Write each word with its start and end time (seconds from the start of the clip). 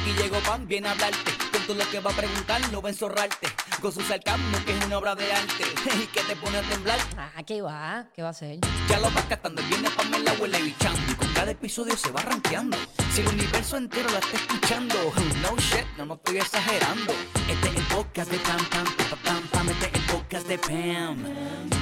Aquí 0.00 0.14
llegó 0.14 0.38
Pan, 0.40 0.66
viene 0.66 0.88
a 0.88 0.92
hablarte. 0.92 1.30
Con 1.52 1.62
todo 1.66 1.76
lo 1.76 1.90
que 1.90 2.00
va 2.00 2.10
a 2.10 2.14
preguntar, 2.14 2.60
no 2.72 2.80
va 2.80 2.88
a 2.88 2.92
enzorrarte. 2.92 3.48
Con 3.82 3.92
su 3.92 4.00
sarcasmo, 4.00 4.56
que 4.64 4.76
es 4.76 4.84
una 4.86 4.96
obra 4.96 5.14
de 5.14 5.30
arte. 5.30 5.64
Y 6.02 6.06
que 6.06 6.22
te 6.22 6.36
pone 6.36 6.56
a 6.56 6.62
temblar. 6.62 6.98
Ah, 7.18 7.42
¿qué 7.46 7.60
va? 7.60 8.06
¿Qué 8.14 8.22
va 8.22 8.28
a 8.28 8.30
hacer? 8.30 8.58
Ya 8.88 8.98
lo 8.98 9.10
vas 9.10 9.24
captando, 9.26 9.62
viene 9.68 9.90
Pamela 9.90 10.32
huele 10.40 10.58
y 10.60 10.62
bichando. 10.62 11.00
Y 11.12 11.14
con 11.14 11.28
cada 11.34 11.50
episodio 11.50 11.96
se 11.98 12.10
va 12.12 12.22
rankeando. 12.22 12.78
Si 13.12 13.20
el 13.20 13.28
universo 13.28 13.76
entero 13.76 14.08
la 14.10 14.20
está 14.20 14.36
escuchando. 14.36 14.94
No 15.42 15.56
shit, 15.58 15.86
no, 15.98 16.06
no 16.06 16.14
estoy 16.14 16.38
exagerando. 16.38 17.12
Este 17.48 17.68
es 17.68 17.76
el 17.76 17.84
podcast 17.84 18.30
de 18.30 18.38
Pam 18.38 18.64
Pam, 18.70 18.84
pam 18.96 19.18
Pam 19.22 19.48
Pam. 19.48 19.68
Este 19.68 19.86
es 19.86 19.94
el 19.94 20.02
podcast 20.06 20.46
de 20.48 20.58
Pam. 20.58 21.26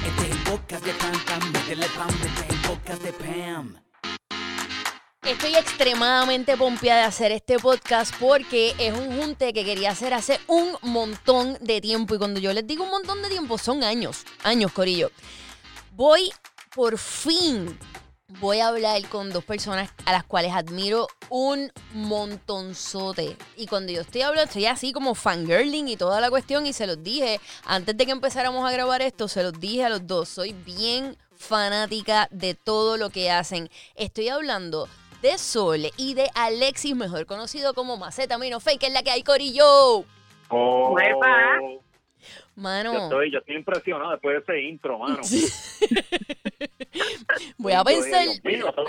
Este 0.05 0.25
es 0.25 0.31
el 0.31 0.43
podcast 0.43 0.83
de 0.83 0.93
Pam 0.93 1.25
Pam. 1.25 1.51
Métele 1.53 1.87
Pam, 1.95 2.09
este 2.09 2.41
es 2.41 2.49
el 2.49 2.61
podcast 2.67 3.01
de 3.01 3.13
Pam. 3.13 3.88
Estoy 5.29 5.55
extremadamente 5.55 6.57
pompeada 6.57 7.01
de 7.01 7.05
hacer 7.05 7.31
este 7.31 7.59
podcast 7.59 8.15
porque 8.19 8.73
es 8.79 8.91
un 8.97 9.15
junte 9.15 9.53
que 9.53 9.63
quería 9.63 9.91
hacer 9.91 10.11
hace 10.15 10.39
un 10.47 10.75
montón 10.81 11.55
de 11.61 11.79
tiempo. 11.81 12.15
Y 12.15 12.17
cuando 12.17 12.39
yo 12.39 12.51
les 12.51 12.65
digo 12.65 12.83
un 12.83 12.89
montón 12.89 13.21
de 13.21 13.29
tiempo, 13.29 13.59
son 13.59 13.83
años, 13.83 14.23
años, 14.43 14.71
Corillo. 14.71 15.11
Voy, 15.91 16.31
por 16.73 16.97
fin, 16.97 17.77
voy 18.39 18.59
a 18.59 18.69
hablar 18.69 19.07
con 19.07 19.29
dos 19.29 19.43
personas 19.43 19.91
a 20.05 20.13
las 20.13 20.23
cuales 20.23 20.51
admiro 20.51 21.07
un 21.29 21.71
montonzote. 21.93 23.37
Y 23.55 23.67
cuando 23.67 23.91
yo 23.93 24.01
estoy 24.01 24.23
hablando, 24.23 24.47
estoy 24.47 24.65
así 24.65 24.91
como 24.91 25.13
fangirling 25.13 25.89
y 25.89 25.95
toda 25.95 26.19
la 26.21 26.31
cuestión. 26.31 26.65
Y 26.65 26.73
se 26.73 26.87
los 26.87 27.03
dije, 27.03 27.39
antes 27.65 27.95
de 27.95 28.05
que 28.07 28.11
empezáramos 28.11 28.67
a 28.67 28.71
grabar 28.71 29.03
esto, 29.03 29.27
se 29.27 29.43
los 29.43 29.53
dije 29.53 29.85
a 29.85 29.89
los 29.89 30.07
dos. 30.07 30.27
Soy 30.27 30.53
bien 30.53 31.15
fanática 31.37 32.27
de 32.31 32.55
todo 32.55 32.97
lo 32.97 33.11
que 33.11 33.29
hacen. 33.29 33.69
Estoy 33.93 34.29
hablando 34.29 34.89
de 35.21 35.37
Sol 35.37 35.91
y 35.97 36.13
de 36.13 36.29
Alexis, 36.35 36.95
mejor 36.95 37.25
conocido 37.25 37.73
como 37.73 37.97
Maceta 37.97 38.37
Mino 38.37 38.59
Fake, 38.59 38.79
que 38.79 38.87
es 38.87 38.93
la 38.93 39.03
que 39.03 39.11
hay, 39.11 39.23
Corillo. 39.23 40.05
Oh. 40.49 40.95
Mano. 42.59 42.93
Yo 42.93 42.99
estoy, 43.03 43.31
yo 43.31 43.39
estoy 43.39 43.55
impresionado 43.55 44.11
después 44.11 44.35
de 44.45 44.53
ese 44.53 44.61
intro, 44.67 44.99
mano. 44.99 45.21
Voy 47.57 47.73
a 47.73 47.83
pensar. 47.83 48.23
Dios 48.23 48.43
mío, 48.43 48.67
esto, 48.67 48.83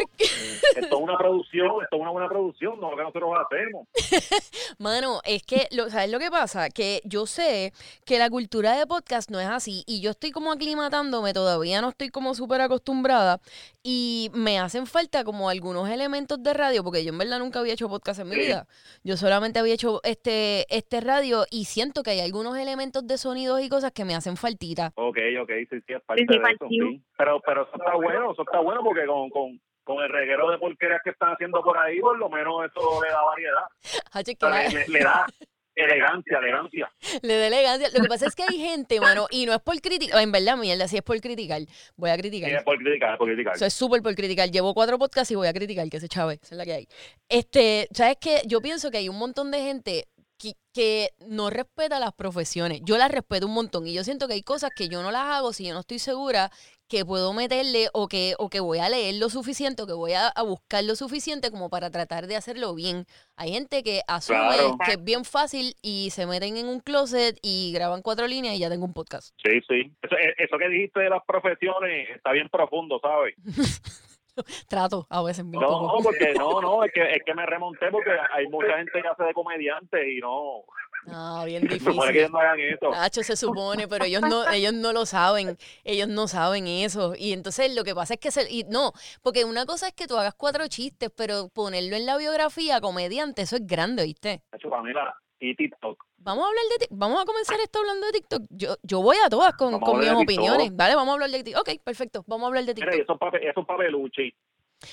esto 0.77 0.97
es 0.97 1.03
una 1.03 1.17
producción, 1.19 1.67
esto 1.83 1.97
es 1.97 2.01
una 2.03 2.11
buena 2.11 2.29
producción, 2.29 2.81
no 2.81 2.91
lo 2.91 2.97
que 2.97 3.03
nosotros 3.03 3.31
hacemos. 3.47 3.87
Mano, 4.79 5.21
es 5.25 5.43
que, 5.43 5.69
lo, 5.73 5.91
¿sabes 5.91 6.11
lo 6.11 6.19
que 6.19 6.31
pasa? 6.31 6.71
Que 6.71 7.01
yo 7.05 7.27
sé 7.27 7.73
que 8.05 8.19
la 8.19 8.31
cultura 8.31 8.77
de 8.77 8.87
podcast 8.87 9.31
no 9.31 9.39
es 9.41 9.49
así 9.49 9.85
y 9.87 10.01
yo 10.01 10.11
estoy 10.11 10.31
como 10.31 10.53
aclimatándome, 10.53 11.33
todavía 11.35 11.81
no 11.81 11.91
estoy 11.91 12.09
como 12.09 12.35
súper 12.35 12.61
acostumbrada 12.63 13.41
y 13.83 14.31
me 14.33 14.59
hacen 14.59 14.87
falta 14.87 15.25
como 15.25 15.49
algunos 15.51 15.89
elementos 15.89 16.43
de 16.43 16.55
radio 16.55 16.83
porque 16.85 17.05
yo 17.05 17.11
en 17.13 17.19
verdad 17.19 17.39
nunca 17.39 17.61
había 17.61 17.75
hecho 17.75 17.89
podcast 17.89 18.21
en 18.21 18.29
mi 18.29 18.37
Sí. 18.37 18.43
vida. 18.43 18.67
Yo 19.05 19.17
solamente 19.17 19.59
había 19.59 19.75
hecho 19.75 20.01
este, 20.05 20.67
este 20.75 21.01
radio 21.01 21.45
y 21.51 21.67
siento 21.67 22.03
que 22.03 22.11
hay 22.11 22.21
algunos 22.21 22.57
elementos 22.57 23.07
de 23.07 23.19
sonidos 23.19 23.60
y 23.65 23.69
cosas 23.69 23.93
que 23.93 24.05
me 24.05 24.15
hacen 24.15 24.37
faltita. 24.37 24.93
Ok, 24.95 25.19
ok, 25.43 25.51
sí, 25.71 25.77
sí, 25.87 25.93
es 25.95 26.03
parte 26.03 26.23
Sí, 26.23 26.27
sí, 26.31 26.39
de 26.39 26.53
eso, 26.53 26.67
sí. 26.69 27.03
Pero, 27.17 27.41
pero 27.41 27.63
eso 27.63 27.77
está 27.77 27.95
bueno, 27.95 28.33
eso 28.33 28.43
está 28.43 28.61
bueno 28.61 28.83
porque 28.83 29.07
con, 29.07 29.31
con, 29.31 29.61
con 29.85 30.03
el 30.03 30.09
reguero 30.11 30.51
de 30.51 30.59
porquerías 30.59 31.01
que 31.05 31.11
están 31.11 31.33
haciendo 31.33 31.63
por 31.63 31.77
ahí, 31.79 32.01
por 32.01 32.19
lo 32.19 32.29
menos 32.29 32.55
eso 32.71 33.03
le 33.03 33.09
da 33.11 33.23
variedad. 33.23 33.65
Hache, 34.13 34.33
O 34.33 34.37
que 34.37 34.47
sea, 34.47 34.69
le, 34.69 34.79
le- 34.87 34.89
le 34.89 34.99
da 35.01 35.27
elegancia, 35.75 36.39
elegancia. 36.39 36.93
Le 37.23 37.39
da 37.39 37.47
elegancia. 37.47 37.89
Lo 37.95 38.03
que 38.03 38.09
pasa 38.09 38.27
es 38.27 38.35
que 38.35 38.43
hay 38.43 38.59
gente, 38.59 39.01
mano, 39.01 39.27
y 39.31 39.47
no 39.47 39.55
es 39.55 39.61
por 39.61 39.81
criticar, 39.81 40.21
en 40.21 40.31
verdad, 40.33 40.57
mierda, 40.57 40.87
si 40.89 40.97
es 40.99 41.03
por 41.03 41.19
criticar, 41.21 41.63
voy 41.97 42.11
a 42.11 42.17
criticar. 42.19 42.51
Sí, 42.51 42.57
es 42.57 42.63
por 42.65 42.77
criticar, 42.77 43.13
es 43.13 43.19
por 43.19 43.29
criticar. 43.29 43.55
Eso 43.57 43.65
es 43.65 43.73
súper 43.73 44.03
por 44.03 44.15
criticar. 44.15 44.51
Llevo 44.51 44.75
cuatro 44.75 44.99
podcasts 44.99 45.31
y 45.31 45.37
voy 45.37 45.49
a 45.49 45.53
criticar, 45.55 45.89
que 45.89 45.99
se 46.01 46.09
chave, 46.09 46.35
esa 46.43 46.55
es 46.55 46.59
la 46.59 46.65
que 46.65 46.73
hay. 46.75 46.89
Este, 47.29 47.89
¿sabes 47.93 48.17
qué? 48.21 48.43
Yo 48.47 48.61
pienso 48.61 48.91
que 48.91 48.99
hay 48.99 49.09
un 49.09 49.19
montón 49.19 49.51
de 49.51 49.59
gente 49.61 50.05
que, 50.41 50.55
que 50.73 51.11
no 51.29 51.51
respeta 51.51 52.01
las 52.01 52.13
profesiones. 52.15 52.81
Yo 52.85 52.97
las 52.97 53.11
respeto 53.11 53.47
un 53.47 53.55
montón 53.55 53.87
y 53.87 53.93
yo 53.93 54.03
siento 54.05 54.27
que 54.27 54.35
hay 54.35 54.43
cosas 54.43 54.71
que 54.75 54.89
yo 54.89 55.03
no 55.03 55.11
las 55.11 55.25
hago 55.25 55.53
si 55.53 55.67
yo 55.67 55.75
no 55.75 55.81
estoy 55.81 55.99
segura 55.99 56.51
que 56.89 57.05
puedo 57.05 57.33
meterle 57.33 57.89
o 57.93 58.09
que, 58.09 58.35
o 58.39 58.49
que 58.49 58.59
voy 58.59 58.79
a 58.81 58.89
leer 58.89 59.15
lo 59.15 59.29
suficiente 59.31 59.83
o 59.83 59.87
que 59.87 59.93
voy 59.93 60.15
a, 60.15 60.27
a 60.27 60.43
buscar 60.43 60.83
lo 60.83 60.97
suficiente 60.97 61.53
como 61.53 61.71
para 61.71 61.89
tratar 61.91 62.27
de 62.27 62.35
hacerlo 62.35 62.75
bien. 62.75 63.07
Hay 63.37 63.53
gente 63.53 63.85
que 63.85 64.01
asume 64.09 64.39
Claro. 64.41 64.77
que 64.85 64.93
es 64.93 65.05
bien 65.05 65.25
fácil 65.25 65.77
y 65.83 66.11
se 66.11 66.27
meten 66.27 66.57
en 66.57 66.67
un 66.67 66.81
closet 66.81 67.39
y 67.43 67.71
graban 67.73 68.03
cuatro 68.03 68.27
líneas 68.27 68.57
y 68.57 68.59
ya 68.61 68.69
tengo 68.71 68.87
un 68.87 68.93
podcast. 68.93 69.33
Sí, 69.45 69.61
sí. 69.69 69.93
Eso, 70.03 70.17
eh, 70.17 70.35
eso 70.39 70.59
que 70.59 70.69
dijiste 70.69 70.99
de 71.01 71.11
las 71.11 71.23
profesiones 71.25 72.09
está 72.17 72.33
bien 72.33 72.49
profundo, 72.49 72.99
¿sabes? 73.01 73.37
Trato 74.69 75.07
a 75.11 75.23
veces 75.23 75.45
No, 75.45 75.61
poco. 75.61 75.97
no, 75.99 76.03
porque 76.03 76.35
no, 76.35 76.61
no, 76.61 76.85
es 76.85 76.93
que, 76.93 77.03
es 77.15 77.23
que 77.25 77.35
me 77.35 77.47
remonté 77.47 77.91
porque 77.91 78.11
hay 78.33 78.47
mucha 78.49 78.77
gente 78.77 79.03
que 79.03 79.09
hace 79.09 79.25
de 79.25 79.33
comediante 79.35 80.13
y 80.13 80.19
no, 80.21 80.65
No, 81.07 81.45
bien 81.45 81.63
se 81.71 81.79
supone 81.79 82.13
que 82.13 82.19
difícil. 82.19 82.19
ellos 82.21 82.31
no 82.31 82.39
hagan 82.39 82.61
eso. 82.61 82.91
Nacho 82.91 83.23
se 83.23 83.37
supone, 83.37 83.89
pero 83.89 84.05
ellos 84.05 84.23
no, 84.23 84.49
ellos 84.51 84.73
no 84.75 84.93
lo 84.93 85.07
saben, 85.07 85.57
ellos 85.85 86.09
no 86.09 86.29
saben 86.29 86.67
eso. 86.67 87.15
Y 87.17 87.33
entonces 87.33 87.75
lo 87.75 87.85
que 87.85 87.95
pasa 87.95 88.15
es 88.15 88.21
que 88.21 88.31
se, 88.31 88.51
y 88.51 88.65
no, 88.65 88.93
porque 89.23 89.45
una 89.45 89.67
cosa 89.67 89.89
es 89.89 89.95
que 89.95 90.07
tú 90.07 90.17
hagas 90.17 90.35
cuatro 90.35 90.67
chistes, 90.69 91.11
pero 91.17 91.49
ponerlo 91.49 91.97
en 91.97 92.07
la 92.07 92.17
biografía 92.17 92.81
comediante, 92.81 93.43
eso 93.43 93.57
es 93.57 93.67
grande, 93.67 94.05
¿viste? 94.05 94.43
Nacho, 94.53 94.69
Pamela, 94.71 95.15
y 95.41 95.57
TikTok. 95.57 96.05
Vamos 96.19 96.45
a 96.45 96.49
hablar 96.49 96.65
de 96.79 96.87
vamos 96.91 97.23
a 97.23 97.25
comenzar 97.25 97.59
esto 97.61 97.79
hablando 97.81 98.07
de 98.07 98.13
TikTok. 98.13 98.43
Yo, 98.51 98.77
yo 98.83 99.01
voy 99.03 99.17
a 99.25 99.29
todas 99.31 99.55
con, 99.55 99.81
con 99.81 99.99
mis 99.99 100.11
opiniones. 100.11 100.75
Vale, 100.77 100.95
vamos 100.95 101.11
a 101.11 101.15
hablar 101.15 101.31
de 101.31 101.43
TikTok. 101.43 101.67
Ok, 101.69 101.83
perfecto. 101.83 102.25
Vamos 102.27 102.45
a 102.45 102.47
hablar 102.49 102.65
de 102.65 102.75
Mira, 102.75 102.91
TikTok. 102.93 103.03
eso 103.05 103.13
es 103.15 103.19
pape- 103.21 103.51
eso 103.51 103.61
es 103.61 103.67
papeluchi. 103.67 104.35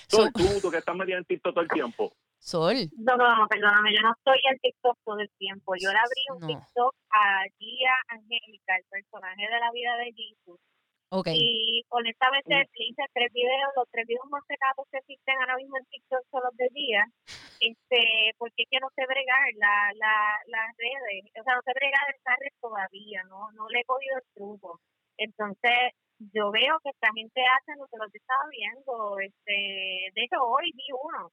Sol, 0.08 0.32
Tú, 0.34 0.44
tú, 0.44 0.62
tú 0.62 0.72
que 0.72 0.78
estás 0.78 0.96
metida 0.96 1.18
en 1.18 1.26
TikTok 1.26 1.54
todo 1.54 1.62
el 1.64 1.70
tiempo. 1.70 2.14
Sol. 2.40 2.76
No, 2.98 3.18
no, 3.18 3.36
no, 3.36 3.48
perdóname, 3.48 3.94
yo 3.94 4.02
no 4.02 4.14
estoy 4.18 4.40
en 4.52 4.58
TikTok 4.60 4.98
todo 5.04 5.20
el 5.20 5.30
tiempo. 5.38 5.74
Yo 5.80 5.92
le 5.92 5.98
abrí 5.98 6.24
un 6.34 6.40
No. 6.42 6.48
TikTok 6.48 6.96
a 7.10 7.44
Gia 7.58 7.94
Angélica, 8.10 8.76
el 8.78 8.84
personaje 8.90 9.42
de 9.42 9.60
la 9.60 9.72
vida 9.72 9.98
de 9.98 10.14
Jesus. 10.14 10.60
Ok. 11.10 11.28
Y 11.34 11.84
honestamente 11.90 12.54
le 12.54 12.86
hice 12.86 13.04
tres 13.14 13.32
videos, 13.32 13.72
los 13.76 13.88
tres 13.92 14.06
videos 14.08 14.28
más 14.30 14.44
pegados 14.46 14.86
que 14.92 14.98
existen 14.98 15.36
ahora 15.40 15.56
mismo 15.56 15.78
en 15.78 15.86
TikTok 15.86 16.24
son 16.30 16.44
los 16.44 16.56
de 16.58 16.68
Gia. 16.74 17.06
Este, 17.60 18.36
porque 18.38 18.64
es 18.64 18.70
que 18.70 18.80
no 18.80 18.90
sé 18.94 19.06
bregar 19.08 19.48
la, 19.56 19.92
la, 19.96 20.14
las 20.46 20.68
redes, 20.78 21.26
o 21.40 21.44
sea, 21.44 21.56
no 21.56 21.62
sé 21.64 21.72
bregar 21.74 22.06
esta 22.14 22.36
red 22.38 22.54
todavía, 22.62 23.24
no, 23.30 23.52
no 23.54 23.68
le 23.70 23.80
he 23.80 23.86
cogido 23.86 24.18
el 24.18 24.28
truco. 24.36 24.80
Entonces, 25.18 25.96
yo 26.20 26.52
veo 26.52 26.78
que 26.84 26.90
esta 26.90 27.10
gente 27.16 27.42
hace 27.42 27.74
lo 27.80 27.88
que 27.88 27.98
los 27.98 28.14
estaba 28.14 28.44
viendo, 28.52 29.20
este, 29.20 30.12
de 30.14 30.22
hecho 30.22 30.38
hoy 30.44 30.70
vi 30.76 30.86
uno 30.94 31.32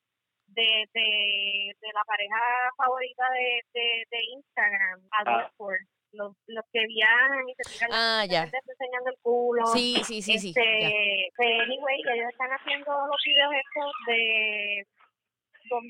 de, 0.49 0.89
de, 0.93 1.73
de 1.81 1.89
la 1.93 2.05
pareja 2.05 2.41
favorita 2.77 3.25
de, 3.33 3.61
de, 3.73 4.05
de 4.11 4.19
Instagram, 4.37 5.01
Adolfo, 5.11 5.69
los, 6.15 6.33
los 6.47 6.65
que 6.73 6.87
viajan 6.87 7.49
y 7.49 7.55
se 7.55 7.73
tiran 7.73 7.91
Ah, 7.93 8.25
ya. 8.29 8.43
enseñando 8.45 9.11
el 9.11 9.19
culo. 9.23 9.67
Sí, 9.67 9.97
sí, 10.05 10.23
sí, 10.23 10.39
sí. 10.39 10.49
Este, 10.49 10.81
ya. 10.81 10.91
pues, 11.37 11.51
anyway, 11.63 12.01
ellos 12.15 12.31
están 12.31 12.51
haciendo 12.51 12.91
los 12.91 13.21
videos 13.25 13.53
estos 13.55 13.93
de 14.07 14.87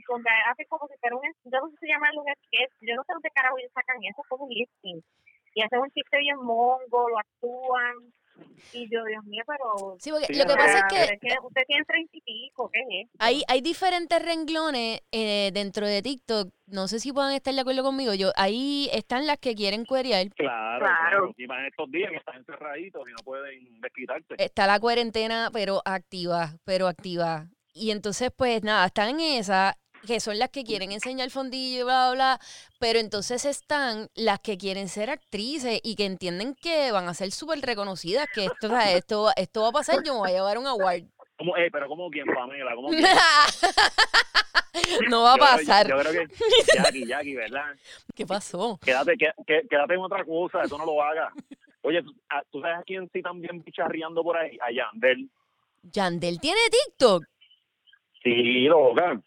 donde, 0.08 0.30
hacen 0.46 0.66
como 0.68 0.86
si 0.86 0.94
fuera 0.98 1.16
un 1.16 1.22
yo 1.44 1.60
no 1.60 1.68
sé 1.70 1.76
si 1.80 1.88
llamarlo 1.88 2.22
un 2.22 2.32
sketch, 2.46 2.72
yo 2.80 2.94
no 2.94 3.02
sé 3.02 3.12
dónde 3.12 3.30
carajo 3.34 3.58
ellos 3.58 3.72
sacan 3.74 3.96
eso, 4.02 4.20
es 4.22 4.28
como 4.28 4.44
un 4.44 4.50
lifting. 4.54 5.02
Y 5.54 5.62
hacen 5.62 5.78
un 5.80 5.90
chiste 5.90 6.18
bien 6.18 6.36
mongo, 6.36 7.08
lo 7.08 7.18
actúan. 7.18 7.94
Y 8.72 8.88
yo, 8.90 9.04
Dios 9.04 9.24
mío, 9.24 9.42
pero. 9.46 9.96
Sí, 10.00 10.10
porque 10.10 10.26
Sí, 10.26 10.34
lo 10.34 10.46
que 10.46 10.54
pasa 10.56 10.78
es 10.78 10.84
que 11.20 11.28
usted 11.44 11.62
tiene 11.66 11.84
treinta 11.84 12.16
y 12.16 12.20
pico, 12.22 12.70
¿qué 12.72 12.80
es? 13.02 13.08
Hay, 13.18 13.42
hay 13.46 13.60
diferentes 13.60 14.20
renglones 14.20 15.00
eh, 15.12 15.50
dentro 15.52 15.86
de 15.86 16.02
TikTok. 16.02 16.48
No 16.66 16.88
sé 16.88 16.98
si 16.98 17.12
puedan 17.12 17.32
estar 17.34 17.54
de 17.54 17.60
acuerdo 17.60 17.82
conmigo. 17.84 18.14
Yo 18.14 18.32
ahí 18.36 18.88
están 18.92 19.26
las 19.26 19.38
que 19.38 19.54
quieren 19.54 19.84
querear. 19.84 20.28
Claro, 20.30 20.84
Claro. 20.84 21.08
claro. 21.10 21.34
Y 21.36 21.46
más 21.46 21.60
en 21.60 21.66
estos 21.66 21.90
días 21.90 22.10
que 22.10 22.16
están 22.16 22.36
encerraditos 22.36 23.08
y 23.08 23.12
no 23.12 23.18
pueden 23.24 23.80
desquitarse. 23.80 24.34
Está 24.38 24.66
la 24.66 24.80
cuarentena, 24.80 25.50
pero 25.52 25.80
activa, 25.84 26.54
pero 26.64 26.88
activa. 26.88 27.46
Y 27.74 27.90
entonces, 27.90 28.30
pues 28.36 28.62
nada, 28.62 28.86
están 28.86 29.10
en 29.10 29.20
esa, 29.20 29.76
que 30.06 30.20
son 30.20 30.38
las 30.38 30.50
que 30.50 30.64
quieren 30.64 30.92
enseñar 30.92 31.30
fondillo 31.30 31.80
y 31.80 31.84
bla, 31.84 32.10
bla, 32.10 32.14
bla. 32.14 32.40
Pero 32.78 32.98
entonces 32.98 33.44
están 33.44 34.08
las 34.14 34.40
que 34.40 34.56
quieren 34.58 34.88
ser 34.88 35.10
actrices 35.10 35.80
y 35.82 35.96
que 35.96 36.04
entienden 36.06 36.54
que 36.54 36.92
van 36.92 37.08
a 37.08 37.14
ser 37.14 37.30
súper 37.32 37.60
reconocidas, 37.60 38.26
que 38.34 38.46
esto, 38.46 38.66
o 38.66 38.70
sea, 38.70 38.92
esto, 38.92 39.30
esto 39.36 39.62
va 39.62 39.68
a 39.68 39.72
pasar, 39.72 40.02
yo 40.04 40.12
me 40.14 40.18
voy 40.20 40.30
a 40.30 40.34
llevar 40.34 40.58
un 40.58 40.66
award. 40.66 41.02
¿Cómo, 41.36 41.56
eh, 41.56 41.68
pero 41.72 41.88
como 41.88 42.08
quien, 42.10 42.26
Pamela, 42.26 42.74
como 42.76 42.90
no 45.08 45.22
va 45.22 45.34
a 45.34 45.36
Yo 45.36 45.40
pasar. 45.42 45.88
Yo, 45.88 45.98
creo 45.98 46.12
que 46.12 46.26
Jackie, 46.76 47.06
Jackie, 47.06 47.34
¿verdad? 47.34 47.74
¿Qué 48.14 48.26
pasó? 48.26 48.78
Quédate, 48.84 49.16
que- 49.16 49.62
quédate 49.68 49.94
en 49.94 50.00
otra 50.00 50.24
cosa, 50.24 50.62
eso 50.62 50.78
no 50.78 50.86
lo 50.86 51.02
hagas. 51.02 51.32
Oye, 51.82 52.02
¿tú, 52.02 52.14
a- 52.28 52.42
¿tú 52.50 52.60
sabes 52.60 52.78
a 52.78 52.82
quién 52.82 53.08
sí 53.12 53.22
también 53.22 53.62
bicharreando 53.62 54.22
por 54.22 54.36
ahí? 54.36 54.58
A 54.60 54.70
Yandel. 54.70 55.28
Yandel 55.82 56.40
tiene 56.40 56.60
TikTok. 56.70 57.24
Sí, 58.22 58.62
loca. 58.68 59.20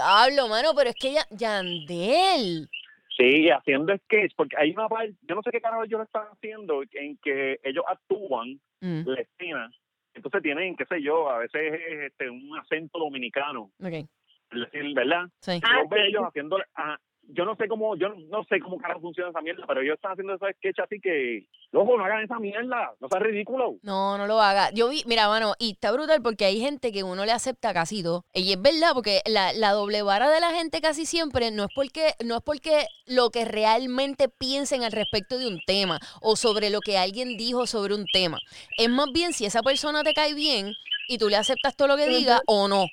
Hablo, 0.00 0.48
mano, 0.48 0.70
pero 0.76 0.90
es 0.90 0.96
que 0.96 1.12
ya, 1.12 1.26
Yandel. 1.30 2.68
Sí, 3.16 3.48
haciendo 3.48 3.96
sketch, 3.96 4.32
porque 4.36 4.56
hay 4.58 4.72
una 4.72 4.88
parte, 4.88 5.14
yo 5.22 5.36
no 5.36 5.42
sé 5.42 5.50
qué 5.52 5.60
carajo 5.60 5.84
ellos 5.84 6.02
están 6.02 6.26
haciendo, 6.32 6.82
en 6.92 7.16
que 7.18 7.60
ellos 7.62 7.84
actúan 7.88 8.60
Mm, 8.84 9.08
la 9.08 9.20
escena, 9.20 9.70
entonces 10.12 10.42
tienen, 10.42 10.76
qué 10.76 10.84
sé 10.84 11.00
yo, 11.00 11.30
a 11.30 11.38
veces 11.38 11.72
es 11.72 12.10
este, 12.10 12.28
un 12.28 12.58
acento 12.58 12.98
dominicano, 12.98 13.70
ok, 13.82 13.92
es 13.92 14.06
decir, 14.50 14.94
¿verdad? 14.94 15.24
sí. 15.40 15.52
Ah, 15.62 15.80
Yo 15.82 15.88
veo 15.88 16.02
sí. 16.04 16.08
ellos 16.10 16.22
haciendo, 16.26 16.58
ajá, 16.74 17.00
yo 17.28 17.44
no 17.44 17.56
sé 17.56 17.68
cómo, 17.68 17.96
yo 17.96 18.08
no 18.08 18.44
sé 18.44 18.60
cómo 18.60 18.78
carajo 18.78 19.00
funciona 19.00 19.30
esa 19.30 19.40
mierda, 19.40 19.64
pero 19.66 19.80
ellos 19.80 19.96
están 19.96 20.12
haciendo 20.12 20.34
esos 20.34 20.48
sketches 20.56 20.84
así 20.84 21.00
que, 21.00 21.46
loco, 21.72 21.96
no 21.96 22.04
hagan 22.04 22.24
esa 22.24 22.38
mierda, 22.38 22.92
no 23.00 23.08
sea 23.08 23.20
ridículo. 23.20 23.76
No, 23.82 24.18
no 24.18 24.26
lo 24.26 24.40
haga. 24.40 24.70
Yo 24.72 24.88
vi, 24.88 25.02
mira, 25.06 25.28
mano, 25.28 25.54
y 25.58 25.72
está 25.72 25.92
brutal 25.92 26.22
porque 26.22 26.44
hay 26.44 26.60
gente 26.60 26.92
que 26.92 27.02
uno 27.02 27.24
le 27.24 27.32
acepta 27.32 27.72
casi 27.72 28.02
todo. 28.02 28.24
Y 28.32 28.52
es 28.52 28.60
verdad, 28.60 28.92
porque 28.94 29.20
la, 29.26 29.52
la 29.52 29.72
doble 29.72 30.02
vara 30.02 30.30
de 30.30 30.40
la 30.40 30.50
gente 30.50 30.80
casi 30.80 31.06
siempre 31.06 31.50
no 31.50 31.64
es 31.64 31.70
porque, 31.74 32.12
no 32.24 32.36
es 32.36 32.42
porque 32.42 32.86
lo 33.06 33.30
que 33.30 33.44
realmente 33.44 34.28
piensen 34.28 34.82
al 34.82 34.92
respecto 34.92 35.38
de 35.38 35.48
un 35.48 35.60
tema 35.66 35.98
o 36.20 36.36
sobre 36.36 36.70
lo 36.70 36.80
que 36.80 36.98
alguien 36.98 37.36
dijo 37.36 37.66
sobre 37.66 37.94
un 37.94 38.06
tema. 38.12 38.38
Es 38.78 38.88
más 38.88 39.06
bien 39.12 39.32
si 39.32 39.46
esa 39.46 39.62
persona 39.62 40.02
te 40.02 40.14
cae 40.14 40.34
bien 40.34 40.72
y 41.08 41.18
tú 41.18 41.28
le 41.28 41.36
aceptas 41.36 41.76
todo 41.76 41.88
lo 41.88 41.96
que 41.96 42.08
diga 42.08 42.40
o 42.46 42.68
no. 42.68 42.86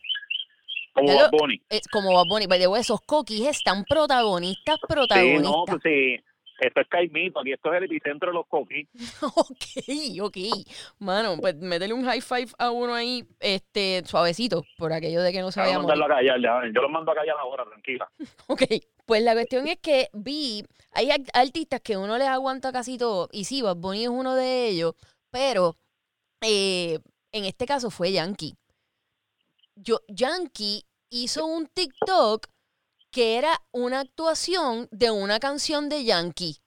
Como 0.94 1.08
Ya 1.08 1.24
Bad 1.24 1.32
Bunny. 1.32 1.62
Es 1.70 1.88
como 1.88 2.14
Bad 2.14 2.26
Bunny, 2.28 2.46
way, 2.48 2.80
esos 2.82 3.02
coquis 3.02 3.48
están 3.48 3.84
protagonistas, 3.86 4.76
Sí, 4.80 4.86
protagonistas. 4.88 5.44
no, 5.52 5.64
pues 5.66 5.80
sí. 5.84 6.20
Esto 6.60 6.80
es 6.82 6.88
Caimito, 6.90 7.40
aquí 7.40 7.54
esto 7.54 7.74
es 7.74 7.78
el 7.80 7.86
epicentro 7.86 8.30
de 8.30 8.36
los 8.36 8.46
coquis. 8.48 8.88
Ok, 9.36 10.22
ok. 10.22 10.38
Mano, 11.00 11.38
pues 11.40 11.56
métele 11.56 11.94
un 11.96 12.04
high 12.06 12.22
five 12.22 12.50
a 12.60 12.70
uno 12.70 12.94
ahí, 12.94 13.24
este, 13.40 14.04
suavecito, 14.06 14.64
por 14.78 14.94
aquello 14.94 15.24
de 15.24 15.32
que 15.32 15.42
no 15.42 15.52
se 15.52 15.60
vaya 15.60 15.74
a 15.74 15.76
a 15.78 15.80
morir. 15.80 15.98
mandarlo 15.98 16.14
a 16.14 16.18
callar, 16.20 16.40
ya, 16.40 16.62
yo 16.72 16.82
los 16.84 16.92
mando 16.92 17.12
a 17.12 17.16
callar 17.16 17.36
ahora, 17.40 17.66
tranquila. 17.66 18.12
Ok, 18.48 18.62
pues 19.08 19.24
la 19.24 19.34
cuestión 19.34 19.68
es 19.68 19.80
que 19.80 20.10
vi, 20.14 20.64
hay 20.92 21.10
ar- 21.10 21.22
artistas 21.34 21.82
que 21.82 21.98
uno 21.98 22.18
les 22.20 22.28
aguanta 22.28 22.72
casi 22.72 23.00
todo, 23.00 23.28
y 23.32 23.46
sí, 23.46 23.64
Bad 23.64 23.78
Bunny 23.78 24.04
es 24.04 24.10
uno 24.10 24.36
de 24.36 24.68
ellos, 24.68 24.94
pero 25.32 25.76
eh, 26.42 27.00
en 27.32 27.46
este 27.46 27.66
caso 27.66 27.90
fue 27.90 28.12
Yankee. 28.12 28.54
Yo, 29.84 30.02
Yankee 30.08 30.86
hizo 31.10 31.46
un 31.46 31.66
TikTok 31.66 32.48
que 33.12 33.38
era 33.38 33.60
una 33.72 34.02
actuación 34.02 34.88
de 34.92 35.10
una 35.10 35.40
canción 35.40 35.90
de 35.90 36.06
Yankee. 36.06 36.61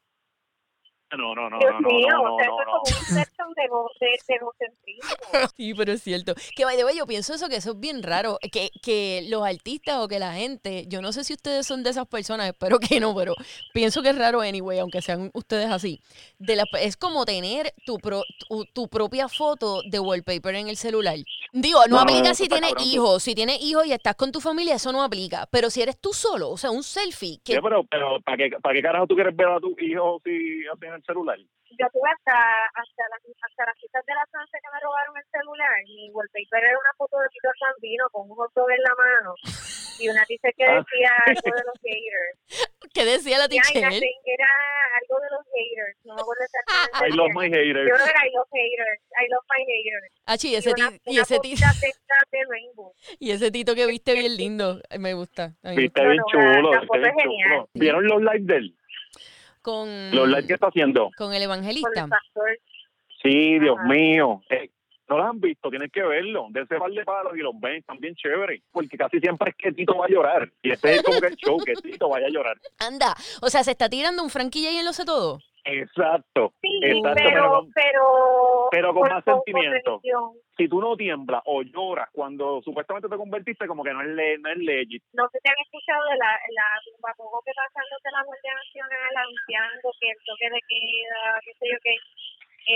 No, 1.16 1.34
no, 1.34 1.48
no, 1.50 1.58
Dios 1.58 1.72
no, 1.74 1.80
no, 1.80 1.88
mío, 1.88 2.08
no, 2.10 2.34
o 2.34 2.38
sea, 2.38 2.46
no, 2.48 2.54
eso 2.54 2.60
es 2.60 2.66
no. 2.66 2.72
como 2.72 2.82
un 2.98 3.04
sexo 3.04 3.42
de, 3.56 3.62
ego- 3.64 3.90
de, 4.00 4.06
de 4.28 4.34
egocentrismo. 4.34 5.10
Sí, 5.56 5.74
pero 5.74 5.92
es 5.92 6.02
cierto. 6.02 6.34
Que 6.56 6.64
by 6.64 6.76
the 6.76 6.84
way, 6.84 6.96
yo 6.96 7.06
pienso 7.06 7.34
eso 7.34 7.48
que 7.48 7.56
eso 7.56 7.72
es 7.72 7.80
bien 7.80 8.02
raro. 8.02 8.38
Que, 8.52 8.70
que 8.82 9.26
los 9.28 9.44
artistas 9.46 9.98
o 9.98 10.08
que 10.08 10.18
la 10.18 10.32
gente, 10.34 10.86
yo 10.88 11.00
no 11.02 11.12
sé 11.12 11.24
si 11.24 11.32
ustedes 11.34 11.66
son 11.66 11.82
de 11.82 11.90
esas 11.90 12.06
personas, 12.06 12.48
espero 12.48 12.78
que 12.78 13.00
no, 13.00 13.14
pero 13.14 13.34
pienso 13.72 14.02
que 14.02 14.10
es 14.10 14.18
raro 14.18 14.40
anyway, 14.40 14.78
aunque 14.78 15.02
sean 15.02 15.30
ustedes 15.34 15.70
así. 15.70 16.00
De 16.38 16.56
la, 16.56 16.64
es 16.80 16.96
como 16.96 17.24
tener 17.24 17.72
tu, 17.84 17.98
pro- 17.98 18.24
tu, 18.48 18.64
tu 18.72 18.88
propia 18.88 19.28
foto 19.28 19.82
de 19.82 19.98
wallpaper 19.98 20.54
en 20.56 20.68
el 20.68 20.76
celular. 20.76 21.16
Digo, 21.52 21.80
no, 21.88 22.00
aplica 22.00 22.28
no, 22.30 22.34
si 22.34 22.48
tienes 22.48 22.74
hijos. 22.84 23.22
Si 23.22 23.34
tienes 23.34 23.60
hijos 23.62 23.86
y 23.86 23.92
estás 23.92 24.14
con 24.16 24.32
tu 24.32 24.40
familia, 24.40 24.74
eso 24.76 24.92
no 24.92 25.02
aplica. 25.02 25.46
Pero 25.50 25.70
si 25.70 25.82
eres 25.82 25.98
tú 26.00 26.12
solo, 26.12 26.50
o 26.50 26.56
sea, 26.56 26.70
un 26.70 26.82
selfie. 26.82 27.38
Que, 27.44 27.54
Sí, 27.54 27.58
pero, 27.62 27.84
pero 27.84 28.20
¿para 28.22 28.36
qué, 28.36 28.50
¿para 28.62 28.74
qué 28.74 28.82
carajo 28.82 29.06
tú 29.06 29.14
quieres 29.14 29.34
ver 29.36 29.48
a 29.48 29.60
tu 29.60 29.74
hijo 29.78 30.20
si 30.24 30.30
en 30.30 30.92
el 31.04 31.12
celular? 31.12 31.38
Yo 31.76 31.86
tuve 31.92 32.08
hasta, 32.08 32.38
hasta, 32.72 33.02
las, 33.10 33.20
hasta 33.42 33.62
las 33.66 33.76
citas 33.80 34.04
de 34.06 34.14
la 34.14 34.24
Sanse 34.30 34.56
que 34.62 34.70
me 34.72 34.80
robaron 34.80 35.16
el 35.18 35.26
celular. 35.28 35.74
Mi 35.90 36.08
wallpaper 36.10 36.62
era 36.64 36.78
una 36.78 36.94
foto 36.96 37.18
de 37.18 37.28
Tito 37.28 37.50
Sambino 37.58 38.04
con 38.12 38.30
un 38.30 38.36
hot 38.36 38.52
dog 38.54 38.70
en 38.70 38.82
la 38.82 38.94
mano. 38.94 39.34
Y 39.98 40.08
una 40.08 40.24
dice 40.28 40.50
que 40.56 40.64
Ah. 40.64 40.78
decía 40.82 41.10
algo 41.26 41.50
de 41.50 41.62
los 41.66 41.78
haters. 41.82 42.34
¿Qué 42.94 43.04
decía 43.04 43.38
la 43.38 43.46
Y 43.50 43.58
ay, 43.58 43.72
teacher? 43.74 43.90
era 43.90 44.50
algo 45.02 45.16
de 45.18 45.28
los 45.34 45.44
haters. 45.50 45.94
No 46.04 46.14
me 46.14 46.20
acuerdo 46.22 46.42
exactamente. 46.46 46.94
I 46.94 47.10
love 47.18 47.32
my 47.34 47.48
Yo 47.50 47.56
haters. 47.58 47.86
creo 47.90 47.98
que 48.06 48.10
era 48.10 48.22
I 48.22 48.30
love 48.34 48.50
haters. 48.54 49.00
I 49.18 49.24
love 49.30 49.46
my 49.50 49.62
haters. 49.66 50.10
Ah, 50.26 50.36
sí, 50.38 50.48
Y 50.50 50.54
ese, 50.56 50.70
una, 50.78 50.90
y, 51.06 51.10
una 51.18 51.22
ese 51.22 51.38
ti- 51.40 51.50
cosita 51.58 51.70
de 51.80 51.88
estas 51.90 52.22
de 52.30 52.38
Rainbow. 52.48 52.94
y 53.18 53.30
ese 53.32 53.50
tito 53.50 53.74
que 53.74 53.86
viste 53.86 54.14
bien 54.14 54.36
lindo. 54.36 54.78
Me 54.98 55.14
gusta. 55.14 55.54
Viste 55.74 56.06
bien 56.06 56.22
chulo, 56.30 56.70
la 56.70 56.80
viste 56.80 56.86
foto 56.86 56.98
bien 57.00 57.14
es 57.18 57.22
genial. 57.22 57.50
chulo. 57.50 57.68
¿Vieron 57.74 58.06
los 58.06 58.20
lives 58.22 58.46
de 58.46 58.56
él? 58.56 58.76
Con, 59.64 60.10
Los 60.14 60.44
que 60.44 60.52
está 60.52 60.66
haciendo. 60.66 61.10
con 61.16 61.32
el 61.32 61.42
Con 61.42 61.42
evangelista. 61.42 62.02
el. 62.04 62.58
Sí, 63.22 63.58
Dios 63.58 63.76
Ajá. 63.78 63.88
mío. 63.88 64.42
Eh, 64.50 64.68
no 65.08 65.16
los 65.16 65.26
han 65.26 65.40
visto, 65.40 65.70
tienen 65.70 65.88
que 65.90 66.02
verlo. 66.02 66.48
Dense 66.50 66.76
par 66.76 66.90
de 66.90 67.02
palos 67.02 67.32
y 67.34 67.38
los 67.40 67.58
ven, 67.58 67.76
están 67.76 67.98
bien 67.98 68.14
chéveres. 68.14 68.60
Porque 68.70 68.96
casi 68.98 69.18
siempre 69.20 69.50
es 69.50 69.56
que 69.56 69.72
Tito 69.72 69.96
va 69.96 70.04
a 70.04 70.08
llorar. 70.10 70.50
Y 70.62 70.70
este 70.70 70.96
es 70.96 71.02
como 71.02 71.18
que 71.18 71.28
el 71.28 71.36
show, 71.36 71.56
que 71.64 71.72
Tito 71.74 72.10
vaya 72.10 72.26
a 72.26 72.30
llorar. 72.30 72.58
Anda, 72.78 73.14
o 73.40 73.48
sea, 73.48 73.64
se 73.64 73.70
está 73.70 73.88
tirando 73.88 74.22
un 74.22 74.28
franquilla 74.28 74.70
y 74.70 74.76
en 74.76 74.84
lo 74.84 74.92
sé 74.92 75.04
todo. 75.06 75.40
Exacto. 75.64 76.52
Sí, 76.60 76.68
Exacto, 76.82 77.22
pero, 77.24 77.66
pero- 77.74 78.68
pero, 78.70 78.94
con 78.94 79.08
más 79.08 79.24
sentimiento. 79.24 80.00
Si 80.56 80.68
tú 80.68 80.80
no 80.80 80.94
tiemblas 80.96 81.42
o 81.46 81.62
lloras 81.62 82.08
cuando 82.12 82.60
supuestamente 82.62 83.08
te 83.08 83.16
convertiste, 83.16 83.66
como 83.66 83.82
que 83.82 83.92
no 83.92 84.02
es, 84.02 84.08
le, 84.08 84.38
no 84.38 84.50
es 84.50 84.58
legit. 84.58 85.02
No 85.12 85.26
sé 85.32 85.38
si 85.42 85.48
han 85.48 85.58
escuchado 85.64 86.04
de 86.10 86.16
la, 86.16 86.30
la 86.30 86.66
tumba 86.84 87.12
poco 87.16 87.42
que 87.44 87.52
pasando 87.56 87.96
de 88.04 88.10
la 88.12 88.22
Guardia 88.22 88.54
Nacional 88.54 89.16
anunciando 89.16 89.90
que 89.98 90.08
el 90.10 90.18
toque 90.24 90.50
de 90.50 90.60
queda, 90.68 91.20
qué 91.44 91.52
sé 91.58 91.66
yo 91.72 91.78
qué, 91.82 91.94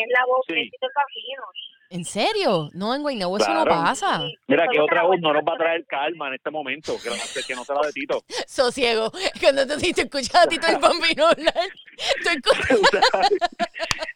es 0.01 0.07
la 0.11 0.25
voz 0.27 0.45
Sí. 0.49 0.55
de 0.55 0.63
Tito 0.73 0.89
Campino. 0.95 1.45
¿En 1.91 2.05
serio? 2.05 2.69
No, 2.75 2.95
en 2.95 3.01
Guaynabo 3.03 3.39
eso 3.39 3.53
no 3.53 3.65
pasa. 3.65 4.21
Mira, 4.47 4.67
que 4.71 4.79
otra 4.79 4.97
la 4.97 5.03
voz 5.05 5.17
no 5.21 5.33
nos 5.33 5.43
va 5.43 5.55
a 5.55 5.57
traer 5.57 5.87
calma 5.87 6.29
en 6.29 6.35
este 6.35 6.51
momento, 6.51 6.97
que 7.03 7.09
no, 7.09 7.17
que 7.47 7.55
no 7.55 7.65
será 7.65 7.81
de 7.81 7.93
Tito. 7.93 8.23
Sosiego. 8.47 9.11
Cuando 9.41 9.67
tú 9.67 9.79
te 9.81 10.03
escuchas 10.03 10.35
a 10.35 10.47
Tito 10.47 10.67
el 10.67 10.79
Bambino 10.79 11.27
hablar, 11.29 11.55
tú 12.23 12.29
escuchas- 12.29 12.79
O 12.83 12.87
sea, 12.91 13.29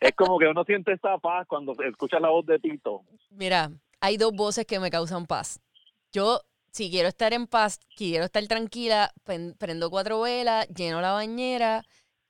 es 0.01 0.13
como 0.15 0.39
que 0.39 0.47
uno 0.49 0.65
siente 0.65 0.93
esa 0.93 1.17
paz 1.19 1.47
cuando 1.49 1.75
se 1.75 1.87
escucha 1.89 2.21
la 2.21 2.29
voz 2.29 2.45
de 2.45 2.59
Tito. 2.59 3.05
Mira, 3.31 3.71
hay 4.01 4.19
dos 4.19 4.33
voces 4.33 4.67
que 4.67 4.79
me 4.79 4.91
causan 4.91 5.27
paz. 5.27 5.59
Yo, 6.13 6.43
si 6.73 6.91
quiero 6.91 7.09
estar 7.09 7.33
en 7.33 7.47
paz, 7.47 7.81
quiero 7.97 8.27
estar 8.27 8.47
tranquila, 8.49 9.13
prendo 9.59 9.89
cuatro 9.89 10.21
velas, 10.21 10.69
lleno 10.69 11.01
la 11.01 11.13
bañera 11.13 11.85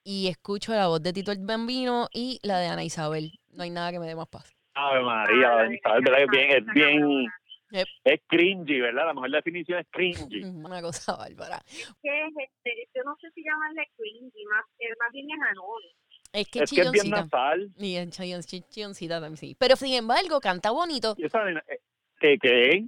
y 0.05 0.29
escucho 0.29 0.73
la 0.73 0.87
voz 0.87 1.03
de 1.03 1.13
Tito 1.13 1.33
el 1.33 1.39
Bambino 1.45 2.09
y 2.13 2.39
la 2.45 2.59
de 2.61 2.69
Ana 2.69 2.85
Isabel. 2.85 3.33
No 3.51 3.65
hay 3.65 3.71
nada 3.71 3.91
que 3.91 3.99
me 3.99 4.07
dé 4.07 4.15
más 4.15 4.29
paz. 4.29 4.55
Ave 4.75 5.03
María, 5.03 5.59
Ay, 5.59 5.79
¿sabes? 5.83 6.05
¿verdad? 6.05 6.23
Es 6.23 6.31
bien, 6.31 6.51
es 6.51 6.67
bien. 6.75 7.27
Yep. 7.71 7.89
es 8.05 8.21
cringy, 8.29 8.81
¿verdad? 8.81 9.07
La 9.07 9.15
mejor 9.15 9.31
definición 9.31 9.79
es 9.79 9.87
cringy. 9.91 10.43
Una 10.67 10.83
cosa 10.83 11.17
bárbara. 11.17 11.63
Que 12.03 12.27
es 12.27 12.33
este, 12.37 12.89
yo 12.95 13.03
no 13.05 13.17
sé 13.21 13.31
si 13.35 13.43
llamarle 13.43 13.87
cringy, 13.97 14.45
más, 14.45 14.65
eh, 14.79 14.89
más 15.01 15.11
bien 15.13 15.27
es 15.31 15.41
anónimo. 15.41 15.93
Es 16.35 16.49
que 16.49 16.59
Es 16.65 16.71
que 16.71 16.81
es 16.83 16.91
bien 16.93 17.11
nasal. 17.11 17.71
Y 17.79 17.97
en 17.97 18.11
chillon- 18.11 18.45
chi- 18.45 18.63
chilloncita 18.69 19.21
también, 19.21 19.37
sí. 19.39 19.57
Pero 19.59 19.77
sin 19.77 19.95
embargo, 19.95 20.41
canta 20.41 20.71
bonito. 20.71 21.15
¿Y 21.19 21.25
esa 21.27 21.45
nena, 21.45 21.63
eh, 21.69 21.79
¿Qué? 22.21 22.39
¿Qué? 22.41 22.87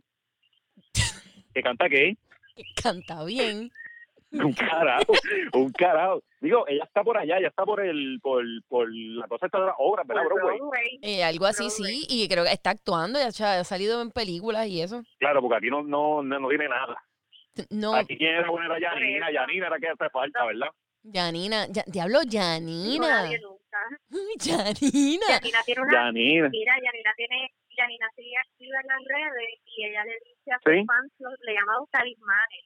¿Que 1.55 1.63
canta 1.63 1.89
qué? 1.89 2.17
Canta 2.83 3.25
bien. 3.25 3.71
Un 4.35 4.53
carajo, 4.53 5.13
un 5.55 5.73
carajo. 5.73 6.23
Digo, 6.41 6.67
ella 6.69 6.85
está 6.85 7.03
por 7.05 7.17
allá, 7.17 7.39
ella 7.39 7.49
está 7.49 7.65
por 7.65 7.81
el, 7.81 8.19
por, 8.21 8.45
por 8.69 8.89
la 8.93 9.27
cosa 9.29 9.47
esta 9.47 9.61
de 9.61 9.67
las 9.67 9.75
obras, 9.79 10.07
¿verdad, 10.07 10.25
Broadway? 10.25 10.59
Broadway. 10.59 10.99
Eh, 11.03 11.23
algo 11.25 11.47
así, 11.47 11.65
Broadway. 11.69 11.95
sí. 12.03 12.07
Y 12.09 12.29
creo 12.29 12.45
que 12.45 12.53
está 12.53 12.71
actuando, 12.71 13.19
ya 13.31 13.61
ha 13.61 13.65
salido 13.65 14.03
en 14.03 14.11
películas 14.11 14.67
y 14.67 14.83
eso. 14.83 15.03
Claro, 15.19 15.41
porque 15.41 15.57
aquí 15.57 15.69
no, 15.71 15.83
no, 15.83 16.23
no, 16.23 16.39
no 16.41 16.49
tiene 16.49 16.69
nada. 16.69 16.97
No, 17.71 17.95
Aquí 17.95 18.17
quién 18.19 18.35
era 18.35 18.51
buena 18.51 18.67
era 18.67 18.81
Yanina. 18.81 19.31
Yanina 19.31 19.67
era 19.69 19.79
que 19.79 19.89
hace 19.89 20.11
falta, 20.11 20.45
¿verdad? 20.45 20.69
Janina. 21.13 21.67
Ya- 21.71 21.85
Diablo, 21.87 22.19
No 22.25 23.41
nunca. 23.41 23.79
Janina. 24.41 25.27
Yanina 25.41 25.63
tiene 25.65 25.81
una 25.83 25.93
Yanina. 25.93 26.49
Mira, 26.49 26.75
Yanina 26.83 27.13
tiene, 27.17 27.51
Yanina 27.77 28.07
sigue 28.17 28.35
activa 28.37 28.81
en 28.81 28.87
las 28.89 29.03
redes 29.07 29.61
y 29.67 29.85
ella 29.87 30.05
le 30.05 30.13
dice 30.25 30.51
a 30.53 30.59
sus 30.59 30.73
Sí. 30.73 30.85
fans, 30.87 31.13
le 31.41 31.53
llama 31.55 31.73
los 31.79 31.91
talismanes. 31.91 32.65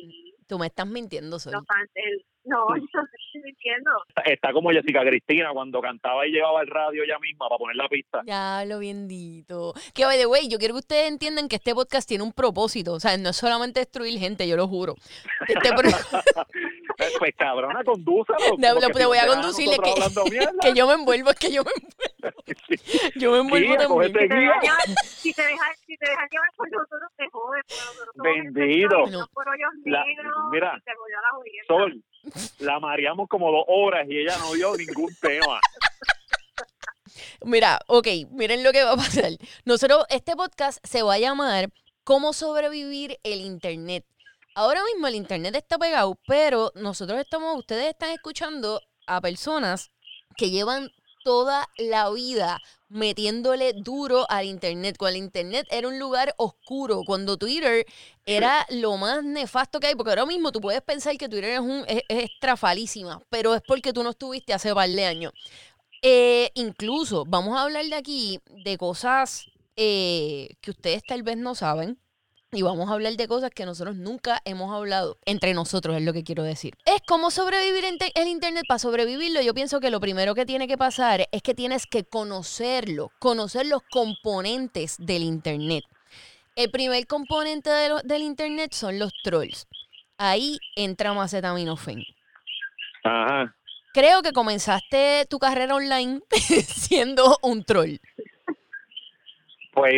Sí, 0.00 0.34
Tú 0.46 0.58
me 0.58 0.66
estás 0.66 0.86
mintiendo, 0.86 1.38
Sol. 1.38 1.52
los 1.52 1.66
fans, 1.66 1.90
el- 1.94 2.24
no, 2.44 2.66
yo 2.76 2.82
no 2.94 3.02
estoy 3.02 3.42
diciendo. 3.52 3.90
Está, 4.08 4.22
está 4.22 4.52
como 4.52 4.70
Jessica 4.70 5.00
Cristina 5.02 5.50
cuando 5.52 5.80
cantaba 5.80 6.26
y 6.26 6.30
llevaba 6.32 6.62
el 6.62 6.68
radio 6.68 7.04
ella 7.04 7.18
misma 7.18 7.48
para 7.48 7.58
poner 7.58 7.76
la 7.76 7.88
pista. 7.88 8.22
Diablo, 8.24 8.78
bendito. 8.80 9.74
Que, 9.94 10.04
by 10.04 10.18
the 10.18 10.26
way, 10.26 10.48
yo 10.48 10.58
quiero 10.58 10.74
que 10.74 10.78
ustedes 10.80 11.08
entiendan 11.08 11.48
que 11.48 11.56
este 11.56 11.74
podcast 11.74 12.08
tiene 12.08 12.24
un 12.24 12.32
propósito. 12.32 12.92
O 12.94 13.00
sea, 13.00 13.16
no 13.18 13.30
es 13.30 13.36
solamente 13.36 13.80
destruir 13.80 14.18
gente, 14.18 14.46
yo 14.48 14.56
lo 14.56 14.66
juro. 14.68 14.94
Este 15.46 15.70
pro- 15.72 15.90
pues, 16.96 17.12
pues, 17.18 17.34
cabrona. 17.36 17.82
No, 17.84 18.74
lo- 18.74 18.80
si 18.80 18.92
te 18.92 19.06
voy 19.06 19.18
a 19.18 19.26
conducir, 19.26 19.68
es 19.70 19.78
que- 19.78 20.72
yo 20.74 20.86
me 20.86 20.94
envuelvo, 20.94 21.30
es 21.30 21.36
que 21.38 21.52
yo 21.52 21.62
me 21.64 21.70
envuelvo. 21.76 22.42
Yo 23.16 23.32
me 23.32 23.38
envuelvo 23.38 23.76
también. 23.76 23.88
cógete 23.88 24.20
Si 24.20 24.28
te 24.28 24.34
dejas 24.36 24.62
llevar, 24.62 24.86
si 25.04 25.32
te 25.34 25.42
dejas, 25.42 25.78
si 25.86 25.96
te 25.96 26.08
dejas 26.10 26.28
llevar 26.30 26.48
por 26.56 26.70
nosotros, 26.70 27.10
te 27.16 27.28
jodes. 27.30 27.64
nosotros 27.68 28.14
Bendito. 28.16 28.70
infectados, 28.74 29.10
no 29.12 29.26
por 29.32 29.48
hoyos 29.48 29.70
La- 29.84 30.04
negros, 30.04 30.34
mira, 30.52 30.74
y 30.76 30.80
te 30.82 30.90
voy 30.96 31.12
a 31.12 31.20
la. 31.20 31.30
Sol, 31.66 32.02
la 32.58 32.78
mareamos 32.80 33.28
como 33.28 33.50
dos 33.50 33.64
horas 33.68 34.06
y 34.08 34.18
ella 34.18 34.36
no 34.38 34.52
dio 34.52 34.76
ningún 34.76 35.14
tema. 35.20 35.60
Mira, 37.42 37.80
ok, 37.86 38.06
miren 38.30 38.62
lo 38.62 38.72
que 38.72 38.84
va 38.84 38.92
a 38.92 38.96
pasar. 38.96 39.32
Nosotros, 39.64 40.04
este 40.10 40.36
podcast 40.36 40.78
se 40.86 41.02
va 41.02 41.14
a 41.14 41.18
llamar 41.18 41.70
¿Cómo 42.04 42.32
sobrevivir 42.32 43.20
el 43.22 43.40
Internet? 43.40 44.04
Ahora 44.54 44.80
mismo 44.84 45.06
el 45.06 45.14
Internet 45.14 45.54
está 45.54 45.78
pegado, 45.78 46.18
pero 46.26 46.72
nosotros 46.74 47.20
estamos, 47.20 47.56
ustedes 47.56 47.90
están 47.90 48.10
escuchando 48.10 48.80
a 49.06 49.20
personas 49.20 49.90
que 50.36 50.50
llevan 50.50 50.90
toda 51.22 51.68
la 51.76 52.10
vida 52.10 52.58
metiéndole 52.90 53.72
duro 53.72 54.26
al 54.28 54.44
Internet. 54.44 54.96
Cuando 54.98 55.16
el 55.16 55.24
Internet 55.24 55.66
era 55.70 55.88
un 55.88 55.98
lugar 55.98 56.34
oscuro, 56.36 57.02
cuando 57.06 57.38
Twitter 57.38 57.86
era 58.26 58.66
lo 58.68 58.96
más 58.98 59.24
nefasto 59.24 59.80
que 59.80 59.86
hay, 59.86 59.94
porque 59.94 60.10
ahora 60.10 60.26
mismo 60.26 60.52
tú 60.52 60.60
puedes 60.60 60.82
pensar 60.82 61.16
que 61.16 61.28
Twitter 61.28 61.50
es, 61.50 61.60
un, 61.60 61.84
es, 61.88 62.02
es 62.08 62.24
estrafalísima, 62.24 63.22
pero 63.30 63.54
es 63.54 63.62
porque 63.66 63.92
tú 63.92 64.02
no 64.02 64.10
estuviste 64.10 64.52
hace 64.52 64.74
par 64.74 64.90
de 64.90 65.04
años. 65.06 65.32
Eh, 66.02 66.50
incluso 66.54 67.24
vamos 67.26 67.56
a 67.56 67.62
hablar 67.62 67.84
de 67.84 67.94
aquí 67.94 68.40
de 68.64 68.78
cosas 68.78 69.46
eh, 69.76 70.56
que 70.60 70.70
ustedes 70.70 71.02
tal 71.02 71.22
vez 71.22 71.36
no 71.36 71.54
saben. 71.54 71.98
Y 72.52 72.62
vamos 72.62 72.90
a 72.90 72.94
hablar 72.94 73.12
de 73.16 73.28
cosas 73.28 73.50
que 73.50 73.64
nosotros 73.64 73.94
nunca 73.94 74.40
hemos 74.44 74.74
hablado. 74.74 75.18
Entre 75.24 75.54
nosotros 75.54 75.96
es 75.96 76.02
lo 76.02 76.12
que 76.12 76.24
quiero 76.24 76.42
decir. 76.42 76.74
Es 76.84 77.00
cómo 77.06 77.30
sobrevivir 77.30 77.84
en 77.84 77.96
el 78.16 78.26
Internet. 78.28 78.64
Para 78.66 78.80
sobrevivirlo, 78.80 79.40
yo 79.40 79.54
pienso 79.54 79.78
que 79.78 79.90
lo 79.90 80.00
primero 80.00 80.34
que 80.34 80.44
tiene 80.46 80.66
que 80.66 80.76
pasar 80.76 81.28
es 81.30 81.42
que 81.42 81.54
tienes 81.54 81.86
que 81.86 82.02
conocerlo. 82.04 83.12
Conocer 83.20 83.66
los 83.66 83.82
componentes 83.92 84.96
del 84.98 85.22
Internet. 85.22 85.84
El 86.56 86.72
primer 86.72 87.06
componente 87.06 87.70
de 87.70 87.88
lo- 87.88 88.00
del 88.02 88.22
Internet 88.22 88.72
son 88.74 88.98
los 88.98 89.12
trolls. 89.22 89.68
Ahí 90.18 90.58
entra 90.74 91.14
Macetaminofen. 91.14 92.02
Ajá. 93.04 93.54
Creo 93.94 94.22
que 94.22 94.32
comenzaste 94.32 95.24
tu 95.30 95.38
carrera 95.38 95.76
online 95.76 96.20
siendo 96.66 97.38
un 97.42 97.64
troll. 97.64 97.96
Pues 99.80 99.94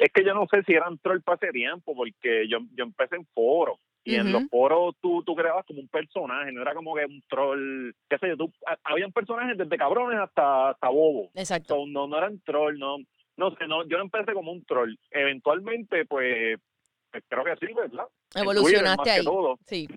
es 0.00 0.12
que 0.12 0.24
yo 0.24 0.34
no 0.34 0.46
sé 0.50 0.62
si 0.64 0.72
eran 0.74 0.98
troll 0.98 1.20
para 1.22 1.36
ese 1.36 1.52
tiempo, 1.52 1.94
porque 1.94 2.46
yo, 2.48 2.58
yo 2.76 2.84
empecé 2.84 3.16
en 3.16 3.26
foros. 3.34 3.78
Y 4.06 4.16
en 4.16 4.30
los 4.32 4.42
foros 4.50 4.94
tú, 5.00 5.22
tú 5.24 5.34
creabas 5.34 5.64
como 5.64 5.80
un 5.80 5.88
personaje, 5.88 6.52
no 6.52 6.60
era 6.60 6.74
como 6.74 6.94
que 6.94 7.06
un 7.06 7.22
troll, 7.26 7.92
qué 8.10 8.18
sé 8.18 8.28
yo, 8.28 8.36
tú, 8.36 8.52
ha- 8.66 8.76
habían 8.84 9.10
personajes 9.12 9.56
desde 9.56 9.78
cabrones 9.78 10.18
hasta, 10.20 10.70
hasta 10.70 10.88
bobos. 10.90 11.30
Exacto. 11.34 11.74
So, 11.74 11.86
no, 11.86 12.06
no 12.06 12.18
eran 12.18 12.38
troll, 12.40 12.78
no, 12.78 12.98
no 13.38 13.50
sé, 13.56 13.66
no, 13.66 13.88
yo 13.88 13.96
no 13.96 14.04
empecé 14.04 14.34
como 14.34 14.52
un 14.52 14.62
troll. 14.66 14.94
Eventualmente, 15.10 16.04
pues, 16.04 16.58
pues, 17.10 17.24
creo 17.28 17.44
que 17.44 17.56
sí, 17.66 17.72
¿verdad? 17.72 18.04
Twitter, 18.28 18.42
Evolucionaste 18.42 19.10
ahí. 19.10 19.24
todo. 19.24 19.58
Sí. 19.64 19.88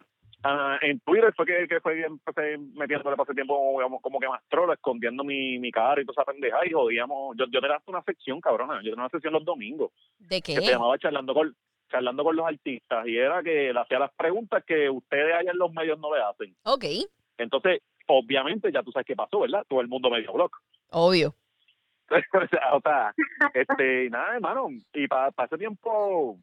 Ah, 0.50 0.78
en 0.82 1.00
Twitter 1.02 1.34
fue 1.36 1.46
que, 1.46 1.68
que 1.68 1.82
fue 1.82 1.96
que 1.96 2.04
empecé 2.06 2.58
metiéndole 2.58 3.18
para 3.18 3.24
ese 3.24 3.34
tiempo 3.34 3.72
digamos, 3.78 4.02
como 4.02 4.18
que 4.18 4.30
más 4.30 4.42
troll, 4.48 4.72
escondiendo 4.72 5.24
mi, 5.26 5.60
mi 5.60 5.72
cara 5.72 6.02
y 6.02 6.06
toda 6.06 6.22
esa 6.24 6.32
pendeja 6.32 6.66
y 6.66 6.72
jodíamos. 6.72 7.36
Yo, 7.38 7.46
yo 7.52 7.60
tenía 7.60 7.76
hasta 7.76 7.92
una 7.92 8.02
sección, 8.04 8.40
cabrona. 8.40 8.76
Yo 8.76 8.92
tenía 8.92 9.04
una 9.04 9.10
sección 9.10 9.34
los 9.34 9.44
domingos 9.44 9.92
¿De 10.20 10.42
que 10.42 10.56
se 10.56 10.62
qué? 10.62 10.68
llamaba 10.72 10.98
Charlando 10.98 11.34
con, 11.34 11.54
charlando 11.90 12.24
con 12.24 12.36
los 12.36 12.46
artistas 12.48 13.06
y 13.08 13.18
era 13.18 13.44
que 13.44 13.74
le 13.74 13.80
hacía 13.80 14.00
las 14.00 14.14
preguntas 14.14 14.64
que 14.66 14.90
ustedes 14.90 15.34
allá 15.36 15.52
en 15.52 15.58
los 15.58 15.74
medios 15.74 16.00
no 16.00 16.16
le 16.16 16.22
hacen. 16.22 16.56
Ok, 16.64 16.86
Entonces, 17.38 17.82
obviamente, 18.08 18.72
ya 18.72 18.84
tú 18.84 18.92
sabes 18.92 19.06
qué 19.06 19.16
pasó, 19.16 19.42
¿verdad? 19.42 19.66
Todo 19.68 19.82
el 19.82 19.88
mundo 19.90 20.10
medio 20.10 20.32
blog. 20.32 20.52
obvio. 20.92 21.36
o 22.74 22.80
sea, 22.82 23.14
este, 23.54 24.10
nada, 24.10 24.36
hermano. 24.36 24.70
Y 24.94 25.08
para 25.08 25.34
ese 25.46 25.58
tiempo, 25.58 26.38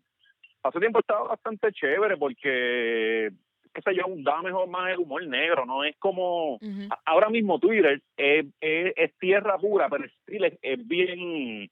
ese 0.68 0.78
tiempo 0.78 0.98
estaba 1.00 1.28
bastante 1.28 1.72
chévere 1.72 2.18
porque, 2.18 3.30
qué 3.74 3.82
sé 3.82 3.94
yo, 3.96 4.04
da 4.18 4.40
mejor 4.40 4.68
más 4.68 4.90
el 4.92 4.98
humor 5.00 5.26
negro, 5.26 5.66
¿no? 5.66 5.84
Es 5.84 5.96
como, 5.98 6.58
ahora 7.04 7.28
mismo 7.28 7.58
Twitter 7.58 8.00
es, 8.16 8.46
es, 8.60 8.92
es 8.96 9.18
tierra 9.18 9.58
pura, 9.58 9.88
pero 9.90 10.04
el 10.04 10.10
estilo 10.10 10.46
es, 10.46 10.54
es 10.62 10.86
bien, 10.86 11.68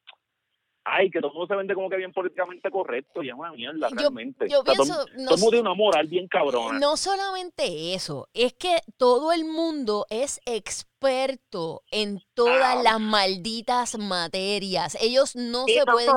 ay, 0.85 1.11
que 1.11 1.21
todo 1.21 1.31
el 1.31 1.35
mundo 1.35 1.47
se 1.47 1.57
vende 1.57 1.75
como 1.75 1.89
que 1.89 1.97
bien 1.97 2.13
políticamente 2.13 2.69
correcto 2.71 3.23
y 3.23 3.29
es 3.29 3.35
una 3.35 3.53
mierda 3.53 3.89
Yo- 3.91 3.97
realmente. 3.97 4.49
yo 4.49 4.61
O 4.61 4.65
sea, 4.65 4.75
todo- 4.75 5.07
no 5.17 5.27
todo 5.29 5.35
el 5.37 5.41
mundo 5.41 5.51
tiene 5.51 5.61
una 5.61 5.75
moral 5.75 6.07
bien 6.09 6.27
cabrona. 6.27 6.79
No 6.81 6.97
solamente 6.97 7.95
eso, 7.95 8.29
es 8.35 8.53
que 8.55 8.79
todo 8.97 9.33
el 9.33 9.45
mundo 9.45 10.07
es 10.11 10.41
experto 10.45 11.83
en 11.93 12.21
todas 12.35 12.77
Ah. 12.79 12.83
las 12.83 13.01
malditas 13.01 13.97
materias. 13.97 14.97
Ellos 15.01 15.37
no 15.37 15.67
se 15.67 15.85
pueden... 15.85 16.11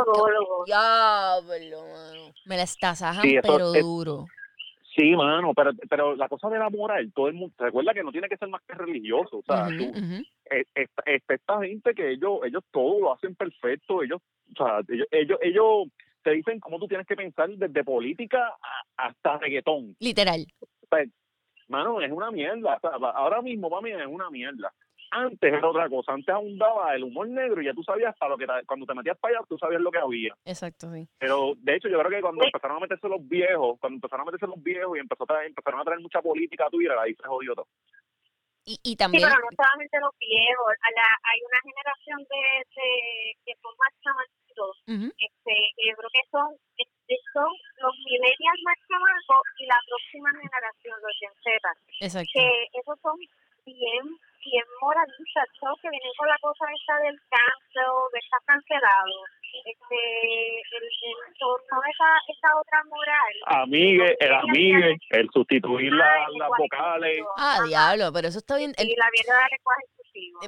Diablo, 0.65 1.81
mano. 1.83 2.33
Me 2.45 2.57
la 2.57 2.63
estasajan, 2.63 3.21
Sí, 3.23 3.35
pero 3.41 3.73
es- 3.73 3.81
duro. 3.83 4.25
Sí, 4.95 5.13
mano, 5.15 5.53
pero, 5.53 5.71
pero 5.89 6.15
la 6.15 6.29
cosa 6.29 6.47
de 6.49 6.57
la 6.57 6.69
moral, 6.69 7.11
todo 7.13 7.27
el 7.27 7.33
mundo, 7.33 7.53
recuerda 7.57 7.93
que 7.93 8.03
no 8.03 8.13
tiene 8.13 8.29
que 8.29 8.37
ser 8.37 8.47
más 8.47 8.61
que 8.65 8.75
religioso, 8.75 9.39
o 9.39 9.43
sea, 9.43 9.67
Ujú, 9.67 9.77
tú, 9.77 9.93
eh, 10.49 10.63
esta, 10.73 11.03
esta, 11.27 11.61
gente 11.61 11.93
que 11.93 12.11
ellos 12.11 12.39
ellos 12.45 12.63
todo 12.71 12.99
lo 12.99 13.13
hacen 13.13 13.35
perfecto 13.35 14.03
ellos 14.03 14.21
o 14.51 14.63
sea 14.63 14.79
ellos 14.87 15.07
ellos, 15.11 15.39
ellos 15.41 15.87
te 16.23 16.31
dicen 16.31 16.59
cómo 16.59 16.79
tú 16.79 16.87
tienes 16.87 17.05
que 17.07 17.15
pensar 17.15 17.49
desde 17.49 17.83
política 17.83 18.53
hasta 18.95 19.37
reggaetón. 19.37 19.95
Literal. 19.99 20.45
O 20.61 20.87
sea, 20.89 21.05
mano 21.67 21.99
es 21.99 22.11
una 22.11 22.31
mierda 22.31 22.77
o 22.77 22.79
sea, 22.79 22.91
ahora 22.91 23.41
mismo 23.41 23.69
para 23.69 23.81
mí 23.81 23.91
es 23.91 24.07
una 24.07 24.29
mierda 24.29 24.71
antes 25.15 25.53
era 25.53 25.67
otra 25.67 25.89
cosa 25.89 26.13
antes 26.13 26.33
abundaba 26.33 26.93
el 26.95 27.03
humor 27.03 27.27
negro 27.29 27.61
y 27.61 27.65
ya 27.65 27.73
tú 27.73 27.83
sabías 27.83 28.15
para 28.17 28.31
lo 28.31 28.37
que 28.37 28.45
te- 28.45 28.65
cuando 28.65 28.85
te 28.85 28.93
metías 28.93 29.17
para 29.17 29.37
allá 29.37 29.45
tú 29.47 29.57
sabías 29.57 29.81
lo 29.81 29.91
que 29.91 29.99
había 29.99 30.35
Exacto, 30.45 30.91
sí. 30.93 31.07
pero 31.17 31.53
de 31.57 31.75
hecho 31.75 31.87
yo 31.89 31.97
creo 31.99 32.11
que 32.11 32.21
cuando 32.21 32.43
empezaron 32.43 32.77
a 32.77 32.79
meterse 32.81 33.07
los 33.07 33.27
viejos 33.27 33.79
cuando 33.79 33.95
empezaron 33.97 34.27
a 34.27 34.31
meterse 34.31 34.47
los 34.47 34.61
viejos 34.61 34.97
y 34.97 34.99
empezó 34.99 35.23
a 35.23 35.27
traer- 35.27 35.47
empezaron 35.47 35.79
a 35.79 35.83
traer 35.83 35.99
mucha 36.01 36.21
política 36.21 36.65
a 36.65 36.69
Twitter 36.69 36.97
ahí 36.97 37.13
se 37.15 37.27
jodió 37.27 37.55
todo 37.55 37.67
Y, 38.65 38.73
y 38.83 38.89
Sí, 38.91 38.95
también... 38.97 39.21
pero 39.29 39.37
no 39.45 39.49
solamente 39.55 39.93
los 40.01 40.13
viejos. 40.17 40.73
A 40.81 40.89
la- 40.97 41.17
hay 41.29 41.39
una 41.45 41.59
generación 41.61 42.17
de, 42.25 42.43
de 42.73 42.87
que 43.45 43.53
son 43.61 43.69
más 43.77 43.93
chamacitos. 44.01 44.73
Ujú, 44.89 45.07
Este, 45.21 45.53
que 45.77 45.83
yo 45.85 45.93
creo 46.01 46.09
que 46.09 46.25
son, 46.33 46.47
son 47.29 47.51
los 47.85 47.93
millennials 48.09 48.61
más 48.65 48.77
chamacos 48.89 49.45
y 49.61 49.65
la 49.69 49.77
próxima 49.85 50.29
generación, 50.41 50.95
los 50.97 51.13
Gen 51.21 51.35
Z. 51.45 51.61
Exacto. 52.09 52.31
Que 52.33 52.45
esos 52.73 52.97
son 53.05 53.15
bien, 53.69 54.05
bien 54.45 54.63
moralistas, 54.81 55.45
todos 55.59 55.77
que 55.81 55.89
vienen 55.89 56.11
con 56.17 56.27
la 56.29 56.37
cosa 56.39 56.65
esta 56.73 56.95
del 56.99 57.17
cancel, 57.29 57.91
de 58.13 58.19
estar 58.19 58.41
cancelado. 58.45 59.15
Este, 59.65 59.97
el, 60.77 60.83
el, 60.83 61.33
todo- 61.39 61.57
toda 61.69 61.81
esa, 61.89 62.09
esa 62.27 62.59
otra 62.59 62.83
moral. 62.85 63.33
amigue, 63.63 64.15
el 64.19 64.33
amigue, 64.33 64.97
el 65.09 65.29
sustituir 65.33 65.91
la- 65.93 66.27
las 66.37 66.49
vocales. 66.57 67.19
Ah, 67.37 67.59
diablo, 67.67 68.11
pero 68.13 68.27
eso 68.27 68.39
está 68.39 68.57
bien. 68.57 68.73
El- 68.77 68.89
Y 68.89 68.95
la 68.95 69.07
mierda 69.11 69.41
del 69.41 69.51
lenguaje. 69.57 69.85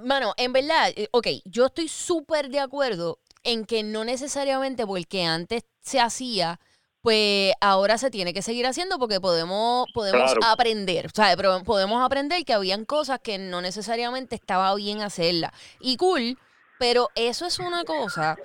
Mano, 0.03 0.33
en 0.37 0.53
verdad, 0.53 0.89
eh, 0.95 1.07
ok, 1.11 1.27
yo 1.45 1.65
estoy 1.65 1.87
súper 1.89 2.47
de 2.49 2.59
acuerdo 2.59 3.17
en 3.43 3.65
que 3.65 3.83
no 3.83 4.03
necesariamente 4.05 4.85
porque 4.85 5.23
antes 5.23 5.65
se 5.81 5.99
hacía, 5.99 6.59
pues 7.01 7.53
ahora 7.61 7.97
se 7.97 8.09
tiene 8.11 8.33
que 8.33 8.41
seguir 8.41 8.65
haciendo 8.65 8.99
porque 8.99 9.19
podemos, 9.21 9.87
podemos 9.93 10.33
Claro. 10.33 10.41
aprender, 10.45 11.05
o 11.05 11.09
sea, 11.09 11.35
podemos 11.63 12.03
aprender 12.03 12.43
que 12.43 12.53
habían 12.53 12.85
cosas 12.85 13.19
que 13.19 13.37
no 13.37 13.61
necesariamente 13.61 14.35
estaba 14.35 14.73
bien 14.75 15.01
hacerlas. 15.01 15.51
Y 15.79 15.97
cool, 15.97 16.37
pero 16.79 17.09
eso 17.15 17.45
es 17.45 17.59
una 17.59 17.83
cosa. 17.85 18.37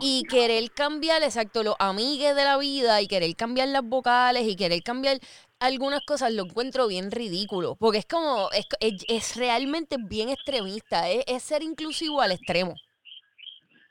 Y 0.00 0.22
querer 0.28 0.70
cambiar, 0.70 1.22
exacto, 1.22 1.62
los 1.62 1.74
amigues 1.78 2.36
de 2.36 2.44
la 2.44 2.56
vida 2.58 3.00
y 3.00 3.08
querer 3.08 3.34
cambiar 3.36 3.68
las 3.68 3.82
vocales 3.82 4.46
y 4.46 4.54
querer 4.54 4.82
cambiar 4.82 5.18
algunas 5.58 6.00
cosas 6.06 6.32
lo 6.32 6.44
encuentro 6.44 6.86
bien 6.86 7.10
ridículo. 7.10 7.74
Porque 7.76 7.98
es 7.98 8.06
como, 8.06 8.48
es, 8.52 8.66
es- 8.80 9.04
es 9.08 9.36
realmente 9.36 9.96
bien 9.98 10.28
extremista. 10.30 11.10
Es, 11.10 11.24
es 11.26 11.42
ser 11.42 11.62
inclusivo 11.62 12.20
al 12.20 12.32
extremo. 12.32 12.74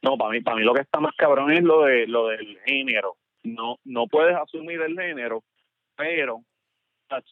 No, 0.01 0.17
para 0.17 0.31
mí, 0.31 0.41
para 0.41 0.55
mí 0.57 0.63
lo 0.63 0.73
que 0.73 0.81
está 0.81 0.99
más 0.99 1.13
cabrón 1.17 1.51
es 1.51 1.61
lo 1.61 1.83
de 1.83 2.07
lo 2.07 2.27
del 2.27 2.57
género. 2.65 3.17
No, 3.43 3.77
no 3.83 4.07
puedes 4.07 4.35
asumir 4.35 4.81
el 4.81 4.95
género, 4.95 5.43
pero 5.95 6.43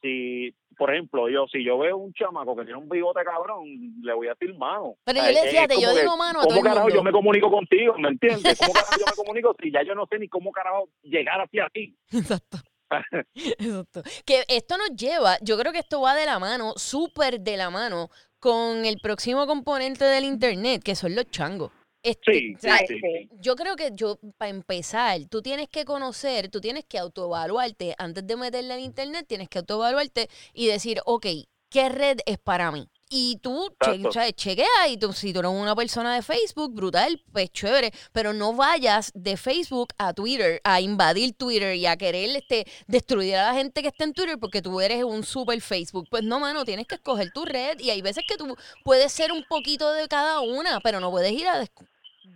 si, 0.02 0.54
por 0.78 0.92
ejemplo, 0.92 1.30
yo 1.30 1.46
si 1.48 1.64
yo 1.64 1.78
veo 1.78 1.98
un 1.98 2.14
chamaco 2.14 2.56
que 2.56 2.64
tiene 2.64 2.80
un 2.80 2.90
bigote 2.90 3.24
cabrón, 3.24 3.66
le 4.02 4.14
voy 4.14 4.28
a 4.28 4.36
decir 4.40 4.56
mano. 4.58 4.96
Pero 5.04 5.20
yo 5.20 5.32
le 5.32 5.50
fíjate, 5.50 5.76
yo 5.82 5.94
que, 5.94 6.02
digo 6.02 6.18
mano 6.18 6.40
a 6.40 6.44
¿Cómo 6.44 6.50
todo 6.50 6.58
el 6.60 6.64
carajo 6.64 6.90
yo 6.90 6.96
mundo. 6.96 7.04
me 7.04 7.12
comunico 7.12 7.52
contigo? 7.52 7.96
¿Me 7.98 8.10
entiendes? 8.10 8.58
¿Cómo 8.60 8.74
carajo 8.74 8.96
yo 9.00 9.06
me 9.06 9.16
comunico 9.16 9.56
si 9.62 9.72
ya 9.72 9.84
yo 9.84 9.96
no 9.96 10.06
sé 10.10 10.20
ni 10.20 10.28
cómo 10.28 10.52
carajo 10.52 10.90
llegar 11.04 11.42
hacia 11.42 11.70
ti? 11.70 11.96
Exacto. 12.12 12.58
Exacto. 13.36 14.02
Que 14.26 14.44
esto 14.48 14.78
nos 14.78 14.96
lleva, 14.96 15.38
yo 15.42 15.58
creo 15.58 15.72
que 15.72 15.80
esto 15.80 16.02
va 16.02 16.16
de 16.16 16.26
la 16.26 16.40
mano, 16.40 16.74
súper 16.78 17.40
de 17.42 17.58
la 17.58 17.70
mano, 17.70 18.10
con 18.40 18.86
el 18.86 18.98
próximo 19.02 19.46
componente 19.46 20.06
del 20.06 20.24
internet, 20.24 20.82
que 20.84 20.96
son 20.96 21.16
los 21.16 21.30
changos. 21.30 21.72
Este, 22.04 22.32
Sí, 22.32 22.56
sí, 22.60 22.70
sí. 22.88 23.30
Yo 23.40 23.56
creo 23.56 23.76
que 23.76 23.92
yo, 23.94 24.20
para 24.38 24.50
empezar, 24.50 25.20
tú 25.30 25.42
tienes 25.42 25.68
que 25.70 25.86
conocer, 25.86 26.50
tú 26.50 26.62
tienes 26.62 26.86
que 26.86 26.98
autoevaluarte. 26.98 27.96
Antes 27.98 28.26
de 28.26 28.36
meterle 28.36 28.74
al 28.76 28.80
internet, 28.80 29.26
tienes 29.28 29.50
que 29.50 29.60
autoevaluarte 29.60 30.30
y 30.54 30.68
decir, 30.68 31.02
ok, 31.06 31.26
¿qué 31.70 31.90
red 31.90 32.20
es 32.26 32.38
para 32.38 32.72
mí? 32.72 32.88
Y 33.10 33.38
tú 33.42 33.70
che- 33.82 34.04
che- 34.10 34.34
chequea 34.34 34.88
y 34.90 34.98
tú, 34.98 35.14
si 35.14 35.32
tú 35.32 35.40
eres 35.40 35.52
una 35.52 35.76
persona 35.76 36.14
de 36.16 36.22
Facebook, 36.22 36.74
brutal, 36.74 37.22
pues 37.32 37.50
chévere, 37.52 37.92
pero 38.12 38.34
no 38.34 38.54
vayas 38.54 39.12
de 39.16 39.38
Facebook 39.38 39.94
a 39.98 40.12
Twitter, 40.14 40.60
a 40.66 40.82
invadir 40.82 41.34
Twitter 41.38 41.74
y 41.76 41.86
a 41.86 41.96
querer 41.96 42.36
este, 42.36 42.66
destruir 42.86 43.36
a 43.38 43.48
la 43.48 43.54
gente 43.54 43.82
que 43.82 43.88
está 43.88 44.04
en 44.04 44.14
Twitter 44.14 44.38
porque 44.38 44.62
tú 44.62 44.82
eres 44.82 45.04
un 45.06 45.24
super 45.24 45.62
Facebook. 45.62 46.08
Pues 46.10 46.24
no, 46.24 46.40
mano, 46.42 46.66
tienes 46.66 46.86
que 46.86 46.96
escoger 46.96 47.32
tu 47.32 47.46
red 47.46 47.80
y 47.80 47.92
hay 47.92 48.02
veces 48.02 48.26
que 48.28 48.36
tú 48.36 48.54
puedes 48.84 49.10
ser 49.14 49.32
un 49.32 49.44
poquito 49.48 49.90
de 49.94 50.08
cada 50.10 50.42
una, 50.42 50.82
pero 50.82 51.00
no 51.00 51.10
puedes 51.10 51.32
ir 51.32 51.48
a 51.48 51.60
des- 51.60 51.72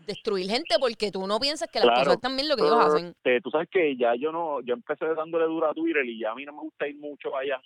destruir 0.07 0.49
gente 0.49 0.75
porque 0.79 1.11
tú 1.11 1.27
no 1.27 1.37
piensas 1.37 1.67
que 1.69 1.79
las 1.79 1.87
Claro. 1.87 1.99
cosas 1.99 2.13
están 2.15 2.35
bien 2.37 2.47
lo 2.47 2.55
que 2.55 2.63
ellos 2.63 2.79
hacen. 2.85 3.07
Este, 3.07 3.41
tú 3.41 3.49
sabes 3.51 3.67
que 3.69 3.97
ya 3.97 4.15
yo 4.15 4.31
no, 4.31 4.61
yo 4.61 4.73
empecé 4.73 5.05
dándole 5.15 5.45
duro 5.45 5.69
a 5.69 5.73
Twitter 5.73 6.05
y 6.05 6.17
ya 6.19 6.31
a 6.31 6.35
mí 6.35 6.45
no 6.45 6.53
me 6.53 6.61
gusta 6.61 6.87
ir 6.87 6.95
mucho 6.95 7.35
allá. 7.35 7.61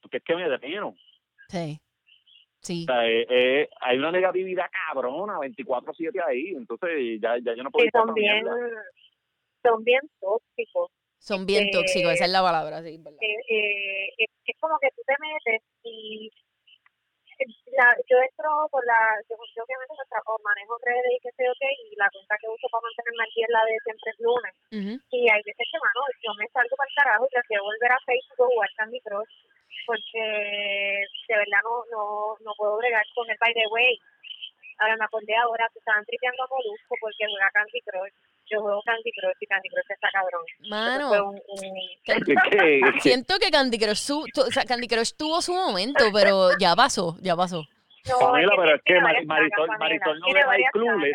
Porque 0.00 0.16
es 0.16 0.24
que 0.24 0.34
me 0.34 0.48
detieno. 0.48 0.94
Sí. 1.48 1.78
Sí. 2.66 2.82
O 2.82 2.90
sea, 2.90 3.06
eh, 3.06 3.26
eh, 3.30 3.68
hay 3.80 3.96
una 3.96 4.10
negatividad 4.10 4.66
cabrona 4.74 5.38
24-7 5.38 6.18
ahí, 6.26 6.50
entonces 6.50 6.90
ya, 7.22 7.38
ya 7.38 7.54
yo 7.54 7.62
no 7.62 7.70
puedo 7.70 7.86
son 7.92 8.12
bien, 8.12 8.42
son 9.62 9.84
bien 9.84 10.02
tóxicos. 10.18 10.90
Son 11.18 11.46
bien 11.46 11.66
Eh, 11.66 11.70
tóxicos, 11.70 12.10
esa 12.18 12.26
es 12.26 12.34
la 12.34 12.42
palabra, 12.42 12.82
sí, 12.82 12.98
¿verdad? 12.98 13.22
Eh, 13.22 13.38
eh, 13.54 14.08
es, 14.18 14.30
es 14.50 14.56
como 14.58 14.74
que 14.82 14.90
tú 14.96 15.02
te 15.06 15.14
metes 15.22 15.62
y 15.84 16.28
la, 17.78 17.94
yo 18.10 18.16
entro 18.18 18.50
por 18.74 18.82
la, 18.82 18.98
yo, 19.30 19.36
yo 19.54 19.62
obviamente 19.62 19.94
o 19.94 20.08
sea, 20.10 20.18
o 20.26 20.34
manejo 20.42 20.74
redes 20.82 21.12
y 21.14 21.22
qué 21.22 21.30
sé 21.38 21.46
yo 21.46 21.54
qué, 21.60 21.70
y 21.70 21.94
la 21.94 22.10
cuenta 22.10 22.34
que 22.40 22.50
uso 22.50 22.66
para 22.66 22.82
mantenerme 22.82 23.30
día 23.30 23.46
es 23.46 23.54
la 23.54 23.62
de 23.62 23.74
siempre 23.86 24.10
es 24.10 24.18
lunes. 24.18 24.54
Ujú. 24.74 24.92
Y 25.14 25.20
hay 25.30 25.42
veces 25.46 25.66
que, 25.70 25.78
mano, 25.78 26.00
yo 26.18 26.30
me 26.34 26.50
salgo 26.50 26.74
para 26.74 26.90
el 26.90 26.96
carajo 26.98 27.22
y 27.30 27.34
prefiero 27.38 27.62
volver 27.62 27.92
a 27.94 28.06
Facebook 28.10 28.42
o 28.42 28.50
jugar 28.50 28.70
Candy 28.74 29.00
Crush 29.06 29.36
porque 29.86 31.06
de 31.36 31.44
verdad 31.44 31.60
no, 31.64 31.84
no, 31.92 32.36
no 32.40 32.50
puedo 32.56 32.76
bregar 32.78 33.04
con 33.14 33.28
el 33.30 33.36
by 33.38 33.52
the 33.52 33.66
way. 33.70 33.92
Ahora 34.78 34.96
me 34.96 35.04
acordé 35.04 35.34
ahora 35.36 35.68
que 35.72 35.78
estaban 35.78 36.04
tripeando 36.04 36.42
a 36.44 36.48
Molusco 36.48 36.94
porque 37.00 37.24
juega 37.28 37.50
Candy 37.52 37.80
Crush. 37.84 38.12
Yo 38.48 38.60
juego 38.60 38.80
Candy 38.84 39.10
Crush 39.12 39.36
y 39.40 39.46
Candy 39.46 39.68
Crush 39.68 39.90
está 39.90 40.08
cabrón. 40.12 40.44
Mano, 40.68 41.08
fue 41.08 41.20
un, 41.22 41.34
un- 41.36 43.00
siento 43.00 43.34
que 43.40 43.50
Candy 43.50 43.78
Crush, 43.78 43.96
su- 43.96 44.26
tu- 44.32 44.42
o 44.42 44.50
sea, 44.52 44.64
Candy 44.64 44.86
Crush 44.88 45.12
tuvo 45.16 45.40
su 45.42 45.52
momento, 45.54 46.04
pero 46.12 46.50
ya 46.60 46.76
pasó, 46.76 47.16
ya 47.20 47.34
pasó. 47.36 47.64
No, 48.08 48.18
Pamela, 48.20 48.52
pero 48.56 48.74
es 48.76 48.82
que 48.82 48.92
tiene 48.92 49.00
Mari- 49.00 49.26
varias 49.26 49.50
Marisol- 49.50 49.78
Marisol 49.78 50.20
no 50.20 50.26
deja 50.32 50.46
varias 50.46 50.70
clubes. 50.72 51.12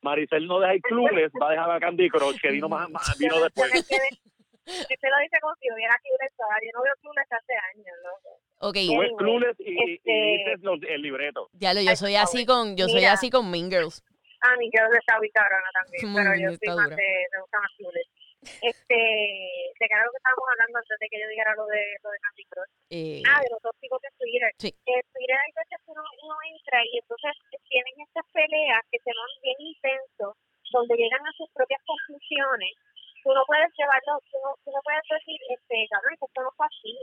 Maricel 0.00 0.46
no 0.48 0.58
deja 0.58 0.74
ir 0.74 0.82
clubes, 0.82 1.30
va 1.40 1.46
a 1.48 1.50
dejar 1.52 1.70
a 1.70 1.80
Candy 1.80 2.08
Crush, 2.10 2.40
que 2.40 2.50
vino, 2.50 2.68
más, 2.68 2.88
más- 2.90 3.16
vino 3.18 3.36
no- 3.36 3.42
después. 3.44 3.70
quedé- 3.86 4.18
Usted 4.64 5.08
lo 5.10 5.18
dice 5.22 5.38
como 5.40 5.54
si 5.56 5.70
hubiera. 5.72 5.94
Yo 6.02 6.70
no 6.74 6.82
veo 6.84 6.94
Clueless 7.02 7.32
hace 7.32 7.52
años, 7.74 7.96
loco. 8.04 8.38
Ok, 8.62 8.78
Tú 8.78 9.16
clubes 9.18 9.56
y, 9.58 9.74
y 9.74 9.94
este- 9.98 10.12
dices 10.12 10.60
los- 10.62 10.78
el 10.86 11.02
libreto. 11.02 11.50
ya 11.52 11.74
lo, 11.74 11.80
yo 11.82 11.96
soy 11.96 12.14
así 12.14 12.46
con, 12.46 12.76
yo 12.76 12.86
soy 12.86 13.02
Mira. 13.02 13.12
así 13.18 13.28
con 13.28 13.50
Mean 13.50 13.68
Girls. 13.70 14.04
Ah, 14.42 14.54
mi 14.58 14.70
girl 14.70 14.90
está 14.94 15.18
muy 15.18 15.30
cabrona 15.30 15.70
también, 15.74 16.02
Muy 16.10 16.18
pero 16.22 16.30
bien, 16.34 16.50
yo 16.50 16.58
soy 16.58 16.68
más 16.74 16.90
dura. 16.90 16.96
de, 16.98 17.08
me 17.30 17.38
gusta 17.42 17.58
más 17.62 17.70
Clueless. 17.78 18.08
Este, 18.42 18.98
de 18.98 19.84
que 19.86 19.94
era 19.94 20.02
lo 20.02 20.10
que 20.10 20.18
estábamos 20.18 20.46
hablando 20.50 20.74
antes 20.82 20.98
de 20.98 21.06
que 21.06 21.18
yo 21.22 21.26
dijera 21.30 21.54
lo 21.54 21.66
de, 21.70 21.82
lo 22.02 22.10
de 22.10 22.18
Candy 22.26 22.44
Crush. 22.50 22.72
Eh, 22.90 23.22
Ah, 23.22 23.38
de 23.38 23.48
los 23.54 23.62
tóxicos 23.62 24.02
de 24.02 24.10
Twitter. 24.18 24.50
Sí. 24.58 24.70
Que 24.82 24.94
Twitter 25.14 25.38
hay 25.38 25.52
veces 25.54 25.78
que 25.78 25.90
uno, 25.94 26.02
uno 26.26 26.34
entra 26.50 26.78
y 26.90 26.98
entonces 26.98 27.32
tienen 27.70 27.94
estas 28.02 28.26
peleas 28.34 28.82
que 28.90 28.98
se 28.98 29.10
van 29.14 29.30
bien 29.46 29.58
intensos, 29.62 30.34
donde 30.74 30.94
llegan 30.98 31.22
a 31.22 31.32
sus 31.38 31.46
propias 31.54 31.78
conclusiones. 31.86 32.74
Tú 33.22 33.30
no 33.30 33.46
puedes 33.46 33.70
llevarlo, 33.78 34.18
tú 34.26 34.34
no, 34.42 34.50
tú 34.66 34.70
no 34.74 34.80
puedes 34.82 35.06
decir, 35.06 35.38
este, 35.54 35.86
cabrón, 35.86 36.18
que 36.18 36.26
esto 36.26 36.40
no 36.42 36.50
fue 36.58 36.66
así. 36.66 36.94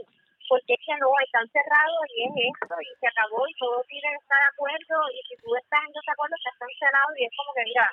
Porque 0.50 0.74
es 0.74 0.82
que 0.82 0.98
no, 0.98 1.06
están 1.22 1.46
cerrados 1.54 2.02
y 2.10 2.26
es 2.26 2.34
esto 2.34 2.74
y 2.82 2.90
se 2.98 3.06
acabó 3.06 3.46
y 3.46 3.54
todos 3.54 3.86
tienen 3.86 4.10
que 4.18 4.22
estar 4.26 4.42
de 4.42 4.50
acuerdo 4.50 4.96
y 5.14 5.18
si 5.30 5.34
tú 5.38 5.54
estás 5.54 5.78
en 5.86 5.94
desacuerdo 5.94 6.34
estás 6.34 6.58
cancelado 6.58 7.10
y 7.14 7.22
es 7.22 7.32
como 7.38 7.54
que, 7.54 7.62
mira, 7.70 7.86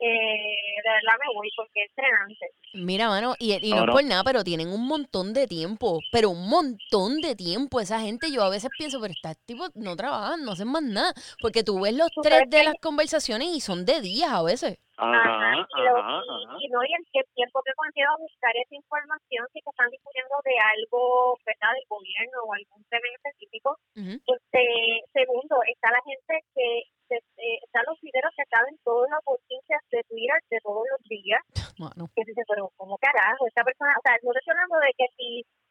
eh, 0.00 0.56
de 0.84 0.90
verdad 0.90 1.18
me 1.20 1.34
voy 1.34 1.48
porque 1.56 1.82
es 1.84 1.92
frenante. 1.94 2.46
Mira, 2.74 3.08
mano, 3.08 3.34
y, 3.38 3.54
y 3.66 3.70
no 3.70 3.76
No, 3.76 3.82
es 3.82 3.86
no. 3.88 3.92
por 3.94 4.04
nada, 4.04 4.24
pero 4.24 4.44
tienen 4.44 4.68
un 4.68 4.86
montón 4.86 5.32
de 5.32 5.46
tiempo, 5.46 6.00
pero 6.12 6.30
un 6.30 6.48
montón 6.48 7.20
de 7.20 7.34
tiempo. 7.34 7.80
Esa 7.80 8.00
gente, 8.00 8.30
yo 8.32 8.42
a 8.42 8.50
veces 8.50 8.70
pienso, 8.78 9.00
pero 9.00 9.12
estos 9.12 9.36
tipos 9.46 9.70
no 9.74 9.96
trabajan, 9.96 10.44
no 10.44 10.52
hacen 10.52 10.68
más 10.68 10.82
nada, 10.82 11.12
porque 11.40 11.64
tú 11.64 11.80
ves 11.80 11.94
los 11.94 12.10
tres 12.22 12.42
de 12.48 12.64
las 12.64 12.74
conversaciones 12.80 13.48
y 13.48 13.60
son 13.60 13.84
de 13.84 14.00
días 14.00 14.30
a 14.30 14.42
veces. 14.42 14.78
Ajá, 15.00 15.14
Ajá, 15.14 15.66
y, 15.78 15.80
lo- 15.84 15.96
ajá, 15.96 16.18
y- 16.26 16.44
ajá. 16.44 16.56
y 16.58 16.68
no, 16.74 16.82
y 16.82 16.90
el 16.92 17.04
que- 17.12 17.22
tiempo 17.34 17.62
que 17.64 17.70
conlleva 17.78 18.16
buscar 18.18 18.50
esa 18.56 18.74
información, 18.74 19.46
si 19.52 19.60
te 19.62 19.70
están 19.70 19.88
discutiendo 19.90 20.34
de 20.44 20.58
algo, 20.58 21.38
¿verdad?, 21.46 21.70
del 21.74 21.86
gobierno 21.88 22.38
o 22.42 22.52
algún 22.52 22.82
tema 22.90 23.06
específico. 23.14 23.78
Este, 23.94 24.62
segundo, 25.12 25.54
está 25.70 25.90
la 25.92 26.02
gente 26.02 26.42
que, 26.54 26.82
se- 27.08 27.24
eh, 27.42 27.58
están 27.64 27.84
los 27.88 27.98
videos 28.00 28.32
que 28.36 28.44
saben 28.52 28.76
todas 28.84 29.08
las 29.10 29.22
noticias 29.26 29.80
de 29.90 30.00
Twitter 30.04 30.38
de 30.50 30.58
todos 30.62 30.84
los 30.92 31.00
días, 31.08 31.40
Mano, 31.78 32.06
que 32.14 32.22
dice, 32.26 32.42
pero 32.48 32.70
¿cómo 32.76 32.98
carajo? 32.98 33.46
Esta 33.46 33.62
persona, 33.64 33.94
o 33.96 34.02
sea, 34.02 34.14
no 34.22 34.32
te 34.32 34.38
estoy 34.38 34.52
hablando 34.52 34.78
de 34.82 34.92
que 34.98 35.06
si, 35.16 35.28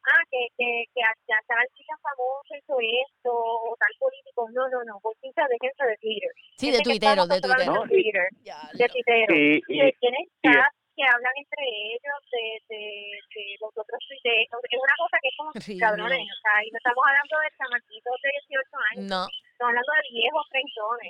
ah, 0.08 0.22
que, 0.30 0.40
que, 0.56 0.68
que 0.94 1.02
a, 1.04 1.12
que 1.26 1.32
a 1.36 1.40
tal 1.46 1.64
chica 1.76 1.94
famosa 2.00 2.52
hizo 2.56 2.74
esto, 2.80 3.30
o 3.32 3.76
tal 3.76 3.92
político, 4.00 4.48
no, 4.52 4.64
no, 4.72 4.80
no, 4.88 4.94
noticias 5.04 5.48
de 5.48 5.56
gente 5.60 5.82
de 5.84 5.96
Twitter. 6.00 6.32
sí, 6.56 6.66
de 6.72 6.80
tuiteros, 6.80 7.28
de 7.28 7.40
tuiteros. 7.40 7.88
Twitter, 7.88 8.26
de 8.74 8.86
tuiteros 8.88 9.36
Y, 9.36 9.60
tienen 10.00 10.24
chats 10.42 10.74
que 10.98 11.04
hablan 11.06 11.30
entre 11.38 11.62
ellos 11.94 12.20
de, 12.32 12.44
de, 12.74 12.82
de 13.30 13.44
los 13.62 13.70
otros 13.70 14.00
tuiteros. 14.08 14.58
Es 14.66 14.80
una 14.82 14.96
cosa 14.98 15.16
que 15.22 15.28
es 15.30 15.36
como 15.38 15.52
cabrones, 15.78 16.26
o 16.26 16.38
sea, 16.42 16.56
y 16.66 16.70
no 16.72 16.78
estamos 16.82 17.04
hablando 17.06 17.34
de 17.38 17.48
chamaquitos 17.54 18.16
de 18.18 18.28
18 18.48 18.76
años, 18.90 19.04
No, 19.06 19.22
estamos 19.58 19.70
hablando 19.70 19.92
de 19.92 20.18
viejos 20.18 20.46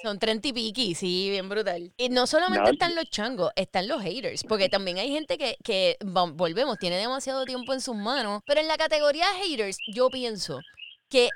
son 0.03 0.19
treinta 0.19 0.49
y 0.49 0.53
piqui, 0.53 0.95
sí, 0.95 1.31
bien 1.31 1.49
brutal. 1.49 1.93
Y 1.97 2.09
no 2.09 2.27
solamente 2.27 2.65
No, 2.65 2.71
están 2.71 2.95
los 2.95 3.05
changos, 3.11 3.53
están 3.57 3.89
los 3.89 4.03
haters, 4.03 4.45
porque 4.45 4.69
también 4.69 4.99
hay 4.99 5.11
gente 5.11 5.37
que, 5.37 5.57
que 5.63 5.97
volvemos, 6.01 6.79
tiene 6.79 6.97
demasiado 6.97 7.45
tiempo 7.45 7.75
en 7.75 7.81
sus 7.81 7.95
manos, 7.95 8.43
pero 8.47 8.61
en 8.61 8.69
la 8.69 8.77
categoría 8.77 9.27
haters 9.43 9.77
yo 9.93 10.09
pienso 10.09 10.61
que 11.11 11.29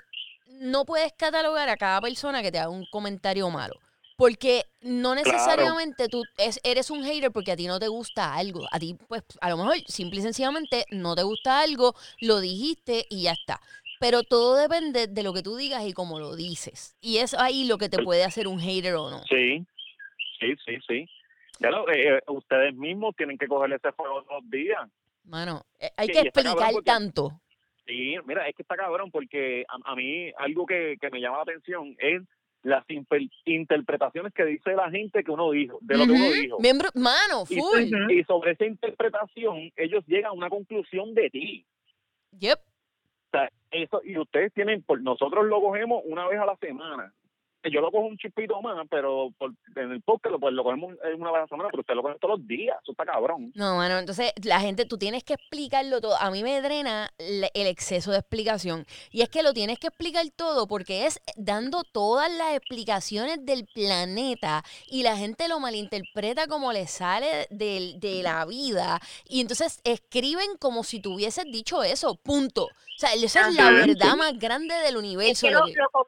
no 0.47 0.85
puedes 0.85 1.13
catalogar 1.13 1.69
a 1.69 1.77
cada 1.77 2.01
persona 2.01 2.41
que 2.43 2.51
te 2.51 2.59
haga 2.59 2.71
un 2.71 2.87
comentario 2.91 3.51
malo. 3.51 3.75
Porque 4.17 4.67
no 4.83 5.15
necesariamente 5.17 6.07
tú 6.07 6.23
es, 6.37 6.61
eres 6.63 6.91
un 6.91 7.03
hater 7.03 7.33
porque 7.33 7.51
a 7.51 7.57
ti 7.57 7.67
no 7.67 7.81
te 7.81 7.89
gusta 7.89 8.35
algo. 8.35 8.67
A 8.71 8.79
ti, 8.79 8.97
pues, 9.09 9.23
a 9.41 9.49
lo 9.49 9.57
mejor, 9.57 9.79
simple 9.89 10.21
y 10.21 10.23
sencillamente, 10.23 10.85
no 10.91 11.17
te 11.17 11.25
gusta 11.25 11.61
algo, 11.61 11.95
lo 12.21 12.39
dijiste 12.39 13.07
y 13.11 13.23
ya 13.23 13.33
está. 13.33 13.61
Pero 14.03 14.23
todo 14.25 14.57
depende 14.57 15.07
de 15.07 15.23
lo 15.23 15.33
que 15.33 15.43
tú 15.43 15.57
digas 15.57 15.87
y 15.87 15.93
cómo 15.95 16.19
lo 16.19 16.37
dices. 16.37 16.97
Y 17.01 17.19
es 17.19 17.33
ahí 17.35 17.67
lo 17.67 17.79
que 17.79 17.89
te 17.89 18.03
puede 18.03 18.25
hacer 18.25 18.47
un 18.49 18.59
hater 18.61 18.95
o 18.97 19.09
no. 19.11 19.23
sí, 19.29 19.65
sí, 20.41 20.55
sí, 20.67 20.77
sí. 20.87 21.07
Ya 21.61 21.71
lo, 21.71 21.89
eh, 21.89 22.17
eh, 22.17 22.21
ustedes 22.27 22.75
mismos 22.75 23.15
tienen 23.17 23.39
que 23.39 23.47
coger 23.47 23.73
ese 23.73 23.93
fuego 23.93 24.25
los 24.29 24.51
días. 24.51 24.81
Mano, 25.25 25.63
eh, 25.79 25.89
hay 25.97 26.09
que 26.09 26.13
y 26.13 26.17
cabrón 26.17 26.27
explicar 26.27 26.73
porque- 26.73 26.91
tanto. 26.91 27.41
Sí, 27.87 28.17
mira, 28.27 28.49
es 28.49 28.55
que 28.57 28.63
está 28.63 28.77
cabrón 28.77 29.11
porque 29.11 29.65
a, 29.69 29.93
a 29.93 29.95
mí 29.97 30.31
algo 30.39 30.67
que, 30.67 30.97
que 31.01 31.11
me 31.11 31.21
llama 31.21 31.39
la 31.39 31.43
atención 31.45 31.95
es 31.99 32.23
las 32.63 32.85
interpretaciones 33.45 34.33
que 34.33 34.45
dice 34.45 34.73
la 34.75 34.89
gente 34.91 35.25
que 35.25 35.31
uno 35.33 35.51
dijo, 35.51 35.79
de 35.81 35.97
lo 35.99 36.07
que 36.07 36.13
uno 36.13 36.31
dijo. 36.33 36.59
Bien 36.61 36.79
bru- 36.79 36.95
Mano, 36.95 37.45
Y, 37.49 37.57
full. 37.57 37.83
Ujú. 37.83 38.13
y 38.13 38.25
sobre 38.25 38.53
esa 38.53 38.67
interpretación, 38.67 39.71
ellos 39.77 40.05
llegan 40.07 40.31
a 40.31 40.33
una 40.33 40.49
conclusión 40.49 41.13
de 41.15 41.31
ti. 41.31 41.67
Yep. 42.39 42.59
Sea, 43.33 43.51
eso, 43.73 44.01
y 44.05 44.19
ustedes 44.19 44.53
tienen, 44.53 44.83
por, 44.83 45.03
nosotros 45.03 45.47
lo 45.47 45.61
cogemos 45.61 46.03
una 46.05 46.29
vez 46.29 46.39
a 46.39 46.47
la 46.47 46.57
semana. 46.57 47.13
Yo 47.71 47.81
lo 47.81 47.91
cojo 47.91 48.07
un 48.07 48.19
chipito 48.19 48.61
más, 48.61 48.77
pero 48.91 49.31
por, 49.39 49.53
en 49.77 49.93
el 49.93 50.03
podcast 50.03 50.35
pues, 50.41 50.53
lo 50.53 50.65
cogemos 50.65 50.95
una 51.17 51.31
vez 51.31 51.39
a 51.39 51.43
la 51.43 51.47
semana, 51.49 51.69
pero 51.71 51.81
ustedes 51.83 51.97
lo 51.97 52.03
cogen 52.03 52.19
todos 52.19 52.39
los 52.39 52.49
días. 52.49 52.77
Eso 52.83 52.93
está 52.93 53.05
cabrón. 53.05 53.53
No, 53.55 53.77
mano, 53.77 53.99
entonces 53.99 54.33
la 54.45 54.61
gente, 54.61 54.85
tú 54.85 54.99
tienes 54.99 55.23
que 55.23 55.35
explicarlo 55.35 56.01
todo. 56.01 56.17
A 56.21 56.31
mí 56.31 56.43
me 56.43 56.61
drena 56.61 57.11
el 57.19 57.67
exceso 57.67 58.11
de 58.11 58.19
explicación. 58.19 58.85
Y 59.11 59.23
es 59.23 59.29
que 59.29 59.43
lo 59.43 59.53
tienes 59.53 59.79
que 59.79 59.87
explicar 59.89 60.25
todo 60.35 60.67
porque 60.67 61.07
es 61.07 61.21
dando 61.37 61.85
todas 61.85 62.31
las 62.33 62.55
explicaciones 62.55 63.45
del 63.45 63.67
planeta 63.67 64.65
y 64.89 65.03
la 65.03 65.17
gente 65.17 65.49
lo 65.49 65.61
malinterpreta 65.61 66.47
como 66.47 66.73
le 66.73 66.87
sale 66.87 67.47
del- 67.51 68.01
de 68.01 68.23
la 68.23 68.45
vida. 68.47 69.01
Y 69.29 69.41
entonces 69.41 69.81
escriben 69.85 70.57
como 70.59 70.83
si 70.85 71.01
tú 71.01 71.15
hubieses 71.15 71.45
dicho 71.45 71.83
eso, 71.83 72.17
punto. 72.17 72.65
O 72.65 72.99
sea, 72.99 73.13
esa 73.15 73.49
es 73.49 73.55
la 73.55 73.71
verdad 73.71 74.17
más 74.17 74.39
grande 74.39 74.75
del 74.77 74.95
Es 74.95 74.97
universo. 74.97 75.47
que 75.47 75.53
lo 75.53 75.61
lo, 75.61 75.67
que- 75.67 75.73
lo, 75.75 75.85
lo 75.95 76.07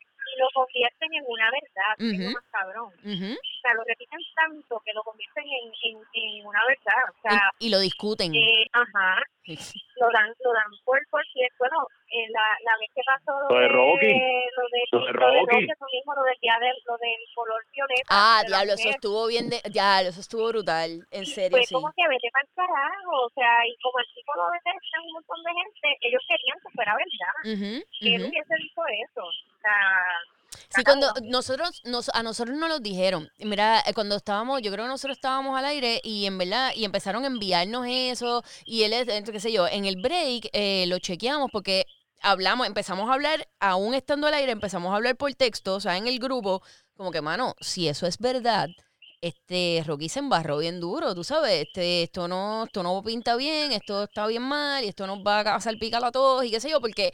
convierten 0.55 1.13
en 1.15 1.25
una 1.27 1.51
verdad, 1.51 1.93
que 1.99 2.11
es 2.15 2.19
lo 2.19 2.25
Ujú. 2.31 2.35
más 2.35 2.45
cabrón. 2.51 2.91
Ujú. 3.05 3.31
O 3.35 3.61
sea, 3.61 3.75
lo 3.75 3.85
repiten 3.85 4.21
tanto 4.37 4.81
que 4.85 4.93
lo 4.95 5.03
convierten 5.03 5.45
en, 5.45 5.67
en, 5.83 5.97
en 6.15 6.47
una 6.47 6.61
verdad. 6.69 7.03
O 7.11 7.21
sea, 7.23 7.51
y, 7.59 7.67
y 7.67 7.71
lo 7.71 7.79
discuten. 7.81 8.33
eh, 8.35 8.67
ajá, 8.73 9.21
lo 9.97 10.09
dan, 10.11 10.33
lo 10.41 10.53
dan 10.53 10.71
por, 10.85 10.99
por 11.11 11.21
cierto, 11.33 11.55
bueno, 11.59 11.77
eh, 12.09 12.29
la, 12.31 12.47
la 12.65 12.73
vez 12.81 12.89
que 12.95 13.03
pasó 13.05 13.33
lo, 13.45 13.57
Lo 13.57 13.61
de 13.61 13.69
Rocky. 13.69 14.13
lo 14.57 14.65
de, 14.73 14.83
Lo 14.93 14.99
de 15.05 15.13
lo 15.13 15.31
de 15.31 15.41
Rocky. 15.53 15.65
eso 15.71 15.87
mismo, 15.93 16.15
lo 16.15 16.23
del 16.23 16.39
día 16.41 16.57
del, 16.61 16.77
lo 16.87 16.97
del 16.97 17.21
color 17.35 17.61
violeta. 17.73 18.09
Ah, 18.09 18.41
de 18.43 18.49
diablo, 18.49 18.73
eso 18.75 18.89
estuvo 18.91 19.27
bien 19.27 19.51
de. 19.51 19.61
Diablo, 19.71 20.09
eso 20.09 20.21
estuvo 20.21 20.49
brutal. 20.49 21.05
En 21.11 21.27
serio, 21.27 21.57
Fue 21.59 21.67
sí. 21.67 21.75
como 21.75 21.93
que 21.93 22.09
vete 22.09 22.29
para 22.33 22.45
el 22.45 22.55
carajo, 22.55 23.13
o 23.27 23.31
sea, 23.35 23.67
y 23.67 23.77
como 23.83 23.99
el 23.99 24.07
tipo 24.15 24.33
lo 24.37 24.45
detestan 24.53 25.01
un 25.05 25.13
montón 25.13 25.41
de 25.45 25.53
gente, 25.53 25.87
ellos 26.09 26.23
querían 26.29 26.59
que 26.61 26.71
fuera 26.75 26.93
verdad, 26.97 27.37
Ujú, 27.45 27.73
que 28.01 28.09
él 28.15 28.21
ujú. 28.23 28.31
hubiese 28.31 28.55
dicho 28.61 28.81
eso. 29.09 29.25
Sí, 30.69 30.85
cuando 30.85 31.13
nosotros, 31.23 31.81
nos, 31.85 32.09
a 32.11 32.23
nosotros 32.23 32.57
nos 32.57 32.69
lo 32.69 32.79
dijeron. 32.81 33.29
Mira, 33.39 33.81
eh, 33.87 33.95
cuando 33.95 34.17
estábamos, 34.17 34.61
yo 34.63 34.71
creo 34.73 34.85
que 34.85 34.89
nosotros 34.91 35.17
estábamos 35.17 35.57
al 35.59 35.65
aire 35.65 36.01
y 36.03 36.27
en 36.27 36.39
verdad, 36.39 36.73
y 36.75 36.85
empezaron 36.85 37.25
a 37.25 37.27
enviarnos 37.29 37.87
eso, 37.89 38.43
y 38.65 38.83
él, 38.83 38.93
es- 38.93 39.31
qué 39.31 39.41
sé 39.41 39.53
yo, 39.53 39.67
en 39.69 39.85
el 39.85 40.01
break 40.01 40.49
eh, 40.53 40.87
lo 40.89 40.99
chequeamos 40.99 41.51
porque 41.53 41.87
hablamos, 42.23 42.67
empezamos 42.67 43.09
a 43.11 43.15
hablar, 43.15 43.49
aún 43.61 43.95
estando 43.95 44.27
al 44.27 44.35
aire, 44.35 44.53
empezamos 44.53 44.93
a 44.93 44.97
hablar 44.97 45.17
por 45.17 45.33
texto, 45.35 45.75
o 45.77 45.81
sea, 45.81 45.97
en 45.97 46.07
el 46.09 46.19
grupo, 46.19 46.63
como 46.97 47.11
que, 47.11 47.21
mano, 47.21 47.55
si 47.61 47.89
eso 47.89 48.07
es 48.07 48.19
verdad, 48.19 48.69
este, 49.21 49.83
Rocky 49.87 50.09
se 50.09 50.19
embarró 50.21 50.59
bien 50.59 50.81
duro, 50.81 51.15
tú 51.15 51.25
sabes, 51.25 51.67
este, 51.67 52.03
esto 52.05 52.29
no, 52.29 52.65
esto 52.65 52.83
no 52.83 53.03
pinta 53.03 53.37
bien, 53.37 53.73
esto 53.73 54.05
está 54.05 54.27
bien 54.27 54.43
mal, 54.43 54.85
y 54.85 54.89
esto 54.89 55.07
nos 55.07 55.19
va 55.21 55.41
a 55.41 55.61
salpicar 55.61 56.05
a 56.05 56.13
todos, 56.13 56.45
y 56.45 56.51
qué 56.51 56.61
sé 56.61 56.71
yo, 56.71 56.81
porque, 56.81 57.13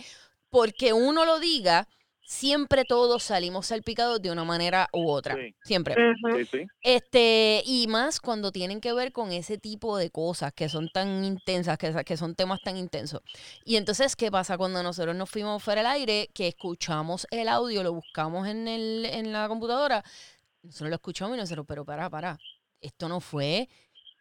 porque 0.50 0.92
uno 0.92 1.24
lo 1.24 1.38
diga, 1.38 1.86
siempre 2.30 2.84
todos 2.84 3.24
salimos 3.24 3.66
salpicados 3.66 4.22
de 4.22 4.30
una 4.30 4.44
manera 4.44 4.88
u 4.92 5.10
otra. 5.10 5.34
Sí. 5.34 5.52
Siempre. 5.64 5.96
Sí, 6.36 6.44
sí. 6.44 6.66
Este, 6.80 7.60
y 7.66 7.88
más 7.88 8.20
cuando 8.20 8.52
tienen 8.52 8.80
que 8.80 8.92
ver 8.92 9.10
con 9.10 9.32
ese 9.32 9.58
tipo 9.58 9.96
de 9.96 10.10
cosas 10.10 10.52
que 10.52 10.68
son 10.68 10.88
tan 10.90 11.24
intensas, 11.24 11.76
que, 11.76 11.92
que 12.04 12.16
son 12.16 12.36
temas 12.36 12.60
tan 12.62 12.76
intensos. 12.76 13.20
Y 13.64 13.74
entonces, 13.74 14.14
¿qué 14.14 14.30
pasa 14.30 14.56
cuando 14.56 14.80
nosotros 14.80 15.16
nos 15.16 15.28
fuimos 15.28 15.60
fuera 15.60 15.80
del 15.80 15.90
aire? 15.90 16.30
Que 16.32 16.46
escuchamos 16.46 17.26
el 17.32 17.48
audio, 17.48 17.82
lo 17.82 17.94
buscamos 17.94 18.46
en, 18.46 18.68
el, 18.68 19.06
en 19.06 19.32
la 19.32 19.48
computadora, 19.48 20.04
nosotros 20.62 20.88
lo 20.88 20.94
escuchamos 20.94 21.36
y 21.36 21.40
nosotros, 21.40 21.66
pero 21.66 21.84
para, 21.84 22.08
para, 22.08 22.38
esto 22.80 23.08
no 23.08 23.18
fue, 23.18 23.68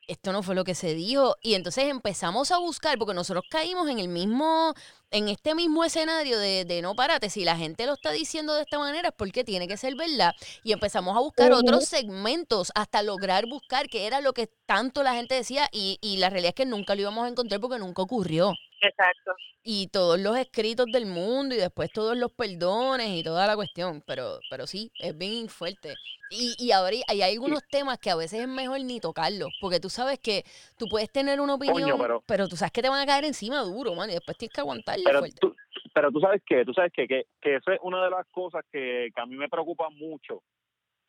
esto 0.10 0.34
no 0.34 0.43
fue 0.43 0.56
lo 0.56 0.63
que 0.63 0.76
se 0.76 0.95
dijo. 0.95 1.36
Y 1.41 1.54
entonces 1.54 1.86
empezamos 1.86 2.52
a 2.52 2.58
buscar, 2.58 2.98
porque 2.98 3.13
nosotros 3.13 3.45
caímos 3.50 3.88
en 3.89 4.00
el 4.00 4.08
mismo, 4.08 4.74
en 5.12 5.30
este 5.30 5.56
mismo 5.56 5.84
escenario 5.84 6.39
de, 6.39 6.65
de 6.65 6.82
no 6.82 6.95
parate, 6.95 7.30
si 7.30 7.45
la 7.45 7.56
gente 7.56 7.86
lo 7.86 7.93
está 7.93 8.12
diciendo 8.12 8.56
de 8.56 8.63
esta 8.63 8.80
manera 8.80 9.10
es 9.10 9.13
porque 9.15 9.43
tiene 9.43 9.67
que 9.67 9.78
ser 9.78 9.95
verdad. 9.95 10.34
Y 10.63 10.72
empezamos 10.74 11.15
a 11.15 11.19
buscar 11.19 11.54
otros 11.54 11.86
segmentos 11.86 12.72
hasta 12.76 13.04
lograr 13.04 13.45
buscar 13.48 13.88
qué 13.88 14.08
era 14.08 14.19
lo 14.22 14.34
que 14.34 14.48
tanto 14.65 15.04
la 15.04 15.13
gente 15.13 15.36
decía 15.36 15.69
y, 15.72 16.00
y 16.02 16.17
la 16.17 16.30
realidad 16.30 16.50
es 16.50 16.56
que 16.56 16.65
nunca 16.65 16.95
lo 16.95 17.02
íbamos 17.02 17.26
a 17.26 17.30
encontrar 17.30 17.62
porque 17.62 17.80
nunca 17.80 18.02
ocurrió. 18.02 18.54
Exacto. 18.82 19.32
Y 19.63 19.88
todos 19.88 20.20
los 20.20 20.38
escritos 20.38 20.86
del 20.92 21.06
mundo 21.06 21.54
y 21.54 21.58
después 21.58 21.92
todos 21.92 22.15
los 22.18 22.32
perdones 22.32 23.08
y 23.10 23.24
toda 23.24 23.46
la 23.48 23.56
cuestión. 23.56 24.02
Pero, 24.08 24.39
pero 24.50 24.65
sí, 24.68 24.92
es 25.00 25.18
bien 25.18 25.50
fuerte. 25.50 25.96
Y, 26.32 26.54
y 26.60 26.72
ahora 26.72 26.96
hay, 27.08 27.22
hay 27.22 27.34
algunos 27.34 27.62
temas 27.70 27.98
que 27.98 28.10
a 28.12 28.15
veces 28.15 28.42
es 28.42 28.48
mejor 28.48 28.80
ni 28.82 29.00
tocarlos. 29.00 29.50
Porque 29.60 29.80
tú 29.80 29.89
sabes 29.89 30.20
que 30.20 30.44
tú 30.78 30.88
puedes 30.88 31.12
tener 31.12 31.42
una 31.42 31.56
opinión, 31.56 32.00
pero- 32.00 32.24
pero, 32.26 32.48
tú 32.48 32.56
sabes 32.56 32.72
que 32.72 32.82
te 32.82 32.89
van 32.89 33.02
a 33.02 33.06
caer 33.06 33.26
encima 33.26 33.62
duro, 33.62 33.96
man. 33.96 34.10
Y 34.10 34.13
después 34.13 34.38
tienes 34.38 34.54
que 34.54 34.62
aguantarle 34.62 35.04
Pero 35.06 35.20
fuerte. 35.20 35.38
tú, 35.42 35.56
pero 35.94 36.12
tú 36.12 36.20
sabes 36.20 36.42
que, 36.46 36.63
tú 36.65 36.74
sabes 36.74 36.92
que, 36.94 37.08
que, 37.08 37.24
que 37.42 37.56
esa 37.56 37.74
es 37.74 37.80
una 37.84 38.04
de 38.04 38.12
las 38.12 38.26
cosas 38.32 38.63
que, 38.72 39.10
que 39.13 39.22
a 39.22 39.26
mí 39.26 39.36
me 39.36 39.50
preocupa 39.50 39.89
mucho. 39.89 40.42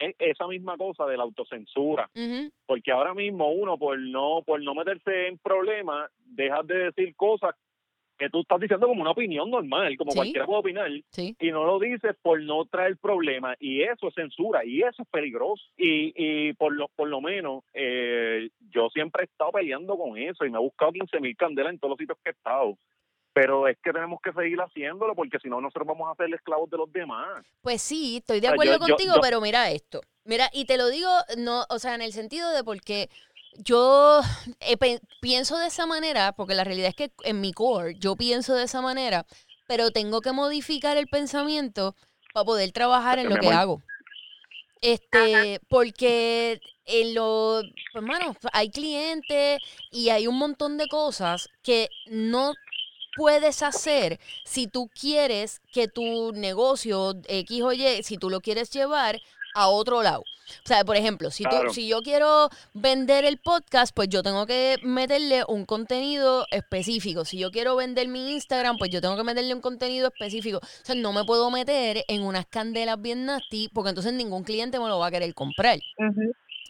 Es 0.00 0.16
esa 0.18 0.48
misma 0.48 0.76
cosa 0.76 1.04
de 1.06 1.16
la 1.16 1.22
autocensura. 1.24 2.10
Porque 2.66 2.90
ahora 2.90 3.14
mismo 3.14 3.52
uno 3.52 3.78
por 3.78 3.98
no 3.98 4.42
por 4.44 4.60
no 4.62 4.74
meterse 4.74 5.28
en 5.28 5.38
problemas 5.38 6.10
dejas 6.24 6.66
de 6.66 6.90
decir 6.90 7.14
cosas 7.14 7.54
que 8.18 8.28
tú 8.28 8.40
estás 8.40 8.60
diciendo 8.60 8.86
como 8.86 9.00
una 9.00 9.12
opinión 9.12 9.50
normal 9.50 9.96
como 9.96 10.10
Sí. 10.10 10.16
cualquiera 10.18 10.44
puede 10.44 10.58
opinar 10.60 10.90
sí. 11.10 11.34
y 11.40 11.50
no 11.52 11.64
lo 11.64 11.78
dices 11.78 12.14
por 12.20 12.38
no 12.42 12.66
traer 12.66 12.98
problemas 12.98 13.56
y 13.60 13.80
eso 13.80 14.08
es 14.08 14.14
censura 14.14 14.62
y 14.62 14.82
eso 14.82 15.02
es 15.02 15.08
peligroso 15.08 15.62
y, 15.78 16.12
y 16.14 16.52
por 16.52 16.74
lo 16.74 16.88
por 16.88 17.08
lo 17.08 17.22
menos 17.22 17.64
eh, 17.72 18.50
yo 18.74 18.90
siempre 18.90 19.22
he 19.22 19.24
estado 19.24 19.52
peleando 19.52 19.96
con 19.96 20.18
eso 20.18 20.44
y 20.44 20.50
me 20.50 20.58
he 20.58 20.60
buscado 20.60 20.92
15 20.92 21.18
mil 21.20 21.34
candelas 21.34 21.72
en 21.72 21.78
todos 21.78 21.92
los 21.92 21.98
sitios 21.98 22.18
que 22.22 22.28
he 22.28 22.32
estado 22.32 22.76
pero 23.32 23.68
es 23.68 23.78
que 23.82 23.92
tenemos 23.92 24.20
que 24.22 24.32
seguir 24.32 24.58
haciéndolo 24.60 25.14
porque 25.14 25.38
si 25.40 25.48
no 25.48 25.60
nosotros 25.60 25.86
vamos 25.86 26.10
a 26.10 26.14
ser 26.16 26.32
esclavos 26.34 26.68
de 26.70 26.76
los 26.78 26.92
demás 26.92 27.44
Pues 27.62 27.80
sí, 27.82 28.18
estoy 28.18 28.40
de 28.40 28.48
O 28.48 28.50
sea, 28.50 28.54
acuerdo 28.54 28.72
yo- 28.74 28.78
contigo, 28.96 29.14
yo- 29.16 29.20
pero 29.20 29.40
mira 29.40 29.70
esto. 29.70 30.00
Mira, 30.24 30.50
y 30.52 30.64
te 30.66 30.76
lo 30.76 30.88
digo, 30.88 31.08
no, 31.38 31.64
o 31.68 31.78
sea, 31.78 31.94
en 31.94 32.02
el 32.02 32.12
sentido 32.12 32.50
de 32.52 32.62
porque 32.64 33.08
yo 33.58 34.20
eh, 34.60 34.76
pienso 35.20 35.58
de 35.58 35.66
esa 35.68 35.86
manera, 35.86 36.32
porque 36.32 36.54
la 36.54 36.64
realidad 36.64 36.88
es 36.90 36.94
que 36.96 37.10
en 37.24 37.40
mi 37.40 37.52
core 37.52 37.94
yo 37.98 38.16
pienso 38.16 38.54
de 38.54 38.64
esa 38.64 38.80
manera, 38.82 39.24
pero 39.66 39.90
tengo 39.90 40.20
que 40.20 40.32
modificar 40.32 40.96
el 40.96 41.06
pensamiento 41.08 41.94
para 42.32 42.44
poder 42.44 42.72
trabajar 42.72 43.18
en 43.18 43.28
lo 43.28 43.36
que 43.36 43.48
hago. 43.48 43.82
Este, 44.82 45.60
porque 45.68 46.60
en 46.86 47.14
lo, 47.14 47.60
pues 47.92 48.02
mano, 48.04 48.34
hay 48.52 48.70
clientes 48.70 49.60
y 49.90 50.08
hay 50.08 50.26
un 50.26 50.38
montón 50.38 50.78
de 50.78 50.88
cosas 50.88 51.48
que 51.62 51.88
no 52.06 52.54
puedes 53.16 53.62
hacer 53.62 54.18
si 54.44 54.66
tú 54.66 54.88
quieres 54.98 55.60
que 55.72 55.88
tu 55.88 56.32
negocio 56.32 57.14
X 57.28 57.62
o 57.62 57.72
Y, 57.72 58.02
si 58.02 58.16
tú 58.18 58.30
lo 58.30 58.40
quieres 58.40 58.70
llevar 58.70 59.20
a 59.54 59.68
otro 59.68 60.02
lado. 60.02 60.22
O 60.64 60.66
sea, 60.66 60.84
por 60.84 60.96
ejemplo, 60.96 61.30
si, 61.30 61.44
tú- 61.44 61.50
Claro. 61.50 61.72
si 61.72 61.86
yo 61.86 62.02
quiero 62.02 62.48
vender 62.74 63.24
el 63.24 63.38
podcast, 63.38 63.94
pues 63.94 64.08
yo 64.08 64.20
tengo 64.22 64.46
que 64.46 64.76
meterle 64.82 65.44
un 65.46 65.64
contenido 65.64 66.44
específico. 66.50 67.24
Si 67.24 67.38
yo 67.38 67.52
quiero 67.52 67.76
vender 67.76 68.08
mi 68.08 68.32
Instagram, 68.32 68.76
pues 68.76 68.90
yo 68.90 69.00
tengo 69.00 69.16
que 69.16 69.22
meterle 69.22 69.54
un 69.54 69.60
contenido 69.60 70.08
específico. 70.08 70.58
O 70.58 70.84
sea, 70.84 70.96
no 70.96 71.12
me 71.12 71.24
puedo 71.24 71.50
meter 71.52 72.04
en 72.08 72.22
unas 72.22 72.46
candelas 72.46 73.00
bien 73.00 73.26
nasty 73.26 73.68
porque 73.72 73.90
entonces 73.90 74.12
ningún 74.12 74.42
cliente 74.42 74.80
me 74.80 74.88
lo 74.88 74.98
va 74.98 75.06
a 75.06 75.10
querer 75.12 75.32
comprar. 75.34 75.78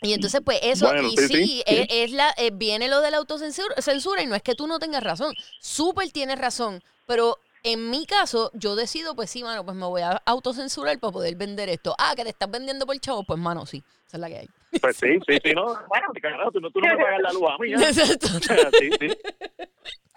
Y 0.03 0.15
entonces, 0.15 0.41
pues 0.45 0.59
eso, 0.63 0.87
Bueno, 0.87 1.09
y 1.09 1.17
sí, 1.17 1.27
sí, 1.29 1.35
sí, 1.47 1.63
es, 1.67 1.79
sí. 1.81 1.87
es 1.91 2.11
la, 2.13 2.33
eh, 2.39 2.51
viene 2.53 2.89
lo 2.89 3.01
de 3.01 3.11
la 3.11 3.19
autocensura 3.19 3.75
censura, 3.83 4.23
y 4.23 4.27
no 4.27 4.35
es 4.35 4.43
que 4.43 4.55
tú 4.55 4.67
no 4.67 4.79
tengas 4.79 5.03
razón, 5.03 5.35
súper 5.61 6.11
tienes 6.11 6.39
razón, 6.39 6.83
pero 7.07 7.39
en 7.63 7.91
mi 7.91 8.07
caso, 8.07 8.51
yo 8.55 8.75
decido, 8.77 9.15
pues 9.15 9.29
sí, 9.31 9.43
mano, 9.43 9.65
pues 9.65 9.77
me 9.77 9.85
voy 9.85 10.01
a 10.01 10.23
autocensurar 10.25 10.99
para 10.99 11.13
poder 11.13 11.37
vender 11.37 11.69
esto. 11.69 11.95
Ah, 11.99 12.15
que 12.17 12.23
te 12.23 12.31
estás 12.31 12.51
vendiendo 12.51 12.87
por 12.87 12.99
chavo, 12.99 13.23
pues 13.25 13.39
mano, 13.39 13.67
sí, 13.67 13.83
esa 14.07 14.17
es 14.17 14.21
la 14.23 14.29
que 14.29 14.39
hay. 14.39 14.49
pues 14.81 14.97
sí 14.97 15.09
sí 15.29 15.39
sí 15.45 15.53
no 15.53 15.67
Bueno. 15.89 16.07
carajo, 16.23 16.51
tú 16.53 16.61
no 16.61 16.71
tú 16.71 16.81
no 16.81 16.89
me 16.89 16.97
pagas 17.05 17.21
la 17.21 17.33
luz 17.33 17.43
a 17.51 17.59
mí 17.59 17.73
¿eh? 17.73 17.77
Exacto. 17.77 18.29
sí 18.79 18.91
sí 18.99 19.09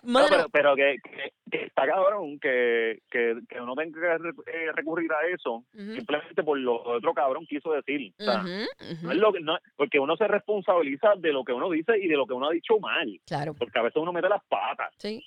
No, 0.03 0.11
Mano, 0.13 0.27
pero, 0.29 0.49
pero 0.49 0.75
que, 0.75 0.97
que- 1.03 1.33
que 1.49 1.65
está 1.65 1.85
cabrón 1.87 2.39
que, 2.39 2.99
que, 3.11 3.37
que 3.47 3.61
uno 3.61 3.73
tenga 3.75 4.17
que 4.17 4.29
eh, 4.51 4.71
recurrir 4.73 5.11
a 5.13 5.27
eso 5.33 5.63
Ujú. 5.73 5.93
simplemente 5.95 6.43
por 6.43 6.57
lo 6.57 6.81
otro 6.83 7.13
cabrón 7.13 7.45
quiso 7.47 7.71
decir. 7.71 8.13
O 8.19 8.23
sea, 8.23 8.41
ujú, 8.41 8.93
ujú, 8.93 9.05
no 9.05 9.11
es 9.11 9.17
lo 9.17 9.31
que, 9.33 9.39
no- 9.39 9.59
porque 9.77 9.99
uno 9.99 10.17
se 10.17 10.27
responsabiliza 10.27 11.13
de 11.17 11.31
lo 11.31 11.43
que 11.43 11.53
uno 11.53 11.69
dice 11.69 11.97
y 11.97 12.07
de 12.07 12.17
lo 12.17 12.25
que 12.27 12.33
uno 12.33 12.47
ha 12.49 12.51
dicho 12.51 12.79
mal. 12.79 13.19
Claro, 13.25 13.53
Porque 13.53 13.79
a 13.79 13.83
veces 13.83 13.97
uno 14.01 14.11
mete 14.11 14.27
las 14.29 14.43
patas, 14.45 14.93
sí. 14.97 15.23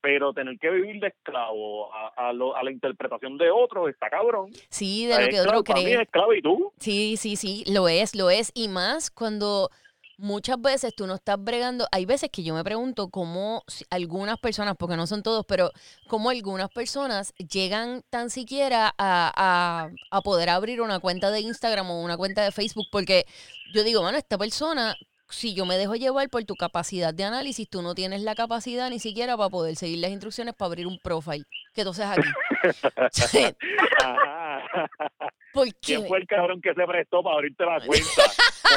pero 0.00 0.32
tener 0.32 0.58
que 0.58 0.70
vivir 0.70 1.00
de 1.00 1.08
esclavo 1.08 1.92
a, 1.94 2.28
a, 2.28 2.32
lo- 2.32 2.56
a 2.56 2.62
la 2.62 2.70
interpretación 2.70 3.36
de 3.36 3.50
otro 3.50 3.88
está 3.88 4.08
cabrón. 4.08 4.50
Sí, 4.70 5.06
de 5.06 5.20
lo 5.22 5.28
que 5.28 5.40
otro 5.40 5.64
para 5.64 5.78
mí 5.80 5.84
cree. 5.84 5.94
es 5.96 6.00
esclavitud. 6.02 6.68
Sí, 6.78 7.16
sí, 7.16 7.36
sí, 7.36 7.64
lo 7.72 7.88
es, 7.88 8.14
lo 8.16 8.30
es. 8.30 8.50
Y 8.54 8.68
más 8.68 9.10
cuando 9.10 9.70
muchas 10.18 10.60
veces 10.60 10.94
tú 10.94 11.06
no 11.06 11.14
estás 11.14 11.42
bregando. 11.42 11.88
Hay 11.90 12.04
veces 12.04 12.28
que 12.30 12.42
yo 12.42 12.54
me 12.54 12.62
pregunto 12.62 13.08
cómo 13.08 13.62
algunas 13.88 14.38
personas, 14.38 14.76
porque 14.78 14.96
no 14.96 15.06
son 15.06 15.22
todos, 15.22 15.46
pero 15.46 15.70
cómo 16.08 16.30
algunas 16.30 16.68
personas 16.68 17.32
llegan 17.36 18.02
tan 18.10 18.28
siquiera 18.28 18.88
a, 18.98 19.32
a, 19.34 19.90
a 20.10 20.20
poder 20.20 20.50
abrir 20.50 20.82
una 20.82 20.98
cuenta 20.98 21.30
de 21.30 21.40
Instagram 21.40 21.90
o 21.90 22.02
una 22.02 22.16
cuenta 22.16 22.42
de 22.42 22.52
Facebook. 22.52 22.86
Porque 22.92 23.24
yo 23.72 23.84
digo, 23.84 24.02
mano, 24.02 24.18
esta 24.18 24.36
persona. 24.36 24.94
Si 25.30 25.52
yo 25.52 25.66
me 25.66 25.76
dejo 25.76 25.94
llevar 25.94 26.30
por 26.30 26.42
tu 26.44 26.54
capacidad 26.54 27.12
de 27.12 27.22
análisis, 27.22 27.68
tú 27.68 27.82
no 27.82 27.94
tienes 27.94 28.22
la 28.22 28.34
capacidad 28.34 28.88
ni 28.88 28.98
siquiera 28.98 29.36
para 29.36 29.50
poder 29.50 29.76
seguir 29.76 29.98
las 29.98 30.10
instrucciones 30.10 30.54
para 30.54 30.68
abrir 30.68 30.86
un 30.86 30.98
profile. 31.00 31.44
Que 31.74 31.82
entonces 31.82 32.06
aquí. 32.06 32.22
¿Por 35.52 35.74
¿Quién 35.76 36.06
fue 36.06 36.18
el 36.18 36.26
cabrón 36.26 36.60
que 36.60 36.74
se 36.74 36.84
prestó 36.86 37.22
para 37.22 37.36
abrirte 37.36 37.64
la 37.64 37.80
cuenta? 37.84 38.22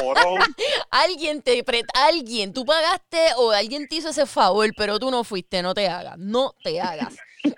Morón. 0.02 0.40
Alguien 0.90 1.42
te 1.42 1.62
pre- 1.64 1.84
alguien, 1.94 2.52
tú 2.52 2.64
pagaste 2.64 3.18
o 3.36 3.50
alguien 3.50 3.86
te 3.88 3.96
hizo 3.96 4.08
ese 4.08 4.26
favor, 4.26 4.68
pero 4.76 4.98
tú 4.98 5.10
no 5.10 5.22
fuiste, 5.22 5.62
no 5.62 5.74
te 5.74 5.86
hagas, 5.88 6.16
no 6.18 6.54
te 6.62 6.80
hagas. 6.80 7.16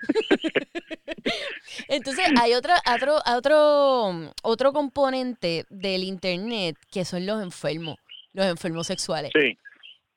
Entonces 1.87 2.25
hay 2.39 2.53
otra, 2.53 2.81
otro, 2.95 3.17
otro, 3.25 4.31
otro 4.43 4.73
componente 4.73 5.65
del 5.69 6.03
internet 6.03 6.77
que 6.91 7.05
son 7.05 7.25
los 7.25 7.41
enfermos, 7.41 7.97
los 8.33 8.45
enfermos 8.45 8.87
sexuales. 8.87 9.31
Sí, 9.33 9.57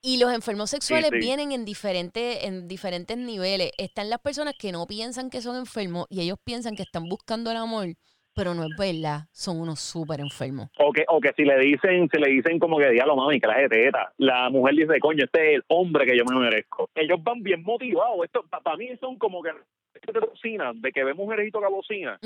Y 0.01 0.19
los 0.21 0.33
enfermos 0.33 0.71
sexuales 0.71 1.11
sí. 1.13 1.19
vienen 1.19 1.51
en 1.53 1.65
diferentes, 1.65 2.45
en 2.45 2.69
diferentes 2.69 3.17
niveles. 3.19 3.73
Están 3.79 4.11
las 4.11 4.21
personas 4.21 4.55
que 4.59 4.71
no 4.73 4.87
piensan 4.87 5.29
que 5.31 5.41
son 5.43 5.57
enfermos 5.57 6.07
y 6.09 6.21
ellos 6.23 6.39
piensan 6.45 6.77
que 6.77 6.83
están 6.85 7.09
buscando 7.09 7.51
el 7.51 7.57
amor, 7.57 7.87
pero 8.33 8.55
no 8.55 8.63
es 8.63 8.71
verdad, 8.79 9.23
son 9.33 9.61
unos 9.61 9.81
súper 9.81 10.21
enfermos. 10.21 10.69
o 10.79 10.93
que, 10.93 11.05
o 11.09 11.21
que 11.21 11.33
si 11.37 11.45
le 11.45 11.59
dicen, 11.59 12.09
si 12.13 12.21
le 12.21 12.31
dicen 12.31 12.61
como 12.61 12.79
que 12.79 12.91
diablo 12.91 13.17
mami, 13.17 13.41
que 13.41 13.49
la 13.49 13.59
de 13.59 13.69
teta, 13.69 14.13
la 14.19 14.49
mujer 14.51 14.77
dice, 14.77 15.01
coño, 15.01 15.25
este 15.25 15.49
es 15.51 15.57
el 15.57 15.65
hombre 15.67 16.07
que 16.07 16.17
yo 16.17 16.25
me 16.25 16.39
merezco. 16.39 16.89
Ellos 16.95 17.19
van 17.25 17.43
bien 17.43 17.65
motivados. 17.65 18.25
Esto, 18.25 18.45
para 18.49 18.77
mí 18.77 18.89
son 19.01 19.19
como 19.19 19.43
que 19.43 19.51
de 19.51 20.21
bocina, 20.21 20.71
de 20.77 20.93
que 20.93 21.03
ve 21.03 21.13
mujeres 21.15 21.49
y 21.49 21.51
toca 21.51 21.67
bocina. 21.69 22.17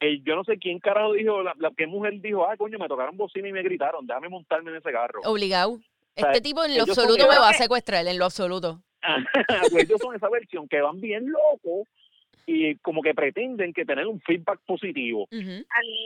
Eh, 0.00 0.20
yo 0.24 0.34
no 0.34 0.42
sé 0.42 0.58
quién 0.58 0.80
carajo 0.80 1.12
dijo, 1.12 1.44
la, 1.44 1.54
la- 1.58 1.70
qué 1.76 1.86
mujer 1.86 2.20
dijo, 2.20 2.44
ah, 2.44 2.56
coño, 2.56 2.76
me 2.80 2.88
tocaron 2.88 3.16
bocina 3.16 3.46
y 3.48 3.52
me 3.52 3.62
gritaron, 3.62 4.04
déjame 4.04 4.28
montarme 4.28 4.72
en 4.72 4.78
ese 4.78 4.90
carro. 4.90 5.20
Obligado. 5.24 5.78
Sea, 6.20 6.30
Este 6.30 6.40
tipo 6.40 6.64
en 6.64 6.76
lo 6.76 6.84
ellos 6.84 6.98
absoluto 6.98 7.28
me 7.28 7.38
va 7.38 7.50
a 7.50 7.54
secuestrar, 7.54 8.06
en 8.06 8.18
lo 8.18 8.24
absoluto. 8.24 8.80
pues 9.70 9.84
ellos 9.84 10.00
son 10.00 10.16
esa 10.16 10.28
versión 10.28 10.68
que 10.68 10.80
van 10.80 11.00
bien 11.00 11.30
locos 11.30 11.88
y 12.46 12.76
como 12.78 13.00
que 13.00 13.14
pretenden 13.14 13.72
que 13.72 13.84
tener 13.84 14.06
un 14.06 14.20
feedback 14.20 14.60
positivo. 14.66 15.24
Ujú. 15.32 15.56
a 15.64 15.80
mí, 15.80 15.98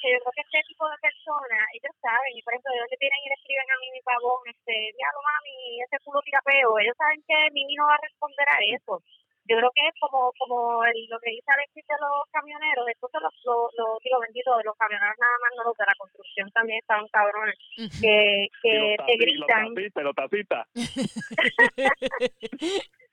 que 0.00 0.12
yo 0.12 0.18
creo 0.22 0.32
que 0.34 0.46
este 0.46 0.62
tipo 0.68 0.86
de 0.88 0.98
personas, 1.02 1.62
ellos 1.74 1.94
saben, 2.00 2.32
y 2.34 2.42
por 2.42 2.54
ejemplo, 2.54 2.72
de 2.72 2.80
dónde 2.80 2.96
vienen 3.00 3.20
y 3.26 3.28
le 3.28 3.36
escriben 3.36 3.68
a 3.70 3.80
mí 3.80 3.86
mi 3.90 4.02
pavón, 4.02 4.40
este, 4.46 4.74
diablo 4.96 5.20
mami, 5.20 5.82
ese 5.82 5.98
culo 6.06 6.22
tirapeo, 6.22 6.78
ellos 6.78 6.96
saben 6.96 7.20
que 7.26 7.36
Mimi 7.52 7.74
no 7.74 7.86
va 7.86 7.94
a 7.98 8.04
responder 8.06 8.46
a 8.48 8.58
eso. 8.70 9.02
Yo 9.50 9.56
creo 9.58 9.70
que 9.74 9.82
es 9.82 9.94
como 9.98 10.30
como 10.38 10.84
el- 10.86 11.06
lo 11.10 11.18
que 11.18 11.30
dice 11.34 11.50
Alexis 11.50 11.82
de 11.90 11.98
los 11.98 12.22
camioneros, 12.30 12.86
entonces 12.86 13.18
los, 13.20 13.34
los, 13.44 13.66
los- 13.74 13.98
digo, 14.06 14.20
bendito, 14.22 14.54
de 14.56 14.64
los 14.64 14.76
camioneros 14.78 15.18
nada 15.18 15.36
más, 15.42 15.50
no 15.58 15.64
los 15.64 15.76
de 15.76 15.86
la 15.90 15.94
construcción 15.98 16.46
también 16.54 16.78
estaban 16.78 17.08
cabrones, 17.10 17.56
que, 18.00 18.46
que 18.62 18.70
Y 18.70 18.78
los 18.78 19.06
te 19.06 19.12
los 19.12 19.18
gritan. 19.18 19.74
taxistas, 19.74 20.04
los 20.06 20.14
taxistas. 20.14 20.62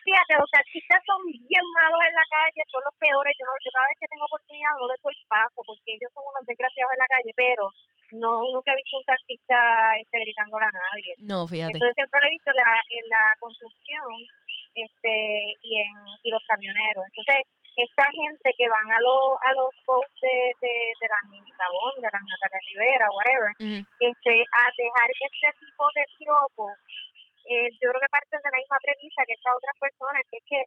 Fíjate, 0.08 0.40
los 0.40 0.50
taxistas 0.56 1.04
son 1.04 1.20
bien 1.28 1.66
malos 1.76 2.00
en 2.08 2.16
la 2.16 2.24
calle, 2.32 2.64
son 2.72 2.80
los 2.86 2.96
peores. 2.96 3.36
Yo, 3.36 3.44
no, 3.44 3.52
yo 3.60 3.70
cada 3.76 3.88
vez 3.92 3.98
que 4.00 4.08
tengo 4.08 4.24
oportunidad 4.24 4.72
no 4.80 4.88
les 4.88 5.02
doy 5.04 5.16
porque 5.68 5.92
ellos 6.00 6.12
son 6.16 6.24
unos 6.32 6.46
desgraciados 6.48 6.94
en 6.96 7.02
la 7.04 7.12
calle, 7.12 7.32
pero 7.36 7.64
no 8.16 8.40
nunca 8.56 8.72
he 8.72 8.80
visto 8.80 8.98
un 8.98 9.04
taxista 9.04 9.58
este, 10.00 10.16
gritándole 10.24 10.64
a 10.64 10.72
nadie. 10.72 11.12
No, 11.28 11.44
fíjate. 11.44 11.76
Entonces 11.76 11.96
siempre 12.00 12.22
lo 12.24 12.28
he 12.28 12.36
visto 12.40 12.52
la, 12.56 12.70
en 12.88 13.04
la 13.12 13.24
construcción 13.44 14.08
este 14.78 15.58
y 15.62 15.82
en 15.82 15.94
y 16.24 16.30
los 16.32 16.44
camioneros. 16.48 17.06
Entonces, 17.10 17.46
esta 17.78 18.06
gente 18.10 18.54
que 18.58 18.70
van 18.70 18.90
a 18.92 19.00
los 19.02 19.38
a 19.42 19.54
los 19.54 19.70
posts 19.86 20.22
de, 20.22 20.54
de, 20.62 20.74
de 21.02 21.08
la 21.10 21.22
Sabón, 21.58 21.94
de 21.98 22.10
la 22.10 22.22
Natalia 22.22 22.62
Rivera, 22.70 23.06
whatever, 23.12 23.52
Ujú. 23.58 23.80
este, 24.00 24.34
a 24.54 24.64
dejar 24.78 25.10
este 25.10 25.50
tipo 25.62 25.84
de 25.94 26.04
piropos, 26.18 26.74
eh, 27.50 27.70
yo 27.82 27.90
creo 27.90 28.02
que 28.02 28.14
parten 28.14 28.42
de 28.44 28.52
la 28.52 28.62
misma 28.62 28.78
premisa 28.82 29.26
que 29.26 29.34
estas 29.34 29.56
otras 29.58 29.76
personas, 29.80 30.22
que 30.30 30.38
es 30.38 30.46
que 30.46 30.62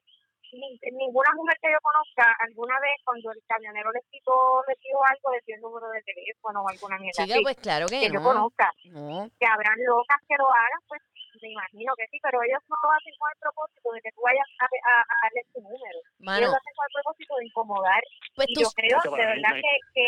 ninguna 0.53 1.31
mujer 1.37 1.57
que 1.63 1.71
yo 1.73 1.79
conozca 1.83 2.25
alguna 2.47 2.79
vez 2.81 2.97
cuando 3.05 3.31
el 3.33 3.41
camionero 3.47 3.93
les 3.93 4.05
quitó, 4.11 4.35
les 4.69 4.79
dio 4.81 4.99
algo, 5.05 5.31
dio 5.47 5.55
el 5.57 5.63
número 5.63 5.89
de 5.91 6.03
teléfono 6.03 6.63
o 6.63 6.69
alguna 6.69 6.99
mierda 6.99 7.23
Chica, 7.25 7.35
así, 7.35 7.43
pues 7.43 7.57
claro 7.63 7.87
que, 7.87 8.01
que 8.01 8.09
yo 8.11 8.21
no. 8.21 8.25
conozca 8.25 8.73
No. 8.91 9.29
que 9.39 9.47
habrán 9.47 9.79
locas 9.87 10.19
que 10.29 10.37
lo 10.37 10.47
hagan, 10.51 10.83
pues 10.89 11.01
me 11.41 11.49
imagino 11.53 11.95
que 11.97 12.07
sí, 12.11 12.19
pero 12.21 12.43
ellos 12.43 12.61
no 12.69 12.77
lo 12.83 12.89
hacen 12.93 13.15
con 13.17 13.29
el 13.33 13.39
propósito 13.41 13.89
de 13.93 14.01
que 14.03 14.11
tú 14.13 14.21
vayas 14.21 14.45
a, 14.61 14.65
a, 14.67 14.95
a 15.01 15.15
darle 15.25 15.41
tu 15.55 15.61
número. 15.63 15.99
Ellos 16.03 16.21
Mano, 16.21 16.47
lo 16.53 16.59
hacen 16.59 16.75
con 16.77 16.85
el 16.85 16.95
propósito 17.01 17.33
de 17.39 17.45
incomodar. 17.47 18.03
pues 18.37 18.47
Y 18.51 18.55
tú, 18.55 18.61
yo 18.61 18.71
creo 18.77 18.99
de 19.01 19.25
verdad 19.25 19.55
que, 19.57 19.73
que, 19.95 20.07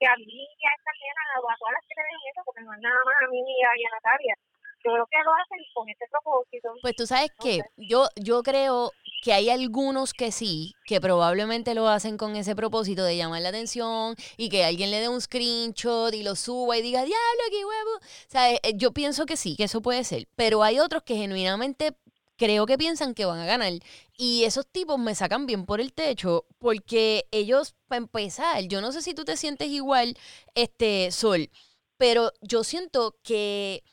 que 0.00 0.06
a 0.06 0.16
mí 0.16 0.40
y 0.48 0.62
a 0.64 0.72
esta 0.72 0.92
nena, 0.96 1.22
a 1.36 1.56
todas 1.60 1.74
las 1.76 1.84
que 1.84 1.94
le 1.98 2.02
den 2.08 2.22
eso, 2.30 2.40
porque 2.46 2.62
no 2.64 2.72
es 2.72 2.80
nada 2.80 3.00
más 3.04 3.16
a 3.20 3.26
mí 3.28 3.38
ni 3.42 3.56
a, 3.60 3.70
y 3.76 3.84
a 3.84 3.90
Natalia, 3.92 4.34
yo 4.82 4.90
creo 4.96 5.06
que 5.12 5.20
lo 5.22 5.32
hacen 5.34 5.60
con 5.74 5.84
ese 5.90 6.04
propósito. 6.10 6.68
pues 6.80 6.96
tú 6.96 7.04
sabes 7.06 7.30
no 7.38 7.44
que 7.44 7.54
sé. 7.60 7.70
yo, 7.76 8.08
yo 8.16 8.42
creo 8.42 8.90
que 9.22 9.32
hay 9.32 9.50
algunos 9.50 10.14
que 10.14 10.32
sí, 10.32 10.74
que 10.84 11.00
probablemente 11.00 11.74
lo 11.74 11.88
hacen 11.88 12.16
con 12.16 12.34
ese 12.34 12.56
propósito 12.56 13.04
de 13.04 13.16
llamar 13.16 13.40
la 13.42 13.50
atención 13.50 14.16
y 14.36 14.48
que 14.48 14.64
alguien 14.64 14.90
le 14.90 14.98
dé 14.98 15.08
un 15.08 15.20
screenshot 15.20 16.12
y 16.12 16.24
lo 16.24 16.34
suba 16.34 16.76
y 16.76 16.82
diga, 16.82 17.04
diablo, 17.04 17.42
qué 17.48 17.64
huevo. 17.64 17.90
O 17.98 18.00
sea, 18.26 18.52
eh, 18.52 18.60
yo 18.74 18.90
pienso 18.90 19.24
que 19.24 19.36
sí, 19.36 19.54
que 19.54 19.64
eso 19.64 19.80
puede 19.80 20.02
ser. 20.02 20.26
Pero 20.34 20.64
hay 20.64 20.80
otros 20.80 21.04
que 21.04 21.14
genuinamente 21.14 21.96
creo 22.36 22.66
que 22.66 22.76
piensan 22.76 23.14
que 23.14 23.24
van 23.24 23.38
a 23.38 23.46
ganar. 23.46 23.72
Y 24.16 24.42
esos 24.42 24.66
tipos 24.66 24.98
me 24.98 25.14
sacan 25.14 25.46
bien 25.46 25.66
por 25.66 25.80
el 25.80 25.92
techo 25.92 26.44
porque 26.58 27.28
ellos, 27.30 27.76
para 27.86 27.98
empezar, 27.98 28.64
yo 28.64 28.80
no 28.80 28.90
sé 28.90 29.02
si 29.02 29.14
tú 29.14 29.24
te 29.24 29.36
sientes 29.36 29.68
igual, 29.68 30.18
este, 30.56 31.12
Sol, 31.12 31.48
pero 31.96 32.32
yo 32.40 32.64
siento 32.64 33.16
que 33.22 33.84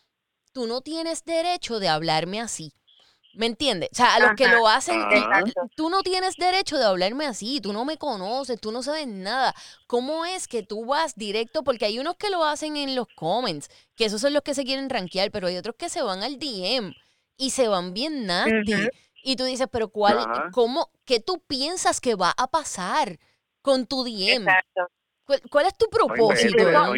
tú 0.53 0.65
no 0.65 0.81
tienes 0.81 1.23
derecho 1.23 1.79
de 1.79 1.87
hablarme 1.87 2.41
así. 2.41 2.73
¿Me 3.33 3.45
entiendes? 3.45 3.89
O 3.91 3.95
sea, 3.95 4.15
a 4.15 4.19
los 4.19 4.31
que 4.35 4.47
lo 4.47 4.67
hacen, 4.67 5.01
exacto. 5.11 5.69
tú 5.75 5.89
no 5.89 6.01
tienes 6.01 6.35
derecho 6.35 6.77
de 6.77 6.85
hablarme 6.85 7.25
así, 7.27 7.61
tú 7.61 7.73
no 7.73 7.85
me 7.85 7.97
conoces, 7.97 8.59
tú 8.59 8.71
no 8.71 8.81
sabes 8.81 9.07
nada. 9.07 9.53
¿Cómo 9.87 10.25
es 10.25 10.47
que 10.47 10.63
tú 10.63 10.85
vas 10.85 11.15
directo? 11.15 11.63
Porque 11.63 11.85
hay 11.85 11.99
unos 11.99 12.15
que 12.15 12.29
lo 12.29 12.43
hacen 12.43 12.75
en 12.75 12.95
los 12.95 13.07
comments, 13.15 13.69
que 13.95 14.05
esos 14.05 14.21
son 14.21 14.33
los 14.33 14.41
que 14.41 14.55
se 14.55 14.63
quieren 14.63 14.89
rankear, 14.89 15.31
pero 15.31 15.47
hay 15.47 15.57
otros 15.57 15.75
que 15.77 15.89
se 15.89 16.01
van 16.01 16.23
al 16.23 16.39
DM 16.39 16.93
y 17.37 17.51
se 17.51 17.67
van 17.67 17.93
bien 17.93 18.25
nasty. 18.25 18.73
Y 19.23 19.35
tú 19.35 19.43
dices, 19.43 19.67
pero 19.71 19.89
¿cuál, 19.89 20.17
Ajá. 20.17 20.49
cómo, 20.51 20.89
qué 21.05 21.19
tú 21.19 21.39
piensas 21.45 22.01
que 22.01 22.15
va 22.15 22.33
a 22.35 22.47
pasar 22.47 23.19
con 23.61 23.85
tu 23.85 24.03
DM? 24.03 24.43
Exacto. 24.43 24.87
¿Cuál, 25.29 25.41
cuál 25.47 25.65
es 25.67 25.77
tu 25.77 25.85
propósito? 25.91 26.63
No 26.71 26.71
no. 26.71 26.93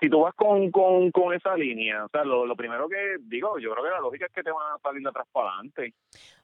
Si, 0.00 0.08
tú 0.08 0.20
vas 0.20 0.34
con, 0.36 0.70
con, 0.70 1.10
con 1.10 1.34
esa 1.34 1.56
línea, 1.56 2.04
o 2.04 2.08
sea, 2.08 2.22
lo, 2.22 2.46
lo 2.46 2.54
primero 2.54 2.88
que 2.88 3.16
digo, 3.22 3.58
yo 3.58 3.72
creo 3.72 3.82
que 3.82 3.90
la 3.90 3.98
lógica 3.98 4.26
es 4.26 4.32
que 4.32 4.44
te 4.44 4.52
van 4.52 4.76
a 4.76 4.78
salir 4.78 5.02
de 5.02 5.08
atrás 5.08 5.26
para 5.32 5.48
adelante. 5.48 5.92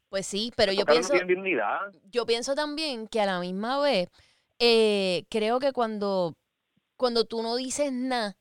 Pues 0.09 0.27
sí, 0.27 0.51
pero 0.57 0.73
yo 0.73 0.85
pienso, 0.85 1.15
no 1.15 1.93
yo 2.11 2.27
pienso 2.27 2.57
también 2.57 3.07
que 3.07 3.21
a 3.21 3.27
la 3.27 3.39
misma 3.39 3.81
vez, 3.81 4.09
eh, 4.59 5.23
creo 5.31 5.61
que 5.61 5.73
cuando, 5.73 6.35
cuando 6.97 7.27
tú 7.27 7.43
no 7.43 7.55
dices 7.55 7.93
nada 7.93 8.37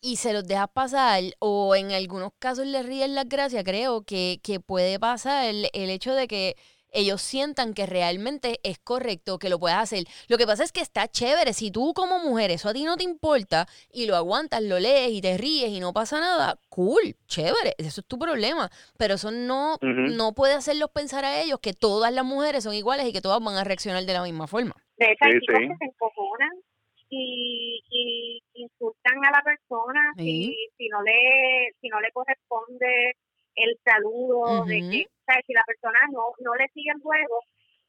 y 0.00 0.16
se 0.16 0.32
los 0.32 0.46
dejas 0.46 0.70
pasar, 0.72 1.22
o 1.38 1.76
en 1.76 1.92
algunos 1.92 2.30
casos 2.38 2.64
le 2.64 2.82
ríes 2.82 3.10
las 3.10 3.28
gracias, 3.28 3.62
creo 3.62 4.04
que, 4.04 4.40
que 4.42 4.58
puede 4.58 4.98
pasar 4.98 5.50
el, 5.50 5.68
el 5.74 5.90
hecho 5.90 6.14
de 6.14 6.26
que 6.28 6.56
ellos 6.92 7.22
sientan 7.22 7.74
que 7.74 7.86
realmente 7.86 8.60
es 8.62 8.78
correcto 8.78 9.38
que 9.38 9.48
lo 9.48 9.58
puedas 9.58 9.78
hacer. 9.82 10.04
Lo 10.28 10.38
que 10.38 10.46
pasa 10.46 10.64
es 10.64 10.72
que 10.72 10.80
está 10.80 11.08
chévere. 11.08 11.52
Si 11.52 11.70
tú 11.70 11.92
como 11.94 12.18
mujer 12.18 12.50
eso 12.50 12.68
a 12.68 12.72
ti 12.72 12.84
no 12.84 12.96
te 12.96 13.04
importa 13.04 13.66
y 13.92 14.06
lo 14.06 14.16
aguantas, 14.16 14.62
lo 14.62 14.78
lees 14.78 15.10
y 15.12 15.20
te 15.20 15.36
ríes 15.38 15.70
y 15.70 15.80
no 15.80 15.92
pasa 15.92 16.20
nada, 16.20 16.58
cool, 16.68 17.16
chévere, 17.26 17.74
eso 17.78 18.00
es 18.00 18.06
tu 18.06 18.18
problema. 18.18 18.70
Pero 18.98 19.14
eso 19.14 19.30
no, 19.30 19.76
no 19.82 20.32
puede 20.32 20.54
hacerlos 20.54 20.90
pensar 20.90 21.24
a 21.24 21.40
ellos 21.42 21.60
que 21.60 21.72
todas 21.72 22.12
las 22.12 22.24
mujeres 22.24 22.64
son 22.64 22.74
iguales 22.74 23.06
y 23.06 23.12
que 23.12 23.20
todas 23.20 23.42
van 23.42 23.56
a 23.56 23.64
reaccionar 23.64 24.04
de 24.04 24.12
la 24.12 24.22
misma 24.22 24.46
forma. 24.46 24.74
De 24.96 25.06
hecho, 25.06 25.24
hay 25.24 25.32
Sí, 25.32 25.38
sí. 25.40 25.46
que 25.68 25.76
se 25.78 25.84
encojonan 25.84 26.50
y, 27.08 27.82
y 27.90 28.42
insultan 28.54 29.24
a 29.24 29.30
la 29.30 29.42
persona 29.42 30.00
Sí. 30.16 30.44
si, 30.46 30.68
si 30.78 30.88
no 30.88 31.02
le 31.02 31.72
si 31.80 31.88
no 31.88 32.00
le 32.00 32.10
corresponde 32.12 33.12
el 33.56 33.76
saludo 33.84 34.64
de 34.64 34.78
que 34.90 35.06
sea, 35.30 35.40
si 35.46 35.52
la 35.52 35.64
persona 35.64 35.98
no 36.10 36.34
no 36.40 36.54
le 36.54 36.66
sigue 36.74 36.90
el 36.94 37.00
juego 37.02 37.38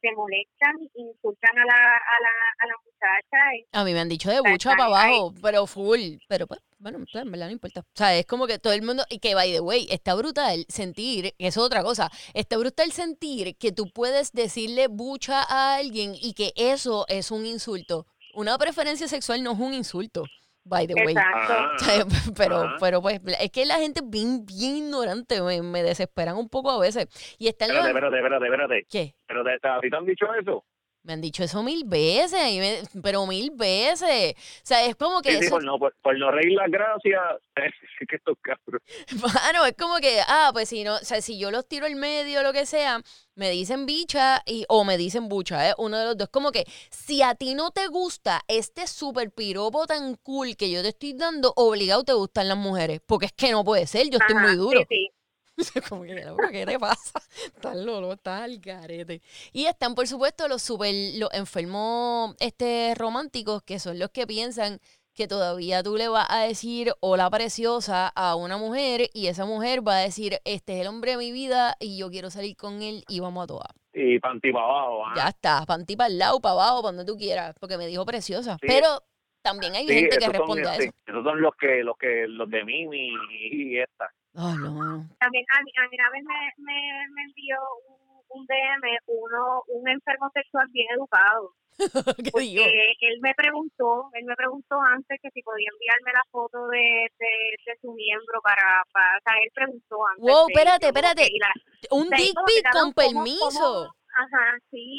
se 0.02 0.12
molestan 0.16 0.74
insultan 0.94 1.58
a 1.58 1.64
la 1.64 1.74
a 1.74 2.16
la, 2.24 2.34
a 2.58 2.66
la 2.66 2.74
muchacha 2.84 3.38
y 3.56 3.66
A 3.72 3.84
mí 3.84 3.92
me 3.92 4.00
han 4.00 4.08
dicho 4.08 4.30
de 4.30 4.40
bucha 4.40 4.70
para 4.70 4.86
abajo, 4.86 5.32
pero 5.40 5.66
full. 5.66 6.18
Pero 6.28 6.46
pues, 6.46 6.60
bueno, 6.78 6.98
en 6.98 7.30
verdad 7.30 7.46
no 7.46 7.52
importa. 7.52 7.80
O 7.80 7.84
sea, 7.94 8.16
es 8.16 8.26
como 8.26 8.46
que 8.46 8.58
todo 8.58 8.72
el 8.72 8.82
mundo, 8.82 9.04
y 9.08 9.20
que 9.20 9.34
by 9.34 9.52
the 9.52 9.60
way, 9.60 9.86
está 9.90 10.14
brutal 10.14 10.66
sentir, 10.68 11.34
eso 11.38 11.60
es 11.60 11.66
otra 11.66 11.82
cosa, 11.82 12.10
está 12.34 12.58
brutal 12.58 12.90
sentir 12.92 13.56
que 13.56 13.72
tú 13.72 13.90
puedes 13.90 14.32
decirle 14.32 14.88
bucha 14.88 15.42
a 15.42 15.76
alguien 15.76 16.14
y 16.20 16.34
que 16.34 16.52
eso 16.56 17.06
es 17.08 17.30
un 17.30 17.46
insulto. 17.46 18.06
Una 18.34 18.58
preferencia 18.58 19.06
sexual 19.06 19.42
no 19.42 19.52
es 19.52 19.58
un 19.58 19.74
insulto, 19.74 20.24
by 20.64 20.86
the 20.86 20.94
way. 20.94 21.12
exacto 21.12 21.84
sea, 21.84 22.04
pero, 22.36 22.56
Ajá. 22.56 22.76
pero 22.80 23.02
pues, 23.02 23.20
es 23.40 23.50
que 23.50 23.66
la 23.66 23.76
gente 23.76 24.00
bien, 24.04 24.44
bien 24.46 24.76
ignorante, 24.76 25.42
me, 25.42 25.62
me 25.62 25.82
desesperan 25.82 26.36
un 26.36 26.48
poco 26.48 26.70
a 26.70 26.78
veces. 26.78 27.06
Y 27.38 27.48
están 27.48 27.68
los... 27.68 27.86
Espérate, 27.86 28.16
espérate, 28.16 28.16
espérate, 28.16 28.46
espérate. 28.46 28.86
¿Qué? 28.90 29.14
Pero 29.26 29.44
te, 29.44 29.58
te, 29.58 29.68
¿a 29.68 29.80
ti 29.80 29.90
te 29.90 29.96
han 29.96 30.06
dicho 30.06 30.26
eso? 30.34 30.64
Me 31.04 31.14
han 31.14 31.20
dicho 31.20 31.42
eso 31.42 31.64
mil 31.64 31.82
veces, 31.84 32.40
y 32.50 32.58
me- 32.60 32.82
pero 33.02 33.26
mil 33.26 33.50
veces. 33.50 34.34
O 34.34 34.60
sea, 34.62 34.84
es 34.84 34.94
como 34.94 35.20
que 35.20 35.30
Sí, 35.32 35.38
sí, 35.38 35.44
eso, 35.46 35.56
por 35.56 35.64
no, 35.64 35.78
por, 35.78 35.96
por 36.00 36.16
no 36.18 36.30
reír 36.30 36.52
las 36.52 36.70
gracias. 36.70 37.20
Es 38.02 38.08
que 38.08 38.16
estos 38.16 38.36
cabros. 38.42 38.82
Mano, 39.22 39.64
es 39.64 39.74
como 39.76 39.96
que, 39.98 40.18
ah, 40.26 40.50
pues 40.52 40.68
si 40.68 40.82
no, 40.82 40.94
o 40.96 40.98
sea, 40.98 41.20
si 41.20 41.38
yo 41.38 41.52
los 41.52 41.68
tiro 41.68 41.86
al 41.86 41.94
medio 41.94 42.40
o 42.40 42.42
lo 42.42 42.52
que 42.52 42.66
sea, 42.66 43.00
me 43.36 43.48
dicen 43.50 43.86
bicha 43.86 44.42
y, 44.44 44.64
o 44.68 44.82
me 44.84 44.96
dicen 44.96 45.28
bucha, 45.28 45.70
¿eh? 45.70 45.74
Uno 45.78 45.98
de 45.98 46.06
los 46.06 46.16
dos. 46.16 46.28
Como 46.28 46.50
que, 46.50 46.64
si 46.90 47.22
a 47.22 47.36
ti 47.36 47.54
no 47.54 47.70
te 47.70 47.86
gusta 47.86 48.40
este 48.48 48.88
super 48.88 49.30
piropo 49.30 49.86
tan 49.86 50.16
cool 50.16 50.56
que 50.56 50.68
yo 50.70 50.82
te 50.82 50.88
estoy 50.88 51.12
dando, 51.14 51.52
obligado 51.56 52.02
te 52.02 52.12
gustan 52.12 52.48
las 52.48 52.58
mujeres. 52.58 53.00
Porque 53.06 53.26
es 53.26 53.32
que 53.32 53.52
no 53.52 53.62
puede 53.64 53.86
ser, 53.86 54.08
yo 54.10 54.18
estoy 54.18 54.34
Ajá, 54.36 54.46
muy 54.48 54.56
duro. 54.56 54.80
sí, 54.80 54.86
sí. 54.88 55.10
como 55.88 56.02
que, 56.02 56.24
"Loco, 56.24 56.42
¿qué 56.50 56.66
te 56.66 56.78
pasa? 56.78 57.20
Estás 57.54 57.76
lolo, 57.76 58.12
estás 58.12 58.42
al 58.42 58.58
garete. 58.58 59.20
Y 59.52 59.66
están, 59.66 59.94
por 59.94 60.06
supuesto, 60.06 60.48
los 60.48 60.62
super, 60.62 60.94
los 61.16 61.28
enfermos 61.32 62.34
este, 62.40 62.94
románticos, 62.96 63.62
que 63.62 63.78
son 63.78 63.98
los 63.98 64.10
que 64.10 64.26
piensan 64.26 64.80
que 65.14 65.28
todavía 65.28 65.82
tú 65.82 65.96
le 65.98 66.08
vas 66.08 66.26
a 66.30 66.40
decir 66.40 66.90
hola 67.00 67.28
preciosa 67.28 68.08
a 68.08 68.34
una 68.34 68.56
mujer 68.56 69.10
y 69.12 69.26
esa 69.26 69.44
mujer 69.44 69.86
va 69.86 69.96
a 69.98 70.00
decir, 70.00 70.38
este 70.46 70.74
es 70.76 70.80
el 70.80 70.86
hombre 70.86 71.10
de 71.12 71.16
mi 71.18 71.32
vida 71.32 71.76
y 71.78 71.98
yo 71.98 72.08
quiero 72.10 72.30
salir 72.30 72.56
con 72.56 72.80
él 72.80 73.04
y 73.08 73.20
vamos 73.20 73.44
a 73.44 73.46
todas. 73.46 73.68
Y 73.92 74.18
panty 74.20 74.50
para 74.52 74.64
abajo. 74.64 75.04
¿ah? 75.06 75.12
Ya 75.14 75.28
está, 75.28 75.66
para 75.66 75.84
ti, 75.84 75.96
para 75.96 76.08
el 76.08 76.18
lado, 76.18 76.40
para 76.40 76.54
abajo, 76.54 76.82
para 76.82 76.96
donde 76.96 77.12
tú 77.12 77.18
quieras, 77.18 77.54
porque 77.60 77.76
me 77.76 77.86
dijo 77.86 78.06
preciosa. 78.06 78.56
Sí. 78.62 78.66
Pero 78.66 79.02
también 79.42 79.74
hay 79.74 79.86
Sí, 79.86 79.92
gente 79.92 80.16
que 80.16 80.24
esos 80.24 80.24
son, 80.24 80.32
responde 80.32 80.68
a 80.70 80.74
sí, 80.76 80.82
eso. 80.84 80.92
esos 81.06 81.24
son 81.24 81.42
los 81.42 81.52
que, 81.56 81.84
los 81.84 81.96
que, 81.98 82.26
los 82.28 82.48
de 82.48 82.64
Mimi 82.64 83.10
y 83.50 83.78
esta. 83.80 84.10
No, 84.34 85.06
también 85.18 85.44
a 85.52 85.62
mí, 85.62 85.70
a 85.76 85.88
mí 85.88 85.96
una 85.98 86.10
vez 86.10 86.22
me, 86.24 86.64
me, 86.64 87.08
me 87.14 87.22
envió 87.22 87.56
un, 87.88 88.40
un 88.40 88.46
DM 88.46 88.98
uno 89.08 89.62
un 89.68 89.88
enfermo 89.88 90.30
sexual 90.32 90.66
bien 90.70 90.86
educado 90.96 91.52
porque 92.32 93.06
él 93.08 93.18
me 93.20 93.34
preguntó, 93.34 94.08
él 94.14 94.24
me 94.24 94.36
preguntó 94.36 94.80
antes 94.80 95.18
que 95.22 95.30
si 95.30 95.42
podía 95.42 95.68
enviarme 95.72 96.12
la 96.12 96.22
foto 96.30 96.68
de, 96.68 96.78
de, 97.18 97.32
de 97.66 97.78
su 97.80 97.92
miembro 97.94 98.40
para, 98.42 98.82
para, 98.92 99.16
o 99.16 99.20
sea, 99.24 99.34
él 99.42 99.50
preguntó 99.54 100.06
antes. 100.06 100.22
Wow, 100.22 100.46
de- 100.46 100.52
espérate, 100.52 101.28
la- 101.40 101.96
Un 101.96 102.08
dick 102.10 102.36
pic 102.46 102.72
con 102.72 102.92
¿cómo- 102.92 102.94
permiso. 102.94 103.90
Ajá, 104.14 104.58
sí. 104.70 104.96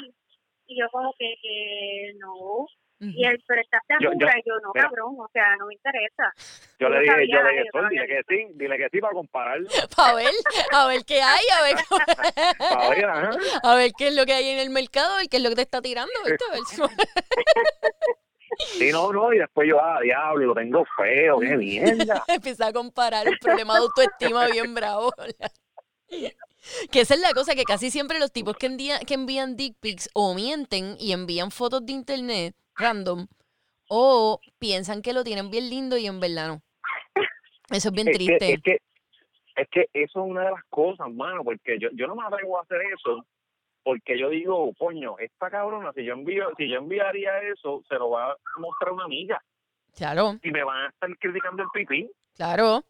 Y 0.66 0.80
yo 0.80 0.88
como 0.92 1.14
que, 1.18 1.34
que 1.42 2.14
no. 2.20 2.66
Y 3.12 3.26
él, 3.26 3.44
pero 3.48 3.62
estás 3.62 3.82
segura, 3.88 4.12
yo- 4.34 4.38
y 4.38 4.42
yo 4.48 4.54
no, 4.64 4.72
mira. 4.74 4.88
cabrón, 4.88 5.16
o 5.20 5.30
sea, 5.34 5.56
no 5.58 5.66
me 5.68 5.74
interesa. 5.74 6.32
Yo 6.80 6.88
Yo 6.88 6.90
le 6.90 7.00
dije, 7.02 7.16
yo 7.32 7.42
le 7.44 7.50
dije, 7.52 7.70
dile 7.90 8.08
que 8.08 8.22
sí, 8.28 8.48
dile 8.56 8.78
que 8.78 8.88
sí 8.92 9.00
para 9.02 9.14
compararlo. 9.14 9.68
A 9.98 10.14
ver, 10.16 10.32
a 10.72 10.88
ver 10.88 11.06
qué 11.06 11.22
hay, 11.22 11.44
a 11.60 11.64
ver, 11.64 11.76
Para 12.60 12.90
ver, 12.90 13.06
ajá. 13.06 13.30
a 13.64 13.76
ver 13.76 13.92
qué 13.98 14.08
es 14.08 14.16
lo 14.16 14.26
que 14.26 14.34
hay 14.34 14.50
en 14.50 14.60
el 14.60 14.70
mercado, 14.70 15.14
a 15.14 15.18
ver 15.18 15.28
qué 15.30 15.38
es 15.38 15.44
lo 15.44 15.50
que 15.50 15.56
te 15.56 15.62
está 15.64 15.82
tirando, 15.82 16.12
¿viste? 16.26 16.44
A 16.50 16.54
ver 16.54 16.62
si- 16.68 16.82
Sí, 18.78 18.92
no, 18.92 19.12
no, 19.12 19.34
y 19.34 19.40
después 19.40 19.68
yo, 19.68 19.82
ah, 19.84 20.00
diablo, 20.02 20.46
lo 20.48 20.54
tengo 20.54 20.86
feo, 20.96 21.40
qué 21.40 21.58
mierda. 21.58 22.24
Empieza 22.28 22.68
a 22.68 22.74
comparar 22.74 23.28
un 23.28 23.36
problema 23.42 23.74
de 23.74 23.80
autoestima 23.80 24.46
bien 24.48 24.76
bravo. 24.76 25.12
Que 26.92 27.02
esa 27.02 27.16
es 27.16 27.20
la 27.20 27.34
cosa 27.34 27.56
que 27.56 27.64
casi 27.64 27.90
siempre 27.90 28.20
los 28.20 28.32
tipos 28.32 28.56
que 28.56 28.68
envían, 28.68 29.00
que 29.06 29.16
envían 29.16 29.56
dick 29.56 29.76
pics 29.80 30.08
o 30.14 30.36
mienten 30.36 30.96
y 31.00 31.14
envían 31.14 31.50
fotos 31.50 31.84
de 31.86 31.94
internet 31.94 32.56
random 32.76 33.28
o 33.90 34.40
piensan 34.60 35.02
que 35.02 35.14
lo 35.14 35.24
tienen 35.24 35.50
bien 35.52 35.70
lindo 35.70 35.98
y 35.98 36.08
en 36.08 36.20
verdad 36.20 36.48
no. 36.48 36.62
Eso 37.70 37.90
es 37.90 37.94
bien 37.94 38.08
Es 38.10 38.18
que, 38.18 38.26
triste. 38.26 38.54
es 38.54 38.62
que 38.62 38.78
es 39.56 39.68
que 39.70 39.82
eso 39.94 40.24
es 40.26 40.32
una 40.32 40.46
de 40.46 40.52
las 40.52 40.64
cosas, 40.70 41.12
mano, 41.14 41.44
porque 41.44 41.78
yo, 41.80 41.90
yo 41.94 42.08
no 42.08 42.16
me 42.16 42.26
atrevo 42.26 42.58
a 42.58 42.64
hacer 42.64 42.82
eso 42.98 43.26
porque 43.84 44.18
yo 44.18 44.30
digo, 44.30 44.74
coño, 44.80 45.18
esta 45.20 45.50
cabrona, 45.52 45.92
si 45.94 46.06
yo 46.06 46.14
envío, 46.14 46.50
si 46.58 46.70
yo 46.70 46.78
enviaría 46.78 47.38
eso, 47.52 47.84
se 47.88 47.96
lo 47.96 48.10
va 48.12 48.32
a 48.32 48.38
mostrar 48.60 48.94
una 48.94 49.04
amiga 49.04 49.44
Claro, 49.96 50.40
y 50.42 50.50
me 50.52 50.64
van 50.64 50.86
a 50.86 50.90
estar 50.90 51.10
criticando 51.20 51.64
el 51.64 51.70
pipí. 51.74 52.10
claro. 52.36 52.84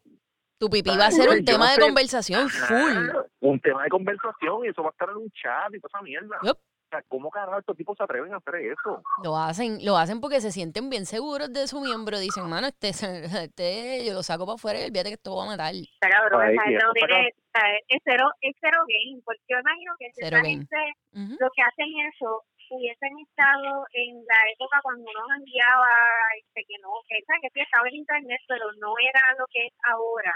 Tu 0.56 0.70
pipí 0.70 0.90
va 0.96 1.06
a 1.06 1.10
ser 1.10 1.28
un 1.28 1.44
tema 1.44 1.64
no 1.64 1.70
de 1.70 1.74
sé. 1.74 1.80
conversación 1.80 2.48
full. 2.48 3.08
Un 3.40 3.60
tema 3.60 3.82
de 3.82 3.88
conversación 3.90 4.64
y 4.64 4.68
eso 4.68 4.82
va 4.82 4.88
a 4.90 4.92
estar 4.92 5.10
en 5.10 5.16
un 5.16 5.30
chat 5.32 5.74
y 5.74 5.80
toda 5.80 5.90
esa 5.98 6.02
mierda. 6.02 6.38
Yup. 6.44 6.56
Sea, 6.94 7.02
¿cómo 7.08 7.28
carajo 7.30 7.58
estos 7.58 7.76
tipos 7.76 7.96
se 7.96 8.04
atreven 8.04 8.32
a 8.32 8.36
hacer 8.36 8.54
eso? 8.56 9.02
Lo 9.24 9.36
hacen, 9.36 9.84
lo 9.84 9.96
hacen 9.96 10.20
porque 10.20 10.40
se 10.40 10.52
sienten 10.52 10.90
bien 10.90 11.06
seguros 11.06 11.52
de 11.52 11.66
su 11.66 11.80
miembro. 11.80 12.18
Dicen, 12.20 12.48
mano, 12.48 12.68
este, 12.68 12.90
este 12.90 14.04
yo 14.06 14.12
lo 14.14 14.22
saco 14.22 14.46
para 14.46 14.54
afuera 14.54 14.78
y 14.80 14.84
olvídate 14.84 15.08
que 15.10 15.14
esto 15.14 15.34
va 15.34 15.44
a 15.44 15.46
matar. 15.46 15.74
Está 15.74 16.08
cabrón, 16.08 16.42
Ay, 16.42 16.74
esa 16.74 16.86
no 16.86 16.92
tiene, 16.92 17.32
o 17.34 17.50
sea, 17.58 17.68
es 17.88 18.02
cero, 18.04 18.30
es 18.42 18.54
cero 18.60 18.78
game, 18.86 19.20
porque 19.24 19.40
yo 19.48 19.58
imagino 19.58 19.92
que 19.98 20.06
esa 20.14 20.30
game. 20.36 20.48
gente, 20.50 20.76
Ujú. 21.14 21.36
lo 21.40 21.48
que 21.54 21.62
hacen 21.62 21.86
eso, 22.14 22.42
hubiesen 22.70 23.12
estado 23.20 23.84
en 23.92 24.16
la 24.24 24.40
época 24.52 24.80
cuando 24.82 25.04
uno 25.10 25.34
enviaba, 25.36 25.90
este, 26.38 26.62
que 26.68 26.76
no, 26.82 26.90
que, 27.08 27.16
¿sabes? 27.26 27.42
que 27.42 27.50
sí 27.54 27.60
estaba 27.60 27.88
en 27.88 27.96
internet, 27.96 28.40
pero 28.48 28.66
no 28.80 28.94
era 29.02 29.20
lo 29.38 29.44
que 29.50 29.66
es 29.66 29.72
ahora. 29.90 30.34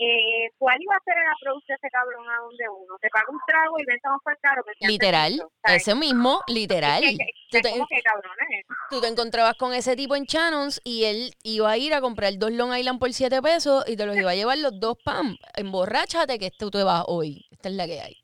Eh, 0.00 0.46
¿Cuál 0.58 0.78
iba 0.80 0.94
a 0.94 1.02
ser 1.04 1.14
el 1.18 1.26
approach 1.34 1.64
de 1.66 1.74
ese 1.74 1.88
cabrón 1.90 2.22
a 2.30 2.36
donde 2.38 2.64
uno? 2.70 2.94
Te 3.00 3.08
paga 3.10 3.26
un 3.30 3.40
trago 3.46 3.74
y 3.80 3.84
venta 3.84 4.10
más 4.10 4.20
por 4.22 4.38
caro. 4.38 4.62
que 4.64 4.86
Literal, 4.86 5.42
ese 5.64 5.94
mismo, 5.96 6.40
literal. 6.46 7.02
Es 7.02 7.18
que- 7.18 7.24
es 7.24 7.34
Tú 7.50 7.60
te, 7.62 7.70
como 7.70 7.86
que 7.88 8.02
cabrón 8.02 8.32
es 8.50 8.60
eso. 8.60 8.74
tú 8.90 9.00
te 9.00 9.08
encontrabas 9.08 9.54
con 9.56 9.72
ese 9.74 9.96
tipo 9.96 10.14
en 10.14 10.24
Shannons 10.24 10.80
y 10.84 11.04
él 11.04 11.30
iba 11.42 11.70
a 11.70 11.76
ir 11.78 11.94
a 11.94 12.00
comprar 12.02 12.32
dos 12.38 12.52
Long 12.52 12.76
Island 12.76 12.98
por 13.00 13.12
7 13.12 13.40
pesos 13.42 13.84
y 13.88 13.96
te 13.96 14.04
los 14.06 14.16
iba 14.16 14.30
a 14.30 14.34
llevar 14.34 14.58
los 14.58 14.78
dos 14.78 14.96
pam. 15.02 15.36
Emborráchate 15.56 16.38
que 16.38 16.46
esto 16.46 16.70
te 16.70 16.84
vas 16.84 17.04
hoy. 17.08 17.44
Esta 17.50 17.70
es 17.70 17.74
la 17.74 17.86
que 17.86 18.00
hay. 18.00 18.16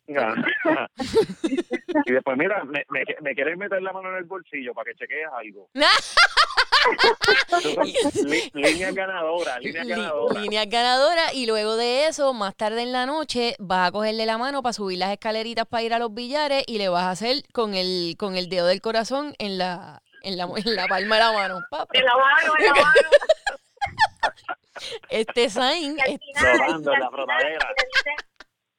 Y 2.05 2.13
después, 2.13 2.37
mira, 2.37 2.65
me, 2.65 2.85
me, 2.89 3.05
me 3.21 3.35
quieres 3.35 3.57
meter 3.57 3.81
la 3.83 3.93
mano 3.93 4.11
en 4.11 4.17
el 4.17 4.25
bolsillo 4.25 4.75
para 4.75 4.87
que 4.91 4.97
chequees 4.99 5.29
algo. 5.37 5.69
Li- 8.25 8.51
línea 8.53 8.93
ganadora, 8.93 9.59
línea 9.59 9.85
ganadora. 9.85 10.41
Línea 10.41 10.65
ganadora 10.67 11.33
y 11.33 11.47
luego 11.47 11.77
de 11.77 12.07
eso, 12.07 12.33
más 12.35 12.55
tarde 12.57 12.83
en 12.83 12.93
la 12.93 13.07
noche, 13.07 13.57
vas 13.59 13.89
a 13.89 13.93
cogerle 13.93 14.27
la 14.27 14.39
mano 14.39 14.63
para 14.63 14.73
subir 14.75 14.99
las 14.99 15.11
escaleritas 15.13 15.67
para 15.67 15.83
ir 15.83 15.95
a 15.95 15.99
los 15.99 16.13
billares 16.13 16.65
y 16.67 16.79
le 16.79 16.89
vas 16.89 17.05
a 17.05 17.11
hacer 17.13 17.43
con 17.53 17.75
el, 17.75 18.17
con 18.19 18.37
el 18.37 18.49
dedo 18.49 18.67
del 18.67 18.81
corazón 18.81 19.35
en 19.39 19.59
la, 19.59 20.03
en 20.23 20.37
la, 20.37 20.45
en 20.45 20.77
la 20.77 20.87
palma 20.87 21.17
de 21.17 21.23
la 21.23 21.33
mano. 21.33 21.61
Pa, 21.71 21.87
pa. 21.87 21.99
En 21.99 22.05
la 22.05 22.17
mano, 22.17 22.53
en 22.59 22.65
la 22.67 22.75
mano. 22.75 22.91
Este 25.09 25.49
sign, 25.51 25.97
Y 25.97 26.01
al 26.01 26.11
es- 26.11 26.19
final, 26.21 26.57
Frotando 26.59 26.93
y 26.93 26.95
al 26.95 27.01
la 27.01 27.11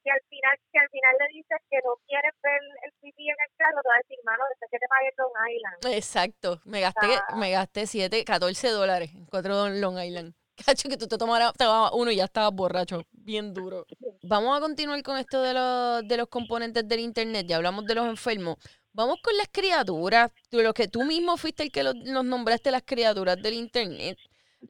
y 0.05 0.09
al 0.09 0.21
final, 0.29 0.55
si 0.71 0.77
al 0.77 0.89
final 0.89 1.15
le 1.19 1.27
dices 1.33 1.57
que 1.69 1.77
no 1.83 1.93
quieres 2.07 2.31
ver 2.43 2.61
el 2.85 2.91
pipí 3.01 3.27
en 3.27 3.35
el 3.35 3.51
carro, 3.57 3.81
te 3.81 3.89
va 3.89 3.95
a 3.95 3.97
decir, 3.97 4.17
mano, 4.23 4.43
después 4.49 4.69
que 4.71 4.77
te 4.79 4.87
pague 4.87 5.09
Long 5.17 5.35
Island. 5.55 5.97
exacto, 5.97 6.61
me 6.65 6.79
gasté, 6.81 7.07
Ah. 7.27 7.35
me 7.35 7.51
gasté 7.51 7.87
7, 7.87 8.23
14 8.23 8.69
dólares 8.69 9.11
en 9.13 9.25
cuatro 9.25 9.67
Long 9.69 9.99
Island. 9.99 10.33
Cacho, 10.65 10.87
que 10.87 10.95
tú 10.95 11.05
te 11.07 11.17
tomaras 11.17 11.51
te 11.53 11.65
tomabas 11.65 11.91
uno 11.95 12.11
y 12.11 12.15
ya 12.15 12.23
estabas 12.25 12.53
borracho, 12.53 13.01
bien 13.11 13.53
duro. 13.53 13.85
Vamos 14.23 14.57
a 14.57 14.61
continuar 14.61 15.01
con 15.03 15.17
esto 15.17 15.41
de 15.41 15.53
los, 15.53 16.07
de 16.07 16.15
los 16.17 16.27
componentes 16.29 16.87
del 16.87 17.01
internet, 17.01 17.45
ya 17.47 17.57
hablamos 17.57 17.85
de 17.85 17.95
los 17.95 18.05
enfermos. 18.07 18.55
Vamos 18.93 19.17
con 19.21 19.35
las 19.35 19.49
criaturas, 19.51 20.31
tú, 20.49 20.61
lo 20.61 20.73
que 20.73 20.87
tú 20.87 21.03
mismo 21.03 21.35
fuiste 21.35 21.63
el 21.63 21.71
que 21.73 21.83
los, 21.83 21.93
los 22.05 22.23
nombraste 22.23 22.71
las 22.71 22.83
criaturas 22.83 23.35
del 23.41 23.55
internet. 23.55 24.17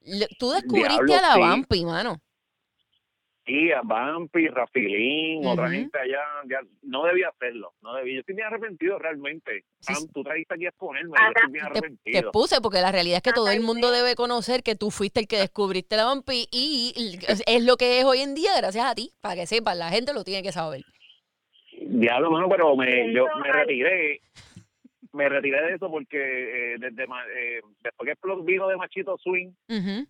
Le- 0.02 0.28
Tú 0.40 0.50
descubriste 0.50 1.06
Diablo, 1.06 1.16
a 1.16 1.22
la 1.22 1.34
sí. 1.36 1.40
Vampi, 1.42 1.86
mano. 1.86 2.20
Sí, 3.46 3.72
a 3.72 3.82
Vampi, 3.84 4.48
Rafilín, 4.48 5.46
otra 5.46 5.66
Ujú. 5.66 5.74
gente 5.74 6.00
allá, 6.00 6.24
ya 6.50 6.60
no 6.82 7.04
debía 7.06 7.30
hacerlo, 7.30 7.74
no 7.82 7.94
debía. 7.94 8.16
Yo 8.16 8.20
estoy 8.22 8.36
bien 8.36 8.48
arrepentido 8.48 8.98
realmente. 8.98 9.66
Sí, 9.82 9.94
sí. 9.94 10.08
tú 10.14 10.24
trajiste 10.24 10.56
aquí 10.56 10.66
a 10.66 10.70
exponerme, 10.70 11.12
yo 11.16 11.28
estoy 11.28 11.52
bien 11.52 11.66
Te, 11.66 11.72
te 11.72 11.78
arrepentido. 11.80 12.20
expuse 12.22 12.60
porque 12.62 12.82
la 12.82 12.92
realidad 12.92 13.18
es 13.18 13.22
que 13.24 13.34
todo 13.34 13.50
el 13.52 13.62
mundo 13.62 13.92
debe 13.92 14.16
conocer 14.16 14.64
que 14.64 14.76
tú 14.76 14.90
fuiste 14.90 15.20
el 15.20 15.28
que 15.28 15.38
descubriste 15.38 15.96
la 15.96 16.06
Vampi 16.06 16.48
y 16.52 16.94
es- 17.28 17.64
lo 17.64 17.78
que 17.78 18.00
es 18.00 18.06
hoy 18.06 18.20
en 18.22 18.34
día 18.34 18.50
gracias 18.58 18.86
a 18.86 18.96
ti, 18.96 19.12
para 19.22 19.36
que 19.36 19.46
sepan, 19.46 19.78
la 19.78 19.90
gente 19.92 20.12
lo 20.14 20.24
tiene 20.24 20.42
que 20.42 20.52
saber. 20.52 20.82
Diablo, 21.82 22.32
mano, 22.32 22.50
pero 22.50 22.76
me, 22.76 23.14
yo 23.14 23.28
me 23.44 23.52
retiré. 23.52 24.22
Me 25.14 25.30
retiré 25.30 25.62
de 25.62 25.76
eso 25.76 25.90
porque 25.90 26.18
eh, 26.74 26.76
desde 26.78 27.04
eh, 27.04 27.62
después 27.82 28.06
que 28.06 28.12
explotó 28.12 28.44
vino 28.44 28.68
de 28.68 28.76
Machito 28.76 29.18
Swing, 29.18 29.50
Ujú. 29.70 30.06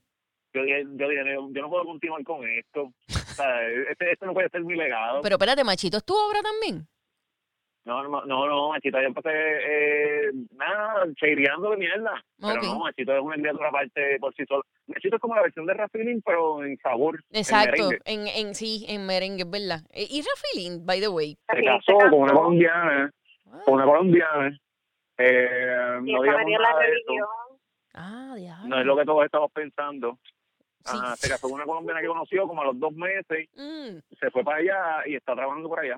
Yo 0.55 0.63
dije, 0.63 0.83
yo 0.95 1.09
dije, 1.09 1.23
yo 1.51 1.61
no 1.61 1.69
puedo 1.69 1.85
continuar 1.85 2.23
con 2.23 2.47
esto. 2.47 2.83
O 2.83 2.91
sea, 3.35 3.61
este, 3.89 4.11
este 4.11 4.25
no 4.25 4.33
puede 4.33 4.49
ser 4.49 4.63
mi 4.63 4.75
legado. 4.75 5.21
Pero 5.21 5.35
espérate, 5.35 5.63
Machito, 5.63 5.97
¿es 5.97 6.03
tu 6.05 6.13
obra 6.15 6.39
también? 6.41 6.87
No, 7.85 8.01
no, 8.01 8.25
no, 8.25 8.47
no, 8.47 8.69
Machito, 8.69 8.99
yo 8.99 9.05
empecé, 9.05 9.29
eh, 9.31 10.31
nada, 10.57 11.05
cheireando 11.17 11.69
de 11.69 11.77
mierda. 11.77 12.23
Pero 12.39 12.53
Ok. 12.55 12.63
no, 12.63 12.79
Machito 12.79 13.13
es 13.15 13.21
una 13.21 13.35
criatura 13.35 13.69
aparte 13.69 14.17
por 14.19 14.33
sí 14.33 14.43
solo. 14.47 14.63
Machito 14.87 15.17
es 15.17 15.21
como 15.21 15.35
la 15.35 15.43
versión 15.43 15.67
de 15.67 15.75
Rafilín, 15.75 16.21
pero 16.25 16.63
en 16.63 16.77
sabor. 16.77 17.19
en 17.29 17.37
Exacto, 17.39 17.83
merengue. 17.89 17.99
en, 18.05 18.27
en 18.47 18.55
sí, 18.55 18.85
en 18.89 19.05
merengue, 19.05 19.43
es 19.43 19.49
verdad. 19.51 19.81
Eh, 19.93 20.07
Y 20.09 20.23
Rafilín, 20.23 20.83
by 20.83 20.99
the 20.99 21.09
way. 21.09 21.37
Se 21.53 21.63
casó 21.63 21.93
con 22.09 22.21
una 22.21 22.33
colombiana, 22.33 23.11
Ah, 23.51 23.61
con 23.65 23.75
una 23.75 23.85
colombiana. 23.85 24.57
Eh, 25.19 25.99
Y 26.05 26.11
no 26.11 26.23
esa 26.23 26.37
digamos 26.39 26.45
metió 26.45 26.59
la 26.59 26.79
religión. 26.79 27.17
eso. 27.17 27.59
Ah, 27.93 28.33
diablo. 28.35 28.67
No 28.67 28.79
es 28.79 28.85
lo 28.87 28.97
que 28.97 29.05
todos 29.05 29.25
estamos 29.25 29.51
pensando. 29.51 30.17
Ajá, 30.85 31.15
se 31.15 31.29
casó 31.29 31.47
con 31.47 31.55
una 31.55 31.65
colombiana 31.65 32.01
que 32.01 32.07
conoció 32.07 32.47
como 32.47 32.61
a 32.61 32.65
los 32.65 32.79
dos 32.79 32.93
meses, 32.93 33.49
Mm, 33.55 33.97
se 34.19 34.31
fue 34.31 34.43
para 34.43 34.57
allá 34.57 35.07
y 35.07 35.15
está 35.15 35.33
trabajando 35.35 35.67
por 35.69 35.79
allá. 35.79 35.97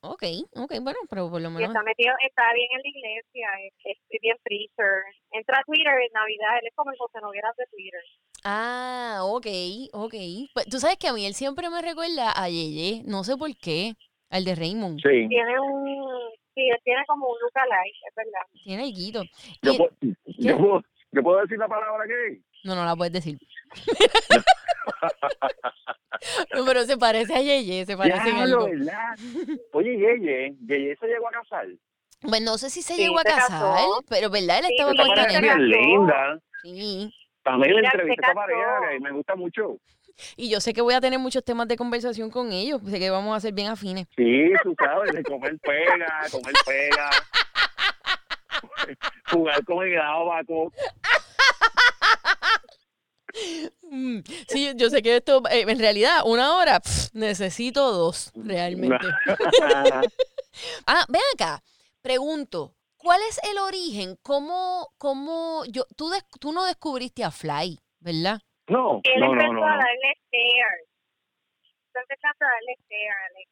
ok, 0.00 0.22
ok, 0.56 0.72
bueno, 0.80 0.98
pero 1.08 1.30
por 1.30 1.40
lo 1.40 1.48
Y 1.48 1.52
menos. 1.52 1.68
está 1.70 1.82
metido, 1.82 2.14
está 2.26 2.42
bien 2.54 2.68
en 2.72 2.82
la 2.82 2.88
iglesia, 2.88 3.48
es, 3.84 3.96
es 4.10 4.20
bien 4.20 4.36
freezer. 4.42 5.02
Entra 5.32 5.58
a 5.58 5.64
Twitter 5.64 5.92
en 5.94 6.12
Navidad, 6.12 6.58
él 6.60 6.66
es 6.68 6.74
como 6.74 6.90
el 6.90 6.98
José 6.98 7.18
Nogueras 7.22 7.54
de 7.56 7.66
Twitter. 7.66 8.00
Ah, 8.44 9.20
ok, 9.22 9.46
ok. 9.92 10.14
Pues, 10.54 10.66
tú 10.66 10.78
sabes 10.78 10.96
que 10.98 11.08
a 11.08 11.12
mí 11.12 11.24
él 11.26 11.34
siempre 11.34 11.70
me 11.70 11.80
recuerda 11.82 12.32
a 12.34 12.48
Yeye, 12.48 13.02
no 13.06 13.22
sé 13.24 13.36
por 13.36 13.54
qué, 13.56 13.92
al 14.30 14.44
de 14.44 14.54
Raymond. 14.56 14.98
Sí. 15.00 15.28
Tiene 15.28 15.60
un, 15.60 16.30
sí, 16.54 16.68
él 16.68 16.78
tiene 16.84 17.04
como 17.06 17.28
un 17.28 17.38
look 17.40 17.52
alike, 17.54 17.98
es 18.08 18.14
verdad. 18.16 18.46
Tiene 18.64 18.84
el 18.84 18.92
guito. 18.92 19.22
Yo, 19.62 19.72
Y- 19.72 19.76
puedo, 19.78 19.90
yo, 20.26 20.58
puedo, 20.58 20.82
yo 21.12 21.22
puedo 21.22 21.40
decir 21.42 21.58
la 21.58 21.68
palabra 21.68 22.04
gay. 22.06 22.42
No, 22.64 22.74
no 22.74 22.84
la 22.84 22.96
puedes 22.96 23.12
decir. 23.12 23.38
no, 26.54 26.64
pero 26.64 26.84
se 26.84 26.96
parece 26.96 27.34
a 27.34 27.40
Yeye, 27.40 27.84
se 27.86 27.96
parece 27.96 28.28
en 28.28 28.36
Diablo, 28.36 28.64
algo. 28.64 28.70
¿verdad? 28.70 29.16
Oye, 29.72 29.96
Yeye, 29.96 30.54
Yeye 30.66 30.96
se 30.96 31.06
llegó 31.06 31.28
a 31.28 31.32
casar. 31.32 31.66
Pues 32.20 32.40
no 32.40 32.56
sé 32.58 32.70
si 32.70 32.82
se 32.82 32.94
Sí, 32.94 33.02
llegó 33.02 33.18
a 33.18 33.22
se 33.22 33.28
casó. 33.28 33.48
casar, 33.48 33.84
pero 34.08 34.30
verdad, 34.30 34.58
él 34.60 34.66
Sí, 34.66 34.74
estaba 34.78 34.94
con 34.94 35.18
Esta 35.18 35.40
nena. 35.40 35.56
linda. 35.56 36.38
Sí. 36.62 37.12
También 37.42 37.74
le 37.74 37.80
Mira, 37.80 37.90
se 37.90 37.96
entrevisté 37.96 38.26
a 38.26 38.30
esta 38.30 38.40
casó. 38.40 38.54
pareja 38.54 38.94
y 38.96 39.00
me 39.00 39.10
gusta 39.10 39.34
mucho. 39.34 39.76
Y 40.36 40.48
yo 40.50 40.60
sé 40.60 40.72
que 40.72 40.82
voy 40.82 40.94
a 40.94 41.00
tener 41.00 41.18
muchos 41.18 41.44
temas 41.44 41.66
de 41.66 41.76
conversación 41.76 42.30
con 42.30 42.52
ellos, 42.52 42.80
sé 42.88 43.00
que 43.00 43.10
vamos 43.10 43.36
a 43.36 43.40
ser 43.40 43.52
bien 43.54 43.68
afines. 43.68 44.06
Sí, 44.16 44.52
tú 44.62 44.74
sabes, 44.78 45.12
de 45.12 45.22
comer 45.24 45.58
pega, 45.60 46.20
comer 46.30 46.54
pega. 46.64 47.10
Jugar 49.32 49.64
con 49.64 49.84
el 49.86 49.98
abaco. 49.98 50.70
Mm, 53.82 54.20
Sí, 54.48 54.72
yo 54.76 54.90
sé 54.90 55.02
que 55.02 55.16
esto, 55.16 55.42
eh, 55.50 55.64
en 55.68 55.78
realidad, 55.78 56.22
una 56.24 56.56
hora, 56.56 56.80
pff, 56.80 57.12
necesito 57.14 57.92
dos, 57.92 58.30
realmente. 58.34 59.06
Ah, 60.86 61.04
ven 61.08 61.22
acá, 61.34 61.62
pregunto, 62.02 62.74
¿cuál 62.98 63.20
es 63.28 63.40
el 63.50 63.56
origen? 63.58 64.16
¿Cómo, 64.22 64.92
cómo, 64.98 65.64
yo, 65.66 65.84
tú, 65.96 66.10
des- 66.10 66.26
tú 66.40 66.52
no 66.52 66.64
descubriste 66.64 67.24
a 67.24 67.30
Fly, 67.30 67.78
¿verdad? 68.00 68.40
No, 68.68 69.00
Él 69.04 69.20
no, 69.20 69.26
no, 69.28 69.32
empezó 69.32 69.52
no. 69.54 69.64
a 69.64 69.70
darle 69.76 70.12
share. 70.30 70.88
A 71.94 72.00
darle 72.38 72.76
share, 72.88 73.12
Alex. 73.30 73.50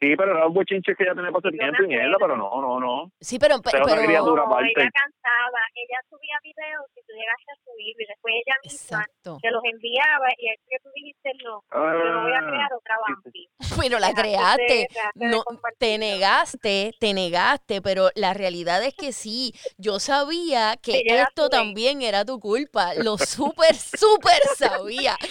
Sí, 0.00 0.14
pero 0.16 0.30
era 0.36 0.46
un 0.46 0.54
bochinche 0.54 0.94
que 0.94 1.04
ya 1.04 1.12
tenía 1.14 1.32
para 1.32 1.50
me 1.50 1.58
tiempo 1.58 1.82
y 1.82 1.86
mierda, 1.88 2.16
pero 2.20 2.36
no, 2.36 2.48
no, 2.62 2.78
no. 2.78 3.10
Sí, 3.20 3.36
pero, 3.38 3.60
Pero 3.60 3.84
pero, 3.84 4.00
criatura. 4.02 4.44
No, 4.44 4.52
aparte. 4.52 4.70
ella 4.76 4.90
cantaba, 4.94 5.60
ella 5.74 5.98
subía 6.08 6.38
videos 6.44 6.86
y 6.94 7.00
tú 7.02 7.12
llegaste 7.18 7.50
a 7.50 7.56
subir 7.64 7.96
y 7.98 8.06
después 8.06 8.34
ella 8.46 8.56
misma 8.62 8.98
exacto. 9.02 9.38
te 9.42 9.50
los 9.50 9.62
enviaba 9.64 10.28
y 10.38 10.48
es 10.50 10.60
que 10.68 10.76
tú 10.84 10.88
dijiste 10.94 11.30
no, 11.42 11.62
yo 11.72 12.12
no 12.12 12.22
voy 12.22 12.32
a 12.32 12.38
Ah, 12.38 12.46
crear 12.48 12.72
otra 12.74 12.94
Bambi. 13.08 13.48
Pero 13.88 13.98
la 13.98 14.12
creaste, 14.14 14.86
no, 15.16 15.42
te 15.78 15.98
negaste, 15.98 16.92
te 17.00 17.12
negaste, 17.14 17.80
pero 17.82 18.10
la 18.14 18.34
realidad 18.34 18.82
es 18.84 18.94
que 18.94 19.12
sí, 19.12 19.52
yo 19.78 19.98
sabía 20.00 20.76
que 20.82 21.02
esto 21.06 21.48
también 21.48 22.02
era 22.02 22.24
tu 22.24 22.38
culpa, 22.40 22.94
lo 22.94 23.18
súper, 23.18 23.74
súper 23.74 24.40
sabía. 24.56 25.16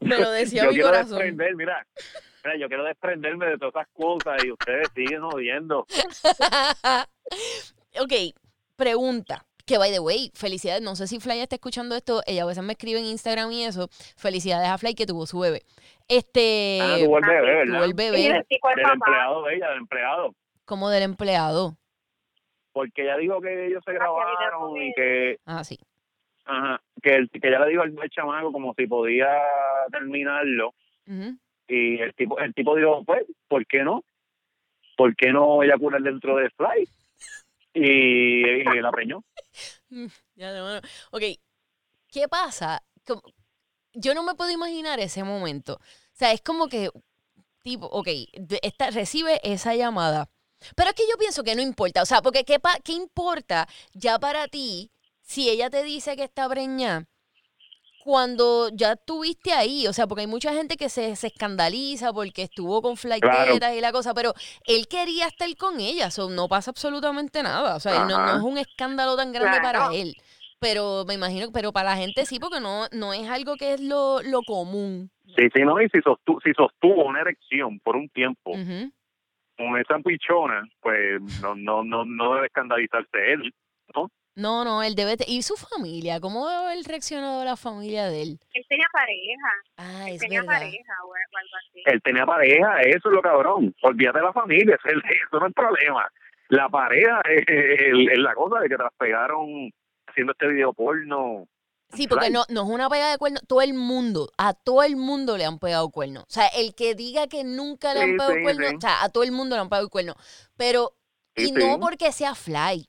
Me 0.00 0.18
lo 0.18 0.30
decía 0.30 0.62
yo 0.64 0.68
mi 0.70 0.74
quiero 0.74 0.88
corazón. 0.90 1.36
mira, 1.56 1.86
mira, 2.44 2.56
yo 2.58 2.68
quiero 2.68 2.84
desprenderme 2.84 3.46
de 3.46 3.58
todas 3.58 3.74
esas 3.74 3.88
cosas 3.94 4.44
y 4.44 4.52
ustedes 4.52 4.88
siguen 4.94 5.22
odiando. 5.22 5.80
ok, 8.00 8.12
pregunta. 8.76 9.44
Que 9.66 9.76
by 9.76 9.90
the 9.92 10.00
way, 10.00 10.30
felicidades. 10.34 10.80
No 10.82 10.96
sé 10.96 11.06
si 11.06 11.20
Fly 11.20 11.40
está 11.40 11.56
escuchando 11.56 11.94
esto. 11.94 12.22
Ella 12.26 12.44
a 12.44 12.46
veces 12.46 12.64
me 12.64 12.72
escribe 12.72 13.00
en 13.00 13.06
Instagram 13.06 13.52
y 13.52 13.64
eso. 13.64 13.88
Felicidades 14.16 14.68
a 14.70 14.78
Fly 14.78 14.94
que 14.94 15.04
tuvo 15.04 15.26
su 15.26 15.40
bebé. 15.40 15.60
Este. 16.08 16.78
Ah, 16.80 16.96
tuvo 17.04 17.18
el 17.18 17.24
bebé, 17.26 17.64
tuvo 17.66 17.72
¿verdad? 17.72 17.84
el 17.84 17.90
Y 17.90 17.92
bebé 17.92 18.26
el 18.28 18.46
tipo 18.46 18.70
el 18.70 18.76
Del 18.76 18.84
papá. 18.84 18.94
empleado 18.94 19.42
de 19.44 19.54
ella, 19.56 19.68
del 19.68 19.78
empleado. 19.78 20.34
como 20.64 20.88
del 20.88 21.02
empleado. 21.02 21.76
Porque 22.72 23.02
ella 23.02 23.16
dijo 23.18 23.40
que 23.42 23.66
ellos 23.66 23.82
se 23.84 23.90
Ah, 23.90 23.94
grabaron 23.94 24.76
y 24.80 24.92
que, 24.94 25.38
Ah, 25.44 25.62
sí. 25.64 25.78
ajá, 26.46 26.80
que, 27.02 27.16
el, 27.16 27.28
que 27.28 27.48
ella 27.48 27.58
le 27.60 27.68
dijo 27.70 27.82
al, 27.82 27.94
chamaco 28.10 28.52
como 28.52 28.72
si 28.74 28.86
podía 28.86 29.28
terminarlo. 29.92 30.72
Ujú. 31.06 31.36
Y 31.68 32.00
el 32.00 32.14
tipo, 32.14 32.38
el 32.38 32.54
tipo 32.54 32.74
dijo, 32.74 33.04
pues, 33.04 33.24
¿por 33.46 33.66
qué 33.66 33.82
no? 33.82 34.02
¿Por 34.96 35.14
qué 35.14 35.32
no 35.32 35.62
ella 35.62 35.76
cura 35.78 35.98
dentro 36.00 36.36
de 36.36 36.50
Fly? 36.50 36.88
Y, 37.74 38.60
y 38.60 38.80
la 38.80 38.90
preñó. 38.90 39.22
Ya. 40.34 40.82
Ok, 41.10 41.22
¿qué 42.08 42.28
pasa? 42.28 42.82
Yo 43.94 44.14
no 44.14 44.22
me 44.22 44.34
puedo 44.34 44.50
imaginar 44.50 45.00
ese 45.00 45.24
momento. 45.24 45.74
O 45.74 45.80
sea, 46.12 46.32
es 46.32 46.42
como 46.42 46.68
que, 46.68 46.90
tipo, 47.62 47.86
ok, 47.86 48.08
esta, 48.62 48.90
recibe 48.90 49.40
esa 49.42 49.74
llamada. 49.74 50.28
Pero 50.76 50.90
es 50.90 50.94
que 50.94 51.08
yo 51.10 51.16
pienso 51.18 51.42
que 51.42 51.54
no 51.54 51.62
importa. 51.62 52.02
O 52.02 52.06
sea, 52.06 52.20
porque 52.22 52.44
¿qué, 52.44 52.60
pa- 52.60 52.78
qué 52.84 52.92
importa 52.92 53.66
ya 53.94 54.18
para 54.18 54.46
ti 54.48 54.90
si 55.22 55.48
ella 55.48 55.70
te 55.70 55.82
dice 55.82 56.16
que 56.16 56.24
está 56.24 56.48
preñada? 56.48 57.06
Cuando 58.08 58.70
ya 58.72 58.92
estuviste 58.92 59.52
ahí, 59.52 59.86
o 59.86 59.92
sea, 59.92 60.06
porque 60.06 60.22
hay 60.22 60.26
mucha 60.26 60.54
gente 60.54 60.78
que 60.78 60.88
se, 60.88 61.14
se 61.14 61.26
escandaliza 61.26 62.10
porque 62.10 62.44
estuvo 62.44 62.80
con 62.80 62.96
flighteras 62.96 63.74
y 63.76 63.82
la 63.82 63.92
cosa, 63.92 64.14
pero 64.14 64.32
él 64.64 64.86
quería 64.88 65.26
estar 65.26 65.46
con 65.58 65.78
ella, 65.78 66.10
so, 66.10 66.30
no 66.30 66.48
pasa 66.48 66.70
absolutamente 66.70 67.42
nada, 67.42 67.76
o 67.76 67.80
sea, 67.80 68.06
no, 68.06 68.34
es 68.34 68.42
un 68.42 68.56
escándalo 68.56 69.14
tan 69.14 69.30
grande 69.30 69.60
Claro. 69.60 69.80
para 69.80 69.94
él, 69.94 70.14
pero 70.58 71.04
me 71.06 71.12
imagino, 71.12 71.48
pero 71.52 71.70
para 71.70 71.90
la 71.90 71.96
gente 71.98 72.24
sí, 72.24 72.38
porque 72.40 72.60
no, 72.60 72.86
no 72.92 73.12
es 73.12 73.28
algo 73.28 73.56
que 73.56 73.74
es 73.74 73.80
lo, 73.82 74.22
lo 74.22 74.40
común. 74.40 75.10
Sí, 75.36 75.46
sí, 75.54 75.60
no, 75.62 75.78
y 75.78 75.90
si 75.90 76.00
sostuvo, 76.00 76.40
si 76.40 76.54
sostuvo 76.54 77.04
una 77.04 77.20
erección 77.20 77.78
por 77.80 77.94
un 77.94 78.08
tiempo 78.08 78.52
Ujú. 78.52 78.90
con 79.58 79.78
esa 79.78 79.98
pichona, 79.98 80.66
pues 80.80 81.20
no, 81.42 81.54
no, 81.54 81.84
no, 81.84 82.06
no 82.06 82.34
debe 82.36 82.46
escandalizarse 82.46 83.32
él. 83.34 83.52
No, 84.38 84.64
no, 84.64 84.82
él 84.84 84.94
debe... 84.94 85.16
te- 85.16 85.28
¿Y 85.30 85.42
su 85.42 85.56
familia? 85.56 86.20
¿Cómo 86.20 86.46
haber 86.48 86.82
reaccionado 86.84 87.44
la 87.44 87.56
familia 87.56 88.06
de 88.06 88.22
él? 88.22 88.40
Él 88.54 88.64
tenía 88.68 88.86
pareja. 88.92 89.48
Ah, 89.76 90.08
Él 90.08 90.14
es 90.14 90.20
tenía 90.20 90.40
verdad. 90.42 90.60
pareja 90.60 90.92
o 91.04 91.12
algo 91.14 91.56
así. 91.58 91.82
Él 91.84 92.00
tenía 92.02 92.24
pareja, 92.24 92.80
eso 92.82 93.08
es 93.08 93.14
lo 93.14 93.20
cabrón. 93.22 93.74
Olvídate 93.82 94.18
de 94.18 94.24
la 94.24 94.32
familia, 94.32 94.78
eso 94.84 95.40
no 95.40 95.46
es 95.48 95.54
problema. 95.54 96.06
La 96.50 96.68
pareja 96.68 97.20
es, 97.28 97.42
es- 97.48 98.08
es 98.12 98.18
la 98.18 98.34
cosa 98.34 98.60
de 98.60 98.68
que 98.68 98.76
te 98.76 98.82
las 98.82 98.92
pegaron 98.96 99.70
haciendo 100.06 100.32
este 100.32 100.46
video 100.48 100.72
porno. 100.72 101.46
Sí, 101.90 102.06
porque 102.06 102.30
no, 102.30 102.44
no 102.50 102.62
es 102.62 102.68
una 102.68 102.88
pega 102.90 103.10
de 103.10 103.18
cuerno. 103.18 103.40
Todo 103.48 103.62
el 103.62 103.72
mundo, 103.74 104.30
a 104.38 104.52
todo 104.54 104.82
el 104.82 104.96
mundo 104.96 105.36
le 105.36 105.46
han 105.46 105.58
pegado 105.58 105.88
cuerno. 105.90 106.20
O 106.20 106.26
sea, 106.30 106.46
el 106.56 106.74
que 106.74 106.94
diga 106.94 107.26
que 107.28 107.44
nunca 107.44 107.92
le 107.94 108.02
han 108.02 108.10
pegado 108.12 108.34
sí, 108.34 108.42
cuerno, 108.42 108.68
sí. 108.68 108.74
o 108.76 108.80
sea, 108.80 109.02
a 109.02 109.08
todo 109.08 109.24
el 109.24 109.32
mundo 109.32 109.56
le 109.56 109.62
han 109.62 109.68
pegado 109.70 109.88
cuerno. 109.88 110.14
Pero, 110.56 110.92
y 111.34 111.46
Sí, 111.46 111.52
no 111.52 111.80
porque 111.80 112.12
sea 112.12 112.34
fly, 112.34 112.86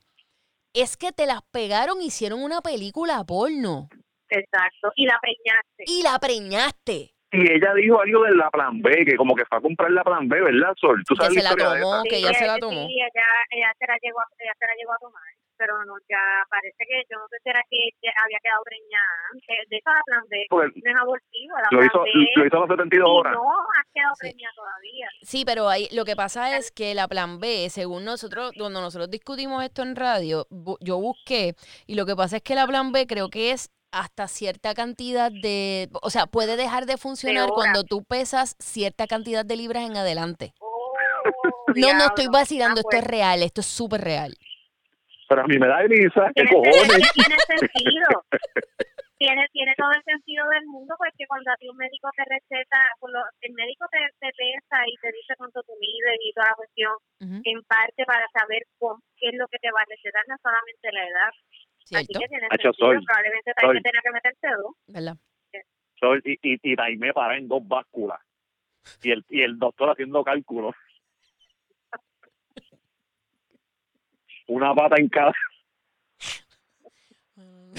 es 0.74 0.96
que 0.96 1.12
te 1.12 1.26
las 1.26 1.42
pegaron, 1.50 2.00
hicieron 2.00 2.42
una 2.42 2.60
película 2.60 3.22
porno 3.24 3.88
Exacto. 4.28 4.92
Y 4.94 5.06
la 5.06 5.18
preñaste. 5.20 5.84
y 5.86 6.02
la 6.02 6.18
preñaste. 6.18 7.14
Y 7.32 7.40
ella 7.52 7.74
dijo 7.74 8.00
algo 8.00 8.24
de 8.24 8.34
la 8.36 8.50
plan 8.50 8.80
B, 8.82 9.04
que 9.04 9.16
como 9.16 9.34
que 9.34 9.44
fue 9.46 9.58
a 9.58 9.60
comprar 9.60 9.90
la 9.90 10.02
plan 10.04 10.28
B, 10.28 10.40
¿verdad, 10.40 10.74
Sol? 10.80 11.02
¿Tú 11.06 11.14
Que 11.14 11.22
sabes 11.22 11.34
se 11.34 11.42
la 11.42 11.50
la 11.50 11.54
historia 11.54 11.74
de 11.74 11.80
tomó, 11.82 12.02
que 12.04 12.16
Sí, 12.16 12.22
ya 12.22 12.34
se 12.34 12.46
la 12.46 12.52
ella- 12.54 12.60
tomó. 12.60 12.86
Sí, 12.86 12.94
ella, 12.94 13.26
ella, 13.50 13.72
se 13.78 13.86
la 13.86 13.96
llegó, 14.02 14.20
a- 14.20 14.26
ella 14.38 14.52
se 14.58 14.66
la 14.66 14.74
llegó 14.74 14.92
a 14.92 14.98
tomar. 14.98 15.22
Pero 15.60 15.76
no, 15.84 15.92
ya 16.08 16.24
parece 16.48 16.80
que 16.88 17.04
yo 17.10 17.20
no 17.20 17.28
sé 17.28 17.36
si 17.44 17.50
era 17.52 17.60
que 17.68 17.76
había 18.24 18.40
quedado 18.40 18.64
preñada 18.64 19.12
antes. 19.36 19.58
De 19.68 19.76
esa 19.76 19.92
la 19.92 20.02
plan 20.08 20.24
B. 20.30 20.34
Porque 20.48 20.80
No 20.82 20.90
es 20.90 20.96
abortivo. 21.00 21.52
La 21.60 21.68
lo 21.70 21.78
plan 21.78 21.84
hizo, 21.92 22.00
B. 22.00 22.10
lo 22.40 22.46
hizo 22.48 22.56
a 22.56 22.60
las 22.60 22.68
72 22.70 23.04
y 23.08 23.12
horas. 23.20 23.32
no 23.36 23.44
has 23.44 23.86
quedado 23.92 24.14
Sí. 24.16 24.26
preñada 24.32 24.54
todavía. 24.56 25.06
Sí, 25.22 25.44
pero 25.44 25.68
ahí 25.68 25.88
lo 25.92 26.04
que 26.08 26.16
pasa 26.16 26.56
es 26.56 26.72
que 26.72 26.94
la 26.94 27.06
plan 27.08 27.40
B, 27.40 27.68
según 27.68 28.04
nosotros, 28.06 28.52
cuando 28.56 28.80
nosotros 28.80 29.10
discutimos 29.10 29.62
esto 29.62 29.82
en 29.82 29.96
radio, 29.96 30.46
yo 30.80 30.96
busqué 30.98 31.54
y 31.86 31.94
lo 31.94 32.06
que 32.06 32.16
pasa 32.16 32.36
es 32.36 32.42
que 32.42 32.54
la 32.54 32.66
plan 32.66 32.90
B 32.92 33.06
creo 33.06 33.28
que 33.28 33.50
es 33.52 33.70
hasta 33.92 34.28
cierta 34.28 34.72
cantidad 34.72 35.30
de, 35.30 35.90
o 36.00 36.08
sea, 36.10 36.26
puede 36.26 36.56
dejar 36.56 36.86
de 36.86 36.96
funcionar 36.96 37.50
cuando 37.50 37.82
tú 37.84 38.02
pesas 38.04 38.56
cierta 38.60 39.06
cantidad 39.06 39.44
de 39.44 39.56
libras 39.56 39.84
en 39.84 39.96
adelante. 39.96 40.54
Oh, 40.60 40.94
No, 41.76 41.92
no 41.94 42.04
estoy 42.06 42.24
diablo. 42.24 42.38
vacilando, 42.38 42.76
Ah, 42.78 42.80
esto 42.80 42.96
es 42.96 43.02
pues, 43.02 43.10
real, 43.10 43.42
esto 43.42 43.60
es 43.60 43.66
súper 43.66 44.00
real. 44.00 44.36
Pero 45.30 45.42
a 45.42 45.46
mí 45.46 45.54
me 45.62 45.68
da 45.70 45.78
risa, 45.86 46.26
¿qué 46.34 46.42
tiene, 46.42 46.50
cojones? 46.50 47.06
tiene 47.14 47.36
sentido. 47.46 48.10
tiene, 49.14 49.46
tiene 49.54 49.74
todo 49.78 49.92
el 49.94 50.02
sentido 50.02 50.42
del 50.50 50.66
mundo 50.66 50.90
porque 50.98 51.22
cuando 51.30 51.52
a 51.52 51.54
ti 51.54 51.70
un 51.70 51.76
médico 51.78 52.10
te 52.18 52.26
receta, 52.26 52.78
el 52.98 53.52
médico 53.54 53.86
te, 53.94 54.02
te 54.18 54.26
pesa 54.34 54.82
y 54.90 54.94
te 54.98 55.12
dice 55.14 55.38
cuánto 55.38 55.62
tú 55.62 55.70
mides 55.78 56.18
y 56.18 56.32
toda 56.34 56.50
la 56.50 56.58
cuestión, 56.58 56.94
en 57.46 57.62
parte 57.62 58.02
para 58.10 58.26
saber 58.34 58.66
qué 58.82 59.28
es 59.30 59.34
lo 59.38 59.46
que 59.46 59.58
te 59.62 59.70
va 59.70 59.86
a 59.86 59.90
recetar, 59.94 60.24
no 60.26 60.34
solamente 60.42 60.90
la 60.90 61.04
edad. 61.06 61.30
Así 61.30 61.86
¿Cierto? 61.86 62.18
que 62.18 62.26
tiene 62.26 62.46
Hacho, 62.50 62.74
sentido, 62.74 62.90
Sol, 62.90 63.04
probablemente 63.06 63.52
también 63.54 63.78
Sol. 63.78 63.86
tenía 63.86 64.02
que 64.02 64.10
meterse 64.18 64.46
dos. 64.58 64.74
¿Verdad? 64.90 65.16
Sol, 66.02 66.22
y, 66.26 66.32
y, 66.42 66.58
y 66.58 66.74
de 66.74 66.82
ahí 66.82 66.96
me 66.98 67.12
paré 67.14 67.38
en 67.38 67.46
dos 67.46 67.62
básculas. 67.62 68.18
Y 69.02 69.12
el, 69.12 69.22
y 69.30 69.42
el 69.42 69.58
doctor 69.62 69.90
haciendo 69.94 70.24
cálculos. 70.24 70.74
Una 74.50 74.74
pata 74.74 74.96
en 74.98 75.08
cada. 75.08 75.32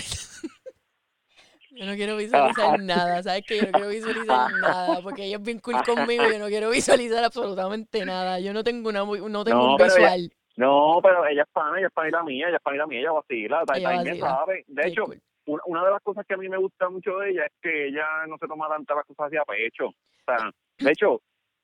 Yo 1.72 1.86
no 1.86 1.96
quiero 1.96 2.16
visualizar 2.18 2.80
nada, 2.82 3.24
¿sabes 3.24 3.44
que 3.46 3.58
Yo 3.58 3.66
no 3.66 3.72
quiero 3.72 3.90
visualizar 3.90 4.52
nada, 4.54 5.02
porque 5.02 5.26
ella 5.26 5.38
es 5.38 5.44
bien 5.44 5.60
cool 5.60 5.82
conmigo, 5.84 6.24
yo 6.30 6.38
no 6.38 6.48
quiero 6.48 6.70
visualizar 6.70 7.24
absolutamente 7.24 8.06
nada. 8.06 8.40
Yo 8.42 8.54
no 8.54 8.62
tengo 8.64 8.90
una 8.90 9.04
no 9.06 9.44
tengo 9.44 9.58
No, 9.58 9.76
un 9.76 9.82
ella- 9.82 9.86
visual. 9.86 10.32
No, 10.58 11.00
pero 11.02 11.26
ella 11.26 11.44
es 11.44 11.50
pana, 11.52 11.78
ella 11.80 11.88
es 11.88 11.94
panita 11.94 12.24
mía, 12.24 12.48
ella 12.50 12.58
es 12.58 12.62
panita 12.64 12.86
mía, 12.86 13.00
ella 13.00 13.12
vacila, 13.14 13.64
Ella 13.74 13.90
vacila. 14.04 14.30
sabe. 14.30 14.66
De 14.68 14.88
hecho, 14.88 15.06
cool. 15.06 15.22
una, 15.46 15.64
una 15.66 15.86
de 15.86 15.92
las 15.92 16.02
cosas 16.04 16.26
que 16.28 16.34
a 16.34 16.38
mí 16.38 16.50
me 16.50 16.58
gusta 16.58 16.90
mucho 16.90 17.18
de 17.20 17.32
ella 17.32 17.46
es 17.46 17.54
que 17.62 17.88
ella 17.88 18.06
no 18.28 18.38
se 18.38 18.48
toma 18.48 18.68
tantas 18.68 18.98
las 18.98 19.06
cosas 19.06 19.28
hacia 19.28 19.44
pecho. 19.46 19.88
O 19.88 19.94
sea, 20.26 20.52
de 20.78 20.92
hecho, 20.92 21.22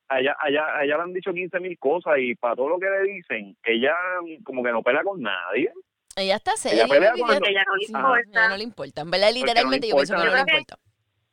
a 0.10 0.20
ella, 0.20 0.36
a 0.39 0.49
ella, 0.49 0.66
a 0.78 0.84
ella 0.84 0.97
le 0.97 1.03
han 1.03 1.14
dicho 1.14 1.34
15 1.34 1.60
mil 1.60 1.78
cosas 1.80 2.14
y 2.20 2.36
para 2.36 2.55
todo 2.55 2.70
lo 2.70 2.80
que 2.80 2.89
le 2.89 3.03
dicen, 3.14 3.58
ella 3.64 3.93
como 4.43 4.64
que 4.64 4.72
no 4.72 4.82
pelea 4.82 5.03
con 5.03 5.22
nadie. 5.22 5.72
Ella 6.16 6.36
está 6.38 6.55
seria. 6.55 6.88
pelea 6.88 7.12
baby, 7.12 7.22
con 7.22 7.32
ella- 7.36 7.49
ella 7.49 7.64
no 7.68 7.76
le 7.76 7.86
importa. 7.86 8.22
ella 8.39 8.49
no 8.49 8.58
le 8.58 8.64
importa. 8.64 9.01
En 9.01 9.12
verdad, 9.12 9.32
literalmente, 9.34 9.88
yo 9.89 9.95
pienso 9.95 10.14
que 10.16 10.20
no 10.20 10.26
le 10.26 10.32
importa. 10.39 10.58
importa. 10.58 10.78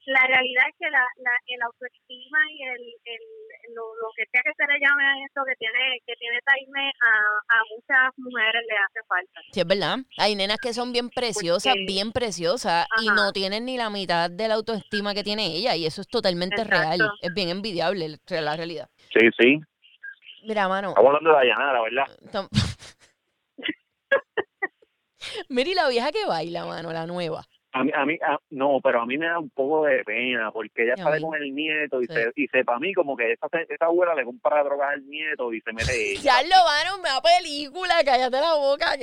La 0.07 0.27
realidad 0.27 0.65
es 0.69 0.75
que 0.79 0.91
la, 0.91 1.01
la, 1.17 1.31
el 1.47 1.63
autoestima 1.63 2.39
y 2.53 2.63
el, 2.63 2.83
el, 3.05 3.23
lo, 3.75 3.83
lo 3.97 4.09
que 4.17 4.25
sea 4.33 4.43
que 4.43 4.53
se 4.57 4.67
le 4.73 4.79
llame 4.81 5.05
a 5.05 5.25
esto 5.25 5.43
que 5.47 5.55
tiene 5.57 5.99
que 6.07 6.15
tiene 6.17 6.39
Taime 6.45 6.93
a, 7.01 7.09
a 7.09 7.59
muchas 7.75 8.13
mujeres 8.19 8.63
le 8.69 8.77
hace 8.77 9.01
falta. 9.09 9.41
Sí, 9.53 9.61
es 9.61 9.67
verdad. 9.67 9.99
Hay 10.19 10.35
nenas 10.37 10.59
que 10.59 10.73
son 10.75 10.93
bien 10.93 11.09
preciosas, 11.11 11.73
Porque- 11.73 11.85
bien 11.87 12.13
preciosas, 12.13 12.87
y 13.03 13.09
no 13.09 13.33
tienen 13.33 13.65
ni 13.65 13.77
la 13.77 13.91
mitad 13.91 14.31
de 14.31 14.49
la 14.49 14.55
autoestima 14.55 15.15
que 15.15 15.25
tiene 15.25 15.47
ella, 15.47 15.75
y 15.77 15.87
eso 15.87 16.01
es 16.01 16.09
totalmente 16.09 16.63
Exacto. 16.63 16.81
real. 16.81 17.01
Es 17.23 17.33
bien 17.35 17.49
envidiable 17.49 18.19
la 18.29 18.57
realidad. 18.57 18.89
Sí, 19.13 19.29
sí. 19.39 19.61
Mira, 20.47 20.69
mano. 20.69 20.91
Estamos 20.91 21.09
hablando 21.09 21.31
de 21.31 21.37
Dayanara, 21.37 21.81
¿verdad? 21.83 22.07
Mira, 25.49 25.71
y 25.71 25.75
la 25.75 25.89
vieja 25.89 26.13
que 26.13 26.27
baila, 26.27 26.67
mano, 26.67 26.93
la 26.93 27.07
nueva. 27.07 27.45
A 27.77 27.83
mí, 27.83 27.91
a 27.93 28.07
mí 28.07 28.17
a- 28.23 28.39
no, 28.51 28.79
pero 28.83 29.01
a 29.03 29.07
mí 29.07 29.19
me 29.19 29.27
da 29.27 29.39
un 29.41 29.51
poco 29.51 29.85
de 29.85 30.05
pena 30.05 30.53
porque 30.53 30.85
ella 30.85 30.95
a 30.95 31.03
sale 31.03 31.21
con 31.21 31.35
el 31.35 31.53
nieto 31.55 32.01
y 32.01 32.07
Sí. 32.07 32.15
se 32.15 32.33
y 32.37 32.47
sepa 32.47 32.77
a 32.77 32.79
mí 32.79 32.95
como 32.95 33.17
que 33.17 33.33
esa, 33.33 33.49
esa 33.69 33.87
abuela 33.87 34.15
le 34.15 34.25
compra 34.25 34.63
drogas 34.63 34.95
al 34.95 35.05
nieto 35.09 35.53
y 35.53 35.61
se 35.61 35.73
mete 35.73 35.91
ella. 36.13 36.21
Ya 36.23 36.43
lo 36.45 36.65
mano, 36.65 37.03
me 37.03 37.09
da 37.09 37.21
película, 37.21 37.95
cállate 38.05 38.41
la 38.41 38.55
boca. 38.55 38.95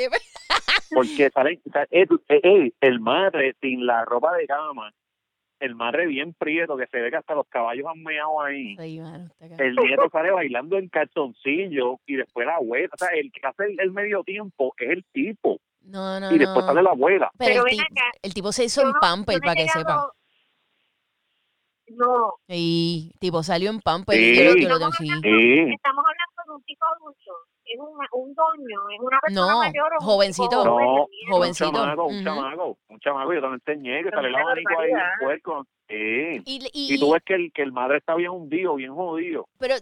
porque 0.93 1.29
sale 1.33 1.59
eh, 1.91 2.05
eh, 2.29 2.39
eh, 2.43 2.71
el 2.81 2.99
madre 3.01 3.55
sin 3.61 3.85
la 3.85 4.05
ropa 4.05 4.35
de 4.37 4.45
cama 4.47 4.93
el 5.59 5.75
madre 5.75 6.07
bien 6.07 6.33
prieto 6.33 6.75
que 6.75 6.87
se 6.87 6.99
ve 6.99 7.11
que 7.11 7.17
hasta 7.17 7.35
los 7.35 7.47
caballos 7.47 7.85
han 7.87 8.01
meado 8.01 8.41
ahí 8.41 8.75
mano, 8.99 9.29
el 9.39 9.75
nieto 9.75 10.09
sale 10.11 10.31
bailando 10.31 10.77
en 10.77 10.89
calzoncillo 10.89 11.99
y 12.07 12.15
después 12.15 12.47
la 12.47 12.55
abuela 12.55 12.89
o 12.93 12.97
sea 12.97 13.09
el 13.09 13.31
que 13.31 13.45
hace 13.45 13.65
el, 13.65 13.79
el 13.79 13.91
medio 13.91 14.23
tiempo 14.23 14.73
es 14.79 14.89
el 14.89 15.05
tipo 15.13 15.59
No, 15.83 16.19
no, 16.19 16.31
y 16.31 16.37
después 16.37 16.63
no. 16.63 16.67
sale 16.67 16.83
la 16.83 16.91
abuela 16.91 17.29
Pero, 17.37 17.63
Pero 17.63 17.67
el, 17.67 17.79
acá, 17.79 18.11
el 18.21 18.33
tipo 18.33 18.51
se 18.51 18.65
hizo 18.65 18.81
en 18.81 18.93
pamper, 19.01 19.39
para 19.41 19.55
que 19.55 19.67
sepa. 19.67 20.09
No, 21.87 22.35
Y 22.47 23.11
tipo 23.19 23.43
salió 23.43 23.69
en 23.69 23.81
pamper 23.81 24.17
y 24.19 24.35
Sí. 24.35 24.35
yo, 24.35 24.43
lo- 24.43 24.91
sí 24.91 25.09
estamos 25.09 26.05
hablando 26.05 26.43
de 26.45 26.51
un 26.55 26.63
tipo 26.63 26.85
adulto, 26.85 27.31
es 27.65 27.79
un, 27.79 28.21
un 28.21 28.33
doño, 28.33 28.89
es 28.93 28.99
una 29.01 29.19
persona 29.19 29.47
No, 29.51 29.59
mayor 29.59 29.91
o 29.93 29.97
un 29.99 30.05
jovencito. 30.05 30.49
tipo 30.49 30.63
joven, 30.63 30.85
no 30.87 31.35
jovencito. 31.35 31.67
un 31.69 31.73
chamaco 31.75 32.05
un 32.05 32.15
Ujú. 32.15 32.23
chamaco 32.23 32.77
un 32.87 32.99
chamaco 32.99 33.33
yo 33.33 33.41
también 33.41 33.61
enseñé 33.67 34.03
que 34.03 34.09
sale 34.09 34.27
el 34.29 34.35
abanico 34.35 34.69
ahí 34.79 34.91
barbaridad. 34.91 35.09
puerco 35.19 35.65
sí 35.89 36.41
Y, 36.45 36.69
y 36.73 36.93
y- 36.95 36.99
tú 36.99 37.11
ves 37.11 37.23
que 37.25 37.33
el 37.35 37.51
que 37.53 37.61
el 37.61 37.73
madre 37.73 37.97
está 37.97 38.15
bien 38.15 38.31
hundido 38.31 38.75
bien 38.75 38.93
jodido 38.95 39.47
pero 39.59 39.75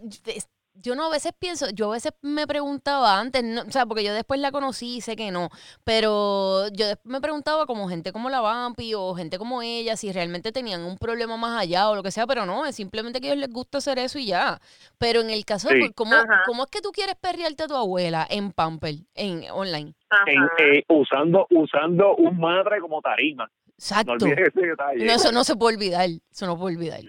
yo 0.74 0.94
no 0.94 1.04
a 1.06 1.10
veces 1.10 1.32
pienso, 1.38 1.68
yo 1.70 1.90
a 1.90 1.94
veces 1.94 2.12
me 2.22 2.46
preguntaba 2.46 3.18
antes, 3.18 3.44
no, 3.44 3.62
o 3.62 3.70
sea, 3.70 3.86
porque 3.86 4.04
yo 4.04 4.14
después 4.14 4.40
la 4.40 4.50
conocí 4.52 4.96
y 4.96 5.00
sé 5.00 5.16
que 5.16 5.30
no, 5.30 5.50
pero 5.84 6.68
yo 6.68 6.86
después 6.86 7.12
me 7.12 7.20
preguntaba 7.20 7.66
como 7.66 7.88
gente 7.88 8.12
como 8.12 8.30
la 8.30 8.40
Vampi 8.40 8.94
o 8.94 9.14
gente 9.14 9.38
como 9.38 9.62
ella, 9.62 9.96
si 9.96 10.12
realmente 10.12 10.52
tenían 10.52 10.82
un 10.82 10.96
problema 10.96 11.36
más 11.36 11.60
allá 11.60 11.90
o 11.90 11.96
lo 11.96 12.02
que 12.02 12.10
sea, 12.10 12.26
pero 12.26 12.46
no, 12.46 12.64
es 12.66 12.76
simplemente 12.76 13.20
que 13.20 13.28
a 13.28 13.32
ellos 13.32 13.40
les 13.40 13.52
gusta 13.52 13.78
hacer 13.78 13.98
eso 13.98 14.18
y 14.18 14.26
ya. 14.26 14.60
Pero 14.98 15.20
en 15.20 15.30
el 15.30 15.44
caso 15.44 15.68
de, 15.68 15.82
Sí. 15.82 15.92
¿cómo. 15.94 16.12
¿cómo 16.46 16.64
es 16.64 16.70
que 16.70 16.80
tú 16.80 16.90
quieres 16.92 17.16
perrearte 17.16 17.64
a 17.64 17.66
tu 17.66 17.76
abuela 17.76 18.26
en 18.28 18.52
Pamper, 18.52 18.94
en 19.14 19.44
online? 19.50 19.94
En, 20.26 20.42
eh, 20.58 20.84
usando 20.88 21.46
usando 21.50 22.16
un 22.16 22.38
madre 22.38 22.80
como 22.80 23.00
tarima. 23.00 23.44
No 23.46 23.70
Exacto. 23.80 24.14
No, 24.18 25.12
eso 25.12 25.32
no 25.32 25.42
se 25.42 25.56
puede 25.56 25.76
olvidar, 25.76 26.08
eso 26.30 26.46
no 26.46 26.58
puede 26.58 26.76
olvidar. 26.76 27.00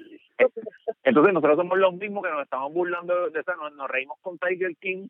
Entonces 1.04 1.34
nosotros 1.34 1.58
somos 1.58 1.78
los 1.78 1.94
mismos 1.94 2.24
que 2.24 2.30
nos 2.32 2.44
estamos 2.44 2.72
burlando 2.74 3.30
de 3.30 3.40
eso, 3.40 3.56
nos, 3.56 3.74
nos 3.74 3.90
reímos 3.90 4.18
con 4.22 4.38
Tiger 4.38 4.76
King 4.80 5.08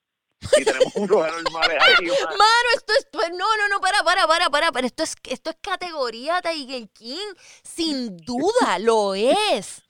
y 0.57 0.63
tenemos 0.63 0.95
un 0.95 1.07
lugar 1.07 1.31
normal 1.43 1.69
una- 2.01 2.31
Mano, 2.31 2.67
esto 2.75 2.93
es. 2.97 3.07
pues, 3.11 3.29
No, 3.31 3.45
no, 3.57 3.67
no, 3.69 3.79
para, 3.79 4.03
para, 4.03 4.25
para, 4.27 4.49
para. 4.49 4.71
Pero 4.71 4.87
esto 4.87 5.03
es, 5.03 5.15
esto 5.29 5.49
es 5.51 5.57
categoría 5.61 6.41
Tiger 6.41 6.89
King. 6.93 7.33
Sin 7.63 8.17
duda, 8.17 8.79
lo 8.79 9.13
es. 9.15 9.83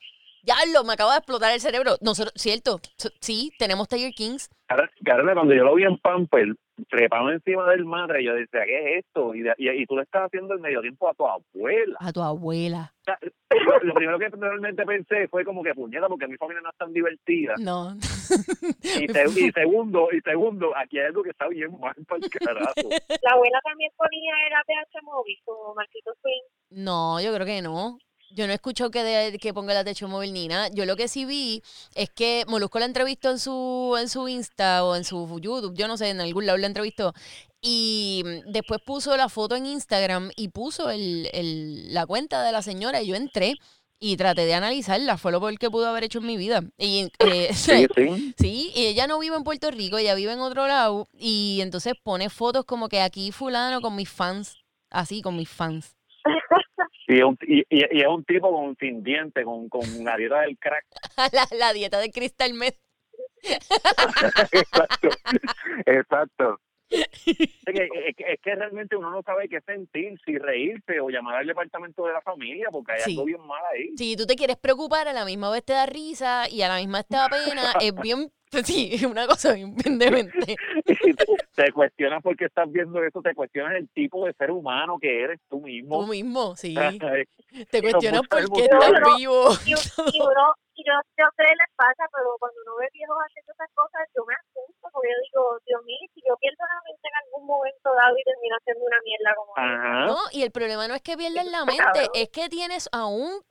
Ya 0.43 0.55
lo, 0.73 0.83
me 0.83 0.93
acaba 0.93 1.11
de 1.13 1.17
explotar 1.19 1.53
el 1.53 1.61
cerebro. 1.61 1.95
Nosotros, 2.01 2.33
cierto, 2.35 2.79
sí, 3.21 3.51
tenemos 3.59 3.87
Tiger 3.87 4.11
Kings. 4.13 4.49
Carla, 5.05 5.33
cuando 5.35 5.53
yo 5.53 5.63
lo 5.63 5.75
vi 5.75 5.83
en 5.83 5.97
Pamper, 5.99 6.55
trepado 6.89 7.31
encima 7.31 7.69
del 7.71 7.85
madre, 7.85 8.23
yo 8.23 8.33
decía, 8.33 8.65
¿qué 8.65 8.97
es 8.97 9.05
esto? 9.05 9.33
Y, 9.35 9.41
de- 9.41 9.53
y, 9.57 9.69
y 9.69 9.85
tú 9.85 9.95
le 9.97 10.03
estás 10.03 10.23
haciendo 10.25 10.53
el 10.53 10.59
medio 10.59 10.81
tiempo 10.81 11.09
a 11.09 11.13
tu 11.13 11.25
abuela. 11.27 11.97
A 11.99 12.11
tu 12.11 12.21
abuela. 12.21 12.93
O 13.01 13.03
sea, 13.03 13.17
lo, 13.65 13.79
lo 13.83 13.93
primero 13.93 14.19
que 14.19 14.29
realmente 14.29 14.85
pensé 14.85 15.27
fue 15.27 15.43
como 15.45 15.63
que 15.63 15.73
puñeta, 15.73 16.07
porque 16.07 16.27
mi 16.27 16.37
familia 16.37 16.61
no 16.61 16.69
es 16.69 16.77
tan 16.77 16.93
divertida. 16.93 17.55
No. 17.59 17.95
Y, 18.81 19.07
se- 19.07 19.39
y 19.47 19.51
segundo, 19.51 20.07
y 20.11 20.21
segundo, 20.21 20.71
aquí 20.77 20.99
hay 20.99 21.07
algo 21.07 21.23
que 21.23 21.31
está 21.31 21.47
bien 21.47 21.71
mal 21.79 21.95
para 22.07 22.19
el 22.23 22.29
carajo. 22.29 22.89
La 23.23 23.31
abuela 23.33 23.59
también 23.63 23.91
ponía 23.97 24.33
el 24.47 24.53
APH 24.53 25.03
móvil 25.03 25.37
como 25.45 25.75
Marquito 25.75 26.11
Swing. 26.21 26.83
No, 26.83 27.19
yo 27.21 27.33
creo 27.33 27.45
que 27.45 27.61
no. 27.61 27.97
Yo 28.33 28.47
no 28.47 28.53
escucho 28.53 28.89
que, 28.91 29.03
de- 29.03 29.37
que 29.39 29.53
ponga 29.53 29.73
la 29.73 29.83
techo 29.83 30.07
móvil 30.07 30.31
ni 30.33 30.47
nada. 30.47 30.69
Yo 30.69 30.85
lo 30.85 30.95
que 30.95 31.07
sí 31.07 31.25
vi 31.25 31.61
es 31.95 32.09
que 32.09 32.43
Molusco 32.47 32.79
la 32.79 32.85
entrevistó 32.85 33.29
en 33.31 33.39
su, 33.39 33.97
en 33.99 34.07
su 34.09 34.27
Insta 34.27 34.83
o 34.85 34.95
en 34.95 35.03
su 35.03 35.39
YouTube, 35.39 35.75
yo 35.75 35.87
no 35.87 35.97
sé, 35.97 36.09
en 36.09 36.21
algún 36.21 36.45
lado 36.45 36.57
la 36.57 36.67
entrevistó. 36.67 37.13
Y 37.61 38.23
después 38.47 38.81
puso 38.85 39.15
la 39.17 39.29
foto 39.29 39.55
en 39.55 39.65
Instagram 39.65 40.31
y 40.35 40.47
puso 40.47 40.89
el, 40.89 41.29
el- 41.33 41.93
la 41.93 42.05
cuenta 42.05 42.41
de 42.43 42.51
la 42.51 42.61
señora 42.61 43.01
y 43.01 43.07
yo 43.07 43.15
entré 43.15 43.55
y 43.99 44.17
traté 44.17 44.45
de 44.45 44.53
analizarla. 44.55 45.17
Fue 45.17 45.31
lo 45.31 45.39
peor 45.39 45.59
que 45.59 45.69
pudo 45.69 45.87
haber 45.87 46.05
hecho 46.05 46.19
en 46.19 46.25
mi 46.25 46.37
vida. 46.37 46.63
Y, 46.77 47.11
eh, 47.19 47.49
Sí, 47.53 47.85
sí. 47.95 48.33
Sí, 48.39 48.71
y 48.73 48.85
ella 48.87 49.07
no 49.07 49.19
vive 49.19 49.35
en 49.35 49.43
Puerto 49.43 49.69
Rico, 49.71 49.97
ella 49.97 50.15
vive 50.15 50.33
en 50.33 50.39
otro 50.39 50.67
lado 50.67 51.07
y 51.19 51.59
entonces 51.61 51.93
pone 52.01 52.29
fotos 52.29 52.65
como 52.65 52.89
que 52.89 53.01
aquí 53.01 53.31
fulano 53.31 53.81
con 53.81 53.95
mis 53.95 54.09
fans, 54.09 54.55
así 54.89 55.21
con 55.21 55.35
mis 55.35 55.49
fans. 55.49 55.95
Y 57.11 57.17
es 57.17 57.23
un, 57.25 57.37
y, 57.41 57.59
y- 57.69 58.01
es 58.01 58.07
un 58.07 58.23
tipo 58.23 58.49
con 58.53 58.77
sin 58.77 59.03
diente, 59.03 59.43
con, 59.43 59.67
con 59.67 59.81
una 59.99 60.15
dieta 60.15 60.39
del 60.41 60.57
crack. 60.57 60.85
la, 61.33 61.45
la 61.57 61.73
dieta 61.73 61.99
de 61.99 62.09
Crystal 62.09 62.53
Meth. 62.53 62.77
exacto, 64.53 65.09
exacto. 65.85 66.59
Es 67.65 67.73
que, 67.75 67.87
es, 68.09 68.15
que, 68.17 68.33
es 68.33 68.41
que 68.41 68.55
realmente 68.55 68.95
uno 68.97 69.11
no 69.11 69.21
sabe 69.21 69.47
qué 69.47 69.61
sentir, 69.61 70.19
si 70.25 70.37
reírse 70.37 70.99
o 70.99 71.09
llamar 71.09 71.35
al 71.35 71.47
departamento 71.47 72.05
de 72.05 72.13
la 72.13 72.21
familia, 72.21 72.67
porque 72.71 72.93
hay 72.93 72.99
Sí. 73.01 73.11
algo 73.11 73.25
bien 73.25 73.45
mal 73.47 73.61
ahí. 73.71 73.95
Si 73.97 74.17
tú 74.17 74.25
te 74.25 74.35
quieres 74.35 74.57
preocupar, 74.57 75.07
a 75.07 75.13
la 75.13 75.23
misma 75.23 75.49
vez 75.51 75.63
te 75.63 75.73
da 75.73 75.85
risa 75.85 76.49
y 76.49 76.61
a 76.63 76.67
la 76.67 76.77
misma 76.77 76.99
vez 76.99 77.07
te 77.07 77.15
da 77.15 77.29
pena, 77.29 77.61
es 77.81 77.95
bien, 77.95 78.31
sí, 78.65 78.89
es 78.93 79.03
una 79.03 79.25
cosa 79.27 79.53
bien, 79.53 79.75
demente. 79.97 80.55
Te, 81.55 81.71
cuestionas 81.71 82.21
por 82.23 82.35
qué 82.35 82.45
estás 82.45 82.71
viendo 82.71 83.03
eso, 83.03 83.21
te 83.21 83.35
cuestionas 83.35 83.75
el 83.75 83.89
tipo 83.89 84.25
de 84.25 84.33
ser 84.33 84.51
humano 84.51 84.97
que 84.99 85.21
eres 85.23 85.39
tú 85.49 85.59
Tú 85.59 85.65
mismo. 85.67 86.07
mismo, 86.07 86.55
sí. 86.55 86.73
Te 87.69 87.81
cuestionas 87.81 88.21
por 88.27 88.39
qué 88.51 88.63
estás 88.63 88.91
vivo. 89.17 89.49
Y, 89.65 89.71
y 89.71 89.73
uno, 90.21 90.55
y 90.75 90.83
yo, 90.87 90.93
yo 91.17 91.25
sé 91.37 91.43
les 91.43 91.71
pasa, 91.75 92.07
pero 92.15 92.35
cuando 92.39 92.57
uno 92.65 92.75
ve 92.79 92.87
viejos 92.93 93.17
haciendo 93.27 93.51
esas 93.53 93.69
cosas, 93.75 94.01
yo 94.15 94.23
me 94.25 94.33
asusto, 94.33 94.70
porque 95.01 95.09
yo 95.09 95.21
digo, 95.23 95.59
Dios 95.65 95.83
mío, 95.85 95.97
si 96.13 96.21
yo 96.27 96.35
pierdo 96.37 96.57
la 96.59 96.81
mente 96.85 97.07
en 97.07 97.15
algún 97.25 97.47
momento 97.47 97.89
dado 97.95 98.15
y 98.17 98.23
termino 98.23 98.55
haciendo 98.59 98.85
una 98.85 98.97
mierda 99.03 99.35
como. 99.35 99.53
Ajá. 99.57 100.05
No, 100.05 100.17
y 100.31 100.43
el 100.43 100.51
problema 100.51 100.87
no 100.87 100.95
es 100.95 101.01
que 101.01 101.17
pierdas 101.17 101.45
la 101.45 101.65
mente, 101.65 102.09
es 102.13 102.29
que 102.29 102.49
tienes 102.49 102.89
a 102.91 103.05
un, 103.05 103.43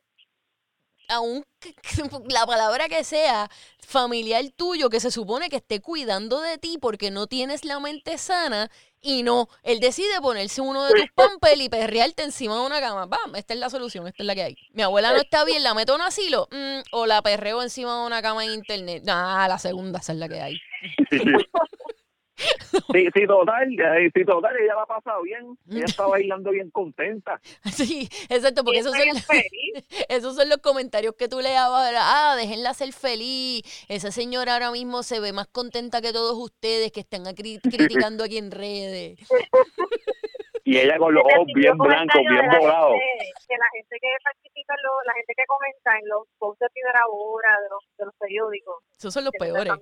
a 1.08 1.20
un, 1.20 1.44
la 2.28 2.46
palabra 2.46 2.88
que 2.88 3.02
sea, 3.04 3.50
familiar 3.80 4.44
tuyo 4.56 4.88
que 4.88 5.00
se 5.00 5.10
supone 5.10 5.48
que 5.48 5.56
esté 5.56 5.80
cuidando 5.80 6.40
de 6.40 6.58
ti 6.58 6.78
porque 6.80 7.10
no 7.10 7.26
tienes 7.26 7.64
la 7.64 7.80
mente 7.80 8.18
sana 8.18 8.70
y 9.02 9.22
no, 9.22 9.48
él 9.62 9.80
decide 9.80 10.20
ponerse 10.20 10.60
uno 10.60 10.84
de 10.84 10.92
tus 10.92 11.10
pampers 11.14 11.60
y 11.60 11.68
perrearte 11.68 12.22
encima 12.22 12.54
de 12.56 12.66
una 12.66 12.80
cama. 12.80 13.06
Bam, 13.06 13.34
esta 13.34 13.54
es 13.54 13.60
la 13.60 13.70
solución, 13.70 14.06
esta 14.06 14.22
es 14.22 14.26
la 14.26 14.34
que 14.34 14.42
hay. 14.42 14.56
Mi 14.72 14.82
abuela 14.82 15.12
no 15.12 15.18
está 15.18 15.44
bien, 15.44 15.62
la 15.62 15.74
meto 15.74 15.94
en 15.94 16.02
asilo 16.02 16.48
mm, 16.50 16.80
o 16.92 17.06
la 17.06 17.22
perreo 17.22 17.62
encima 17.62 18.00
de 18.00 18.06
una 18.06 18.22
cama 18.22 18.44
en 18.44 18.52
internet. 18.52 19.02
Ah, 19.08 19.46
la 19.48 19.58
segunda, 19.58 20.00
esa 20.00 20.12
es 20.12 20.18
la 20.18 20.28
que 20.28 20.40
hay. 20.40 20.60
Sí, 22.92 23.06
sí, 23.14 23.26
total, 23.26 23.68
eh, 23.70 24.10
sí, 24.14 24.24
total, 24.24 24.56
ella 24.56 24.74
la 24.74 24.82
ha 24.84 24.86
pasado 24.86 25.20
bien, 25.22 25.58
ella 25.70 25.84
está 25.84 26.06
bailando 26.06 26.50
bien 26.52 26.70
contenta. 26.70 27.38
Sí, 27.70 28.08
exacto, 28.30 28.64
porque 28.64 28.78
esos 28.78 28.96
son, 28.96 29.02
feliz. 29.26 29.84
Esos 30.08 30.36
son 30.36 30.48
los 30.48 30.56
comentarios 30.58 31.14
que 31.16 31.28
tú 31.28 31.40
lees 31.40 31.58
ahora. 31.58 32.00
Ah, 32.00 32.36
déjenla 32.36 32.72
ser 32.72 32.94
feliz. 32.94 33.60
Esa 33.88 34.10
señora 34.10 34.54
ahora 34.54 34.70
mismo 34.70 35.02
se 35.02 35.20
ve 35.20 35.34
más 35.34 35.48
contenta 35.48 36.00
que 36.00 36.14
todos 36.14 36.34
ustedes 36.38 36.92
que 36.92 37.00
están 37.00 37.24
cri- 37.26 37.60
criticando 37.60 38.24
aquí 38.24 38.38
en 38.38 38.50
redes. 38.50 39.18
Y 40.64 40.76
ella 40.78 40.98
con 40.98 41.14
los 41.14 41.24
ojos 41.24 41.46
bien 41.54 41.76
blancos, 41.78 42.20
bien 42.28 42.46
volados. 42.50 42.94
Que 43.48 43.56
la 43.56 43.66
gente 43.72 43.96
que 44.00 44.08
participa, 44.22 44.74
en 44.74 44.82
lo- 44.82 45.02
la 45.06 45.12
gente 45.14 45.34
que 45.36 45.44
comenta 45.46 45.98
en 45.98 46.08
los 46.08 46.26
posts 46.38 46.60
de 46.60 46.68
primera 46.70 47.00
hora 47.10 47.48
de 47.62 47.68
los, 47.70 47.82
de 47.98 48.04
los 48.06 48.14
periódicos, 48.16 48.76
Esos 48.98 49.14
son 49.14 49.24
los 49.24 49.32
peores. 49.38 49.72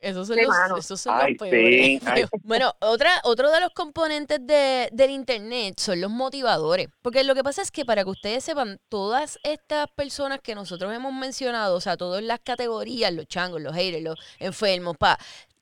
Esos 0.00 0.26
son, 0.28 0.36
Sí, 0.36 0.42
los, 0.44 0.78
esos 0.78 1.00
son 1.00 1.14
Ay, 1.20 1.34
los 1.34 1.48
sí, 1.48 1.50
peores. 1.50 2.06
ay. 2.06 2.24
Bueno, 2.44 2.72
otra, 2.80 3.10
otro 3.24 3.50
de 3.50 3.60
los 3.60 3.70
componentes 3.70 4.38
de, 4.46 4.88
del 4.92 5.10
internet 5.10 5.74
son 5.78 6.00
los 6.00 6.10
motivadores. 6.10 6.88
Porque 7.02 7.24
lo 7.24 7.34
que 7.34 7.42
pasa 7.44 7.62
es 7.62 7.70
que 7.70 7.84
para 7.84 8.04
que 8.04 8.10
ustedes 8.10 8.44
sepan, 8.44 8.78
todas 8.88 9.38
estas 9.42 9.88
personas 9.90 10.40
que 10.40 10.54
nosotros 10.54 10.92
hemos 10.94 11.12
mencionado, 11.12 11.76
o 11.76 11.80
sea, 11.80 11.96
todas 11.96 12.22
las 12.22 12.40
categorías, 12.40 13.12
los 13.12 13.26
changos, 13.26 13.60
los 13.60 13.74
haters, 13.74 14.02
los 14.02 14.18
enfermos, 14.38 14.96
pa, 14.96 15.18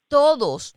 todos 0.08 0.74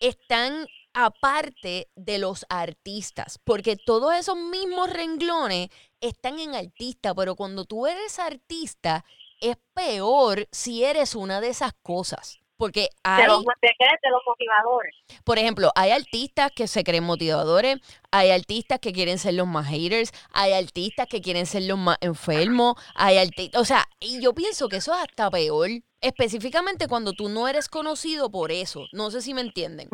están 0.00 0.66
aparte 0.98 1.88
de 1.94 2.18
los 2.18 2.46
artistas, 2.48 3.38
porque 3.44 3.76
todos 3.76 4.14
esos 4.14 4.36
mismos 4.36 4.90
renglones 4.90 5.68
están 6.00 6.38
en 6.38 6.54
artista, 6.54 7.14
pero 7.14 7.36
cuando 7.36 7.66
tú 7.66 7.86
eres 7.86 8.18
artista 8.18 9.04
es 9.42 9.58
peor 9.74 10.48
si 10.50 10.84
eres 10.84 11.14
una 11.14 11.42
de 11.42 11.48
esas 11.48 11.74
cosas, 11.82 12.40
porque 12.56 12.80
De 12.80 12.88
hay, 13.04 13.26
los, 13.26 13.44
de, 13.44 13.68
de 13.68 14.10
los 14.10 14.22
motivadores. 14.26 14.94
por 15.22 15.38
ejemplo, 15.38 15.70
hay 15.74 15.90
artistas 15.90 16.50
que 16.56 16.66
se 16.66 16.82
creen 16.82 17.04
motivadores, 17.04 17.76
hay 18.10 18.30
artistas 18.30 18.78
que 18.80 18.94
quieren 18.94 19.18
ser 19.18 19.34
los 19.34 19.46
más 19.46 19.66
haters, 19.66 20.12
hay 20.32 20.54
artistas 20.54 21.08
que 21.08 21.20
quieren 21.20 21.44
ser 21.44 21.64
los 21.64 21.76
más 21.76 21.98
enfermos, 22.00 22.76
hay 22.94 23.18
artistas, 23.18 23.60
o 23.60 23.66
sea, 23.66 23.84
y 24.00 24.22
yo 24.22 24.34
pienso 24.34 24.70
que 24.70 24.76
eso 24.78 24.94
es 24.94 25.02
hasta 25.02 25.30
peor, 25.30 25.68
específicamente 26.00 26.88
cuando 26.88 27.12
tú 27.12 27.28
no 27.28 27.48
eres 27.48 27.68
conocido 27.68 28.30
por 28.30 28.50
eso, 28.50 28.86
no 28.92 29.10
sé 29.10 29.20
si 29.20 29.34
me 29.34 29.42
entienden. 29.42 29.90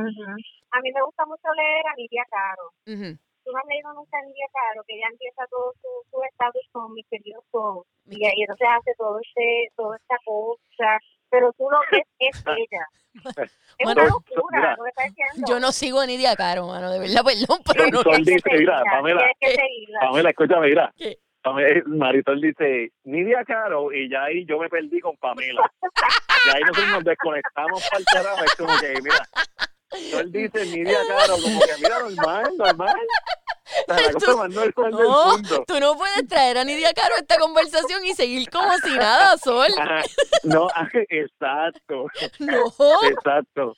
A 0.72 0.80
mí 0.80 0.90
me 0.92 1.02
gusta 1.02 1.24
mucho 1.26 1.48
leer 1.54 1.86
a 1.86 1.94
Nidia 1.96 2.24
Caro. 2.30 2.72
Ujú. 2.86 3.18
Tú 3.44 3.50
no 3.52 3.58
has 3.58 3.66
leído 3.66 3.92
nunca 3.94 4.18
a 4.18 4.22
Nidia 4.22 4.46
Caro, 4.52 4.82
que 4.86 4.94
ella 4.96 5.06
empieza 5.10 5.46
todo 5.50 5.72
su, 5.80 5.88
su 6.10 6.22
estatus 6.22 6.62
con 6.72 6.92
misterioso 6.94 7.86
y 8.06 8.24
ahí 8.24 8.40
entonces 8.40 8.68
hace 8.70 8.92
todo 8.96 9.18
este, 9.20 9.68
toda 9.76 9.96
esta 9.96 10.16
cosa, 10.24 10.98
pero 11.28 11.52
tú 11.54 11.68
lo 11.70 11.78
ves, 11.90 12.02
es 12.20 12.44
ella. 12.46 12.86
Es 13.36 13.52
Bueno, 13.84 14.02
una 14.02 14.10
locura 14.10 14.76
lo 14.78 14.84
que 14.84 14.88
está 14.90 15.02
diciendo. 15.04 15.46
Yo 15.48 15.60
no 15.60 15.72
sigo 15.72 16.00
a 16.00 16.06
Nidia 16.06 16.36
Caro, 16.36 16.66
mano, 16.68 16.90
de 16.90 17.00
verdad, 17.00 17.22
perdón, 17.24 17.60
pero 17.66 17.86
no. 17.88 18.02
Sol 18.02 18.22
Tienes 18.24 18.42
que 18.42 18.50
dice, 18.50 18.60
mira, 18.60 18.82
Pamela. 18.84 19.30
Pamela, 20.00 20.30
escúchame, 20.30 20.68
mira. 20.68 20.92
¿Qué? 20.96 21.18
Pamela- 21.42 21.82
Marisol 21.86 22.40
dice, 22.40 22.92
Nidia 23.04 23.44
Caro, 23.44 23.92
y 23.92 24.08
ya 24.08 24.22
ahí 24.24 24.46
yo 24.46 24.58
me 24.58 24.68
perdí 24.68 25.00
con 25.00 25.16
Pamela. 25.16 25.70
Y 26.44 26.48
ahí 26.56 26.62
nosotros 26.62 26.90
nos 26.90 27.04
desconectamos 27.04 27.88
para 27.88 27.98
el 28.00 28.04
carajo. 28.04 28.44
Es 28.44 28.54
como 28.56 28.72
que, 28.80 28.94
mira, 29.00 29.28
Sol 30.10 30.32
dice, 30.32 30.66
Nidia 30.66 30.98
Caro, 31.08 31.34
como 31.40 31.60
que, 31.60 31.72
mira, 31.78 31.98
normal, 32.00 32.52
normal. 32.56 32.96
O 33.88 33.94
sea, 33.94 34.06
la 34.06 34.12
cosa 34.12 34.36
más 34.36 34.50
normal 34.50 34.90
del 34.90 34.90
No, 34.90 35.26
mundo. 35.32 35.64
tú 35.66 35.80
no 35.80 35.96
puedes 35.96 36.28
traer 36.28 36.58
a 36.58 36.64
Nidia 36.64 36.92
Caro 36.92 37.14
a 37.14 37.18
esta 37.18 37.38
conversación 37.38 38.04
y 38.04 38.14
seguir 38.14 38.50
como 38.50 38.70
si 38.78 38.90
nada, 38.96 39.36
Sol. 39.38 39.68
No, 40.44 40.68
exacto, 41.08 42.06
No, 42.38 42.66
exacto. 43.08 43.76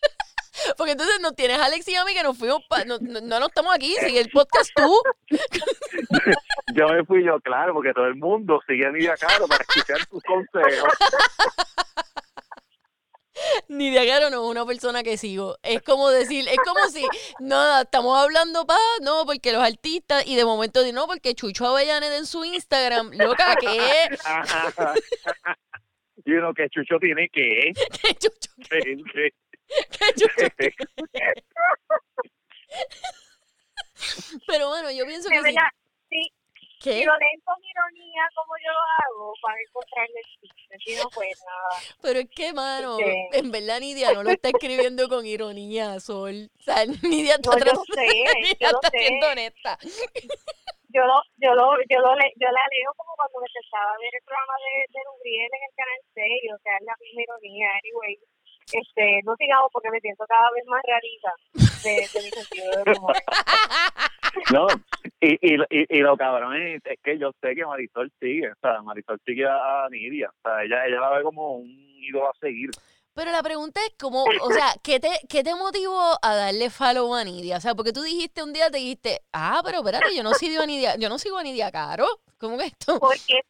porque 0.76 0.92
entonces 0.92 1.20
nos 1.20 1.34
tienes 1.34 1.58
a 1.58 1.66
Alex 1.66 1.86
y 1.88 1.94
a 1.96 2.04
mí 2.04 2.12
que 2.14 2.22
nos 2.22 2.36
fuimos, 2.38 2.62
pa- 2.68 2.84
no, 2.84 2.98
no, 3.00 3.20
no, 3.20 3.46
estamos 3.46 3.74
aquí, 3.74 3.94
sigue 4.00 4.20
el 4.20 4.30
podcast 4.30 4.70
tú. 4.74 4.96
Yo 6.74 6.88
me 6.88 7.04
fui 7.04 7.24
yo, 7.24 7.38
claro, 7.40 7.72
porque 7.74 7.92
todo 7.92 8.06
el 8.06 8.16
mundo 8.16 8.60
sigue 8.66 8.86
a 8.86 8.90
Nidia 8.90 9.16
Caro 9.16 9.46
para 9.46 9.62
escuchar 9.62 9.98
sus 10.10 10.22
consejos. 10.24 10.92
Nidia 13.68 14.06
Caro 14.06 14.30
no 14.30 14.44
es 14.44 14.50
una 14.50 14.64
persona 14.66 15.02
que 15.02 15.16
sigo. 15.16 15.56
Es 15.62 15.82
como 15.82 16.08
decir, 16.10 16.46
es 16.48 16.58
como 16.64 16.86
si, 16.88 17.04
no, 17.40 17.80
estamos 17.80 18.18
hablando 18.18 18.66
pa, 18.66 18.78
no, 19.02 19.24
porque 19.26 19.52
los 19.52 19.62
artistas, 19.62 20.26
y 20.26 20.36
de 20.36 20.44
momento 20.44 20.82
di, 20.82 20.92
no, 20.92 21.06
porque 21.06 21.34
Chucho 21.34 21.66
Avellaneda 21.66 22.16
en 22.16 22.26
su 22.26 22.44
Instagram, 22.44 23.10
loca, 23.14 23.56
¿qué? 23.60 24.08
y 26.24 26.32
uno 26.32 26.54
que 26.54 26.68
Chucho 26.70 26.98
tiene 27.00 27.28
que. 27.28 27.72
¿Qué 28.02 28.14
Chucho? 28.14 28.50
que- 28.70 28.96
que- 29.12 29.34
¿Qué 29.90 30.14
Chucho? 30.14 30.46
Pero 34.46 34.68
bueno, 34.68 34.90
yo 34.90 35.06
pienso 35.06 35.28
De 35.28 35.36
que 35.36 35.42
sí. 35.42 35.54
verdad, 35.54 35.68
sí, 36.84 36.92
si 36.92 36.98
¿Qué? 37.00 37.04
lo 37.06 37.16
leen 37.18 37.40
con 37.44 37.56
ironía 37.64 38.22
como 38.34 38.52
yo 38.64 38.70
lo 38.72 38.78
hago, 39.00 39.32
para 39.42 39.56
encontrarle 39.60 40.14
el 40.20 40.40
chiste, 40.40 40.76
si 40.84 40.94
no 40.96 41.08
pues 41.10 41.42
nada. 41.44 41.96
Pero 42.02 42.18
es 42.20 42.30
que, 42.30 42.52
mano, 42.52 42.96
Sí. 42.98 43.04
en 43.32 43.50
verdad 43.50 43.80
Nidia 43.80 44.12
no 44.12 44.22
lo 44.22 44.30
está 44.30 44.48
escribiendo 44.50 45.08
con 45.08 45.26
ironía, 45.26 45.98
Sol. 46.00 46.50
O 46.58 46.62
sea, 46.62 46.84
Nidia 47.02 47.34
está 47.36 47.50
No, 47.50 47.58
yo 47.58 47.64
tratando- 47.64 47.84
sé, 47.94 48.06
Nidia 48.40 48.70
yo 48.70 48.78
está 48.80 48.90
sé. 48.90 48.98
siendo 48.98 49.26
honesta. 49.28 49.78
Yo 50.94 51.02
lo, 51.02 51.18
yo 51.42 51.50
lo, 51.58 51.74
yo 51.90 51.98
lo 51.98 52.14
le, 52.14 52.30
yo 52.38 52.46
la 52.46 52.64
leo 52.70 52.90
como 52.96 53.10
cuando 53.16 53.40
me 53.40 53.48
sentaba 53.50 53.90
a 53.94 53.98
ver 53.98 54.14
el 54.14 54.22
programa 54.22 54.54
de, 54.62 54.72
de 54.94 55.00
Lubriel 55.10 55.50
en 55.50 55.62
el 55.66 55.74
canal 55.74 56.00
6, 56.14 56.54
o 56.54 56.58
sea, 56.62 56.76
es 56.78 56.84
la 56.86 56.94
misma 57.02 57.22
ironía, 57.26 57.66
anyway. 57.82 58.14
Este, 58.72 59.20
no 59.24 59.36
sigamos 59.36 59.70
porque 59.72 59.90
me 59.90 60.00
siento 60.00 60.24
cada 60.26 60.50
vez 60.52 60.64
más 60.66 60.82
rarita 60.86 61.32
de, 61.82 61.90
de 62.12 62.22
mi 62.22 62.30
sentido 62.30 62.84
de 62.84 62.92
humor. 62.98 63.14
No, 64.52 64.66
y, 65.20 65.34
y, 65.40 65.54
y, 65.70 65.86
y 65.88 65.98
lo 66.00 66.16
cabrón 66.16 66.56
es, 66.56 66.82
es 66.84 66.98
que 67.02 67.18
yo 67.18 67.30
sé 67.40 67.54
que 67.54 67.64
Marisol 67.64 68.10
sigue, 68.18 68.50
o 68.50 68.54
sea, 68.60 68.82
Marisol 68.82 69.20
sigue 69.24 69.46
a 69.46 69.86
Nidia, 69.90 70.28
o 70.28 70.40
sea, 70.42 70.64
ella, 70.64 70.86
ella 70.86 71.00
la 71.00 71.10
ve 71.10 71.22
como 71.22 71.56
un 71.56 71.68
ídolo 71.68 72.28
a 72.28 72.32
seguir. 72.40 72.70
Pero 73.14 73.30
la 73.30 73.44
pregunta 73.44 73.80
es 73.86 73.94
cómo, 73.96 74.24
o 74.24 74.50
sea, 74.50 74.74
¿qué 74.82 74.98
te, 74.98 75.08
qué 75.28 75.44
te 75.44 75.54
motivó 75.54 76.18
a 76.20 76.34
darle 76.34 76.68
follow 76.68 77.14
a 77.14 77.22
Nidia? 77.22 77.58
O 77.58 77.60
sea, 77.60 77.76
porque 77.76 77.92
tú 77.92 78.02
dijiste 78.02 78.42
un 78.42 78.52
día, 78.52 78.70
te 78.70 78.78
dijiste, 78.78 79.20
ah, 79.32 79.60
pero 79.64 79.78
espérate, 79.78 80.16
yo 80.16 80.24
no 80.24 80.34
sigo 80.34 80.62
a 80.62 80.66
Nidia, 80.66 80.96
yo 80.96 81.08
no 81.08 81.18
sigo 81.18 81.38
a 81.38 81.44
Nidia 81.44 81.70
Caro. 81.70 82.08
¿Cómo 82.38 82.58
que 82.58 82.64
esto? 82.64 82.98
Porque, 82.98 83.40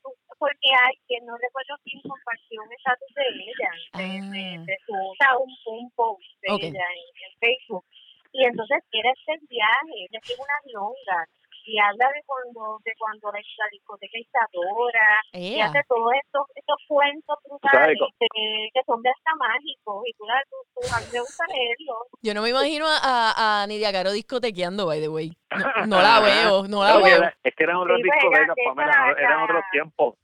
porque 0.44 0.68
hay 0.76 0.94
quien 1.08 1.24
no 1.24 1.32
recuerdo 1.40 1.72
quién 1.84 2.00
compartió 2.04 2.60
un 2.60 2.72
estatus 2.76 3.12
de 3.16 3.26
ella, 3.48 3.70
de, 3.96 4.04
de, 4.28 4.44
Ah. 4.60 4.64
de 4.68 4.76
su, 4.84 4.92
o 4.92 5.14
sea, 5.16 5.32
un, 5.40 5.48
un 5.80 5.90
post 5.92 6.20
de 6.42 6.48
ella 6.68 6.84
en, 7.00 7.08
en 7.24 7.32
Facebook. 7.40 7.84
Y 8.32 8.44
entonces 8.44 8.78
quiere 8.90 9.08
hacer 9.08 9.38
viaje, 9.48 9.94
ella 10.04 10.20
tiene 10.26 10.42
unas 10.42 10.64
longas 10.74 11.28
y 11.66 11.78
habla 11.78 12.06
de 12.12 12.20
cuando 12.26 12.78
de 12.84 12.92
cuando 12.98 13.32
la, 13.32 13.38
la 13.38 13.66
discoteca 13.72 14.18
Isadora 14.18 15.08
y 15.32 15.60
hace 15.60 15.80
todos 15.88 16.12
estos 16.24 16.42
estos 16.54 16.76
cuentos 16.88 17.36
brutales 17.48 17.98
que, 18.18 18.26
que 18.72 18.80
son 18.86 19.00
de 19.02 19.10
hasta 19.10 19.34
mágicos 19.36 20.02
y 20.06 20.12
tú, 20.14 20.24
la- 20.26 20.42
tú, 20.50 20.56
tú- 20.74 20.94
a 20.94 21.00
mí 21.00 21.06
me 21.12 21.20
gusta 21.20 21.44
leerlos. 21.48 21.98
Yo 22.22 22.34
no 22.34 22.42
me 22.42 22.50
imagino 22.50 22.86
a, 22.88 23.62
a, 23.62 23.66
Nidia 23.66 23.92
Caro 23.92 24.12
discotequeando, 24.12 24.86
by 24.86 25.00
the 25.00 25.08
way. 25.08 25.32
No, 25.50 25.86
no 25.86 26.02
la 26.02 26.20
veo, 26.20 26.68
no 26.68 26.82
la 26.84 26.96
que 26.98 27.02
veo. 27.04 27.16
era- 27.18 27.34
es 27.42 27.54
que 27.54 27.64
eran 27.64 27.76
otras 27.76 27.96
Sí, 27.96 28.02
pues, 28.04 28.14
discotecas, 28.20 28.56
era- 28.56 28.68
Pamela, 28.74 29.10
esa- 29.12 29.20
eran 29.20 29.42
otros 29.44 29.64
tiempos. 29.72 30.14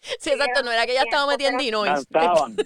Sí, 0.00 0.30
exacto, 0.32 0.62
no 0.62 0.70
era 0.70 0.84
que 0.84 0.92
ella 0.92 1.04
estaba 1.04 1.26
metida 1.26 1.48
en 1.48 1.56
Dinois. 1.56 2.06
Danzaban, 2.10 2.56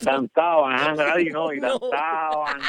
danzaban, 0.00 0.74
ah, 0.78 0.94
era 0.94 1.16
Dino, 1.16 1.52
y 1.52 1.60
No. 1.60 1.78
danzaban. 1.78 2.60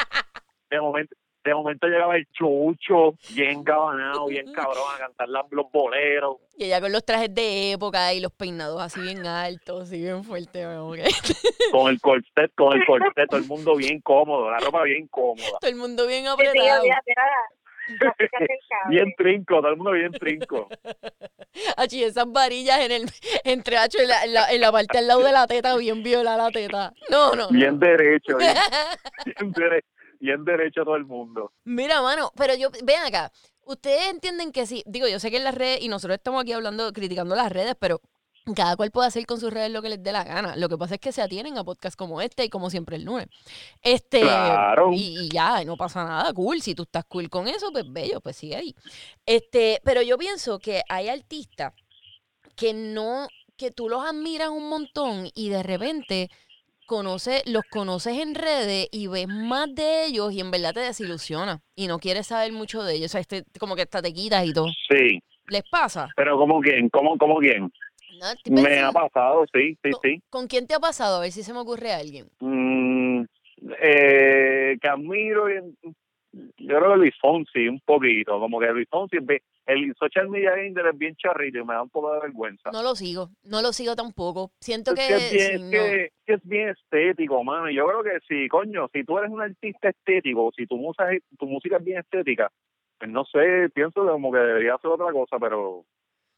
De 0.70 0.80
momento, 0.80 1.14
de 1.44 1.54
momento 1.54 1.86
llegaba 1.86 2.16
el 2.16 2.26
chucho, 2.32 3.14
bien 3.34 3.62
gabanado, 3.62 4.26
bien 4.26 4.50
cabrón, 4.52 4.84
a 4.94 4.98
cantar 4.98 5.28
las- 5.28 5.44
los 5.50 5.70
boleros. 5.70 6.36
Y 6.56 6.64
ella 6.64 6.80
con 6.80 6.90
los 6.92 7.04
trajes 7.04 7.34
de 7.34 7.72
época 7.72 8.12
y 8.14 8.20
los 8.20 8.32
peinados 8.32 8.80
así 8.80 9.00
bien 9.02 9.26
altos, 9.26 9.82
así 9.82 10.00
bien 10.00 10.22
que 10.22 10.28
con 11.72 11.90
el 11.90 12.00
corset, 12.00 12.52
con 12.56 12.72
el 12.76 12.84
corset, 12.86 13.28
todo 13.28 13.38
el 13.40 13.46
mundo 13.46 13.76
bien 13.76 14.00
cómodo, 14.00 14.50
la 14.50 14.58
ropa 14.58 14.82
bien 14.84 15.06
cómoda, 15.08 15.58
Todo 15.60 15.70
el 15.70 15.76
mundo 15.76 16.06
bien 16.06 16.24
Sí, 16.24 16.28
sí, 16.30 16.32
apretado. 16.48 16.84
bien 18.88 19.12
trinco, 19.16 19.56
todo 19.60 19.68
el 19.68 19.76
mundo 19.76 19.92
bien 19.92 20.12
trinco. 20.12 20.68
Achi, 21.76 22.02
esas 22.02 22.30
varillas 22.32 22.80
en 22.80 22.92
el 22.92 23.04
entre 23.44 23.76
Acho, 23.76 23.98
en 23.98 24.08
la, 24.08 24.24
en 24.24 24.32
la, 24.34 24.50
en 24.50 24.60
la 24.60 24.72
parte 24.72 24.98
al 24.98 25.06
lado 25.06 25.20
de 25.22 25.32
la 25.32 25.46
teta, 25.46 25.76
bien 25.76 26.02
viola 26.02 26.36
la 26.36 26.50
teta. 26.50 26.92
No, 27.10 27.34
no. 27.34 27.48
Bien 27.50 27.78
derecho, 27.78 28.36
bien, 28.38 28.54
bien, 29.26 29.52
dere- 29.52 29.84
bien 30.20 30.44
derecho 30.44 30.84
todo 30.84 30.96
el 30.96 31.04
mundo. 31.04 31.52
Mira, 31.64 32.02
mano, 32.02 32.30
pero 32.36 32.54
yo, 32.54 32.70
ven 32.82 33.00
acá. 33.06 33.30
Ustedes 33.66 34.10
entienden 34.10 34.52
que 34.52 34.66
sí, 34.66 34.82
digo, 34.86 35.08
yo 35.08 35.18
sé 35.18 35.30
que 35.30 35.38
en 35.38 35.44
las 35.44 35.54
redes, 35.54 35.82
y 35.82 35.88
nosotros 35.88 36.16
estamos 36.16 36.42
aquí 36.42 36.52
hablando, 36.52 36.92
criticando 36.92 37.34
las 37.34 37.50
redes, 37.50 37.74
pero 37.78 38.00
cada 38.54 38.76
cual 38.76 38.90
puede 38.90 39.08
hacer 39.08 39.24
con 39.24 39.40
sus 39.40 39.50
redes 39.50 39.70
lo 39.70 39.80
que 39.80 39.88
les 39.88 40.02
dé 40.02 40.12
la 40.12 40.22
gana. 40.22 40.54
Lo 40.56 40.68
que 40.68 40.76
pasa 40.76 40.96
es 40.96 41.00
que 41.00 41.12
se 41.12 41.22
atienen 41.22 41.56
a 41.56 41.64
podcasts 41.64 41.96
como 41.96 42.20
este 42.20 42.44
y 42.44 42.50
como 42.50 42.68
siempre 42.68 42.96
el 42.96 43.04
lunes. 43.04 43.26
Este, 43.80 44.20
Claro. 44.20 44.92
y, 44.92 45.16
y 45.18 45.28
ya, 45.30 45.62
y 45.62 45.64
no 45.64 45.78
pasa 45.78 46.04
nada, 46.04 46.30
cool. 46.34 46.60
Si 46.60 46.74
tú 46.74 46.82
estás 46.82 47.06
cool 47.06 47.30
con 47.30 47.48
eso, 47.48 47.72
pues 47.72 47.90
bello, 47.90 48.20
pues 48.20 48.36
sigue 48.36 48.56
ahí. 48.56 48.74
Este, 49.24 49.80
pero 49.82 50.02
yo 50.02 50.18
pienso 50.18 50.58
que 50.58 50.82
hay 50.90 51.08
artistas 51.08 51.72
que 52.54 52.74
no, 52.74 53.28
que 53.56 53.70
tú 53.70 53.88
los 53.88 54.04
admiras 54.04 54.50
un 54.50 54.68
montón 54.68 55.30
y 55.34 55.48
de 55.48 55.62
repente 55.62 56.28
conoce, 56.86 57.42
los 57.46 57.64
conoces 57.70 58.18
en 58.18 58.34
redes 58.34 58.88
y 58.92 59.06
ves 59.06 59.28
más 59.28 59.74
de 59.74 60.06
ellos 60.06 60.32
y 60.32 60.40
en 60.40 60.50
verdad 60.50 60.74
te 60.74 60.80
desilusiona 60.80 61.60
y 61.74 61.86
no 61.86 61.98
quieres 61.98 62.28
saber 62.28 62.52
mucho 62.52 62.82
de 62.82 62.94
ellos. 62.94 63.06
O 63.06 63.12
sea, 63.12 63.20
este, 63.20 63.44
como 63.58 63.76
que 63.76 63.82
hasta 63.82 64.02
te 64.02 64.12
quitas 64.12 64.46
y 64.46 64.52
todo. 64.52 64.68
Sí, 64.88 65.20
¿Les 65.48 65.62
pasa? 65.70 66.08
pero 66.16 66.36
como 66.38 66.60
quién, 66.60 66.88
como, 66.88 67.18
como 67.18 67.38
quién. 67.38 67.70
Me 68.48 68.78
ha 68.78 68.92
pasado, 68.92 69.44
sí, 69.52 69.76
sí, 69.82 69.90
sí. 70.02 70.22
¿Con 70.30 70.46
quién 70.46 70.66
te 70.66 70.74
ha 70.74 70.80
pasado? 70.80 71.16
A 71.16 71.20
ver 71.20 71.32
si 71.32 71.42
se 71.42 71.52
me 71.52 71.58
ocurre 71.58 71.92
a 71.92 71.98
alguien. 71.98 72.26
Mm, 72.40 73.24
eh, 73.82 74.78
yo 76.66 76.78
creo 76.78 76.90
que 76.92 76.96
Luis 76.98 77.14
Fonsi 77.20 77.68
un 77.68 77.80
poquito, 77.80 78.38
como 78.40 78.58
que 78.60 78.66
Luis 78.72 78.88
Fonsi, 78.90 79.18
el 79.66 79.94
social 79.96 80.28
media 80.28 80.50
Gamer 80.56 80.86
es 80.92 80.98
bien 80.98 81.14
charrito 81.16 81.58
y 81.58 81.64
me 81.64 81.74
da 81.74 81.82
un 81.82 81.90
poco 81.90 82.12
de 82.14 82.20
vergüenza. 82.20 82.70
No 82.72 82.82
lo 82.82 82.94
sigo, 82.94 83.30
no 83.44 83.62
lo 83.62 83.72
sigo 83.72 83.94
tampoco. 83.96 84.50
Siento 84.60 84.92
Es 84.94 85.00
que, 85.00 85.06
que, 85.06 85.16
es 85.16 85.32
bien, 85.32 85.48
sí, 85.48 85.54
es 85.54 85.60
no. 85.62 85.70
que- 85.70 86.12
es 86.26 86.40
bien 86.44 86.68
estético, 86.70 87.44
mano. 87.44 87.70
Yo 87.70 87.86
creo 87.86 88.02
que 88.02 88.18
si, 88.28 88.48
coño, 88.48 88.88
si 88.92 89.04
tú 89.04 89.18
eres 89.18 89.30
un 89.30 89.40
artista 89.42 89.88
estético, 89.90 90.50
si 90.56 90.66
tu 90.66 90.76
música, 90.76 91.12
es- 91.12 91.22
tu 91.38 91.46
música 91.46 91.76
es 91.78 91.84
bien 91.84 91.98
estética, 91.98 92.50
pues 92.98 93.10
no 93.10 93.24
sé, 93.24 93.68
pienso 93.74 94.02
que 94.04 94.10
como 94.10 94.32
que 94.32 94.38
debería 94.38 94.74
hacer 94.74 94.90
otra 94.90 95.12
cosa, 95.12 95.38
pero 95.38 95.84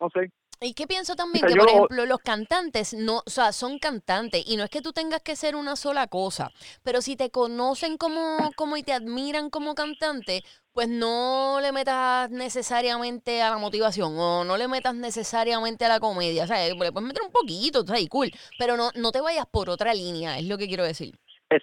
no 0.01 0.11
sé. 0.11 0.31
Y 0.61 0.72
que 0.74 0.86
pienso 0.86 1.14
también 1.16 1.44
O 1.44 1.48
sea, 1.48 1.54
que, 1.54 1.61
por 1.61 1.68
yo- 1.70 1.76
ejemplo, 1.76 2.07
los 2.07 2.18
cantantes 2.20 2.94
no, 2.94 3.18
o 3.26 3.30
sea, 3.30 3.52
son 3.52 3.78
cantantes 3.78 4.42
y 4.46 4.57
no 4.57 4.64
es 4.64 4.70
que 4.70 4.80
tú 4.82 4.92
tengas 4.92 5.20
que 5.22 5.36
ser 5.36 5.54
una 5.57 5.76
sola 5.76 6.07
cosa, 6.07 6.50
pero 6.82 7.02
si 7.02 7.14
te 7.16 7.30
conocen 7.30 7.98
como, 7.98 8.50
como 8.57 8.76
y 8.76 8.82
te 8.82 8.92
admiran 8.94 9.50
como 9.50 9.74
cantante, 9.74 10.42
pues 10.72 10.88
no 10.88 11.59
le 11.61 11.72
metas 11.72 12.30
necesariamente 12.30 13.42
a 13.42 13.50
la 13.50 13.59
motivación 13.59 14.14
o 14.18 14.44
no 14.44 14.57
le 14.57 14.68
metas 14.68 14.94
necesariamente 14.94 15.84
a 15.84 15.88
la 15.88 16.00
comedia, 16.00 16.44
o 16.44 16.46
sea, 16.46 16.66
le 16.68 16.74
puedes 16.74 16.92
meter 16.94 17.22
un 17.22 17.32
poquito, 17.32 17.80
o 17.80 17.86
sea, 17.86 17.98
y 18.00 18.09
cool, 18.09 18.30
pero 18.59 18.76
no, 18.76 18.90
no 18.94 19.12
te 19.12 19.20
vayas 19.20 19.46
por 19.50 19.68
otra 19.70 19.92
línea, 19.94 20.38
es 20.38 20.46
lo 20.46 20.59
que 20.59 20.66
quiero 20.68 20.84
decir. 20.84 21.18
Es, 21.50 21.62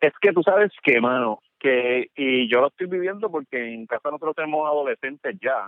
es 0.00 0.12
que 0.20 0.32
tú 0.32 0.42
sabes 0.44 0.70
que, 0.82 1.00
mano, 1.00 1.40
que, 1.64 2.10
y 2.14 2.46
yo 2.46 2.60
lo 2.60 2.66
estoy 2.66 2.86
viviendo 2.88 3.30
porque 3.30 3.72
en 3.72 3.86
casa 3.86 4.10
nosotros 4.10 4.36
tenemos 4.36 4.66
adolescentes 4.66 5.34
ya. 5.40 5.66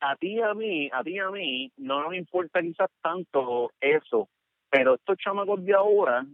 A 0.00 0.16
ti 0.16 0.40
a 0.40 0.54
mí, 0.54 0.88
a 0.90 1.02
ti 1.04 1.18
a 1.18 1.30
mí, 1.30 1.70
no 1.76 2.02
nos 2.04 2.14
importa 2.14 2.62
quizás 2.62 2.88
tanto 3.02 3.70
eso, 3.78 4.30
pero 4.70 4.94
estos 4.94 5.18
chamacos 5.18 5.62
de 5.62 5.74
ahora 5.74 6.24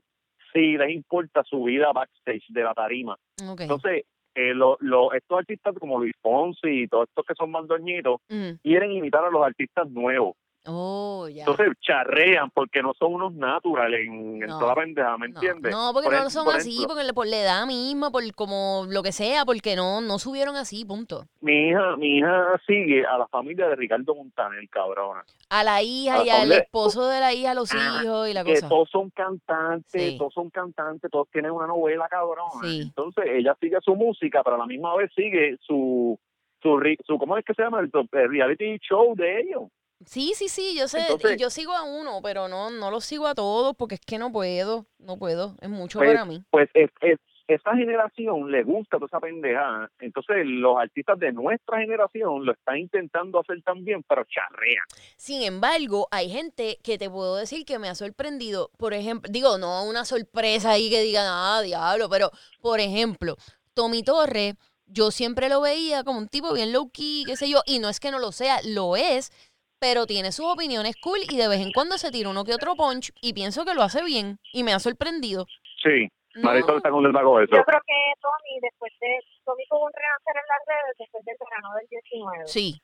sí 0.52 0.76
les 0.78 0.90
importa 0.90 1.42
su 1.42 1.64
vida 1.64 1.92
backstage 1.92 2.44
de 2.50 2.62
la 2.62 2.74
tarima. 2.74 3.16
Entonces, 3.58 4.04
eh, 4.36 4.54
lo, 4.54 4.76
lo, 4.78 5.12
estos 5.12 5.36
artistas 5.36 5.74
como 5.80 5.98
Luis 5.98 6.14
Fonsi 6.22 6.82
y 6.84 6.86
todos 6.86 7.08
estos 7.08 7.24
que 7.26 7.34
son 7.34 7.50
más 7.50 7.66
doñitos 7.66 8.20
Ujú. 8.30 8.56
quieren 8.62 8.92
imitar 8.92 9.24
a 9.24 9.30
los 9.30 9.44
artistas 9.44 9.90
nuevos. 9.90 10.36
Oh, 10.64 11.26
ya. 11.28 11.40
Entonces 11.40 11.68
charrean 11.80 12.50
porque 12.50 12.82
no 12.82 12.92
son 12.94 13.14
unos 13.14 13.34
naturales 13.34 14.00
en, 14.06 14.40
toda 14.46 14.68
la 14.68 14.74
pendeja, 14.76 15.18
¿me 15.18 15.28
No, 15.28 15.34
entiendes? 15.34 15.72
No, 15.72 15.90
porque 15.92 16.08
Por 16.08 16.18
no 16.22 16.30
son 16.30 16.44
por 16.44 16.54
así, 16.54 16.70
ejemplo, 16.76 16.94
porque 16.96 17.12
por 17.12 17.26
la 17.26 17.40
edad 17.40 17.66
misma, 17.66 18.10
por 18.10 18.22
como 18.34 18.86
lo 18.88 19.02
que 19.02 19.10
sea, 19.10 19.44
porque 19.44 19.74
no, 19.74 20.00
no 20.00 20.18
subieron 20.20 20.54
así, 20.54 20.84
punto. 20.84 21.26
Mi 21.40 21.68
hija, 21.70 21.96
mi 21.96 22.18
hija 22.18 22.60
sigue 22.66 23.04
a 23.04 23.18
la 23.18 23.26
familia 23.26 23.66
de 23.68 23.74
Ricardo 23.76 24.14
Montaner, 24.14 24.68
cabrona. 24.68 25.24
A 25.50 25.64
la 25.64 25.82
hija 25.82 26.20
A 26.20 26.24
y 26.24 26.30
al 26.30 26.52
esposo 26.52 27.08
de 27.08 27.18
la 27.18 27.34
hija, 27.34 27.50
a 27.50 27.54
los 27.54 27.72
Ah, 27.74 28.00
hijos 28.02 28.28
y 28.28 28.32
la 28.32 28.44
que 28.44 28.54
cosa. 28.54 28.68
todos 28.68 28.88
son 28.90 29.10
cantantes, 29.10 29.90
Sí. 30.12 30.16
todos 30.18 30.32
son 30.32 30.50
cantantes, 30.50 31.10
todos 31.10 31.28
tienen 31.32 31.50
una 31.50 31.66
novela 31.66 32.06
cabrona. 32.08 32.42
Sí. 32.62 32.82
Entonces 32.82 33.24
ella 33.26 33.56
sigue 33.60 33.78
su 33.82 33.96
música, 33.96 34.42
pero 34.44 34.54
a 34.56 34.58
la 34.60 34.66
misma 34.66 34.94
vez 34.96 35.10
sigue 35.16 35.56
su 35.60 36.18
su, 36.62 36.68
ri- 36.78 36.96
su 37.04 37.18
¿cómo 37.18 37.36
es 37.36 37.44
que 37.44 37.54
se 37.54 37.62
llama? 37.62 37.80
El, 37.80 37.90
el 38.12 38.30
reality 38.30 38.78
show 38.78 39.16
de 39.16 39.40
ellos. 39.40 39.62
Sí, 40.06 40.32
sí, 40.34 40.48
sí, 40.48 40.76
yo 40.76 40.88
sé, 40.88 41.00
Entonces- 41.00 41.38
yo 41.38 41.50
sigo 41.50 41.72
a 41.72 41.82
uno, 41.82 42.20
pero 42.22 42.48
no, 42.48 42.70
no 42.70 42.90
los 42.90 43.04
sigo 43.04 43.26
a 43.26 43.34
todos 43.34 43.74
porque 43.76 43.96
es 43.96 44.00
que 44.00 44.18
no 44.18 44.32
puedo, 44.32 44.86
no 44.98 45.16
puedo, 45.16 45.56
es 45.60 45.68
mucho 45.68 45.98
Pues, 45.98 46.10
para 46.10 46.24
mí. 46.24 46.42
Pues 46.50 46.68
es, 46.74 46.90
es, 47.00 47.18
esa 47.48 47.74
generación 47.74 48.50
le 48.50 48.62
gusta 48.62 48.96
toda 48.96 49.06
esa 49.06 49.20
pendejada. 49.20 49.90
Entonces, 50.00 50.36
los 50.44 50.78
artistas 50.78 51.18
de 51.18 51.32
nuestra 51.32 51.78
generación 51.80 52.44
lo 52.44 52.52
están 52.52 52.78
intentando 52.78 53.40
hacer 53.40 53.62
también, 53.62 54.02
pero 54.08 54.24
charrean. 54.24 54.84
Sin 55.16 55.42
embargo, 55.42 56.08
hay 56.10 56.30
gente 56.30 56.78
que 56.82 56.98
te 56.98 57.10
puedo 57.10 57.36
decir 57.36 57.64
que 57.64 57.78
me 57.78 57.88
ha 57.88 57.94
sorprendido. 57.94 58.70
Por 58.78 58.94
ejemplo, 58.94 59.30
digo, 59.30 59.58
no 59.58 59.84
una 59.84 60.04
sorpresa 60.04 60.70
ahí 60.70 60.90
que 60.90 61.02
digan, 61.02 61.26
ah, 61.28 61.60
diablo, 61.62 62.08
pero 62.08 62.30
por 62.60 62.80
ejemplo, 62.80 63.36
Tommy 63.74 64.02
Torre, 64.02 64.54
yo 64.86 65.10
siempre 65.10 65.48
lo 65.48 65.60
veía 65.60 66.04
como 66.04 66.18
un 66.18 66.28
tipo 66.28 66.52
bien 66.52 66.72
low 66.72 66.90
key, 66.90 67.24
qué 67.26 67.36
sé 67.36 67.48
yo, 67.48 67.62
y 67.66 67.78
no 67.78 67.88
es 67.88 67.98
que 67.98 68.10
no 68.10 68.18
lo 68.18 68.30
sea, 68.32 68.60
lo 68.64 68.96
es, 68.96 69.30
pero 69.82 70.06
tiene 70.06 70.30
sus 70.30 70.46
opiniones 70.46 70.94
cool 71.02 71.18
y 71.28 71.36
de 71.36 71.50
vez 71.50 71.58
en 71.58 71.74
cuando 71.74 71.98
se 71.98 72.14
tira 72.14 72.30
uno 72.30 72.46
que 72.46 72.54
otro 72.54 72.78
punch 72.78 73.10
y 73.20 73.34
pienso 73.34 73.66
que 73.66 73.74
lo 73.74 73.82
hace 73.82 74.04
bien 74.06 74.38
y 74.54 74.62
me 74.62 74.70
ha 74.72 74.78
sorprendido. 74.78 75.50
Sí, 75.82 76.06
No. 76.38 76.46
Marisol 76.46 76.76
está 76.78 76.88
con 76.94 77.04
el 77.04 77.10
vago 77.10 77.42
eso. 77.42 77.50
Yo 77.50 77.64
creo 77.66 77.82
que 77.82 77.98
Tommy, 78.22 78.54
después 78.62 78.92
de, 79.02 79.10
Tommy 79.44 79.64
tuvo 79.66 79.90
un 79.90 79.92
renacer 79.92 80.38
en 80.38 80.46
las 80.46 80.62
redes 80.70 80.94
después 81.02 81.22
del 81.26 81.36
verano 81.36 81.68
del 81.74 81.86
19. 81.90 82.46
Sí. 82.46 82.78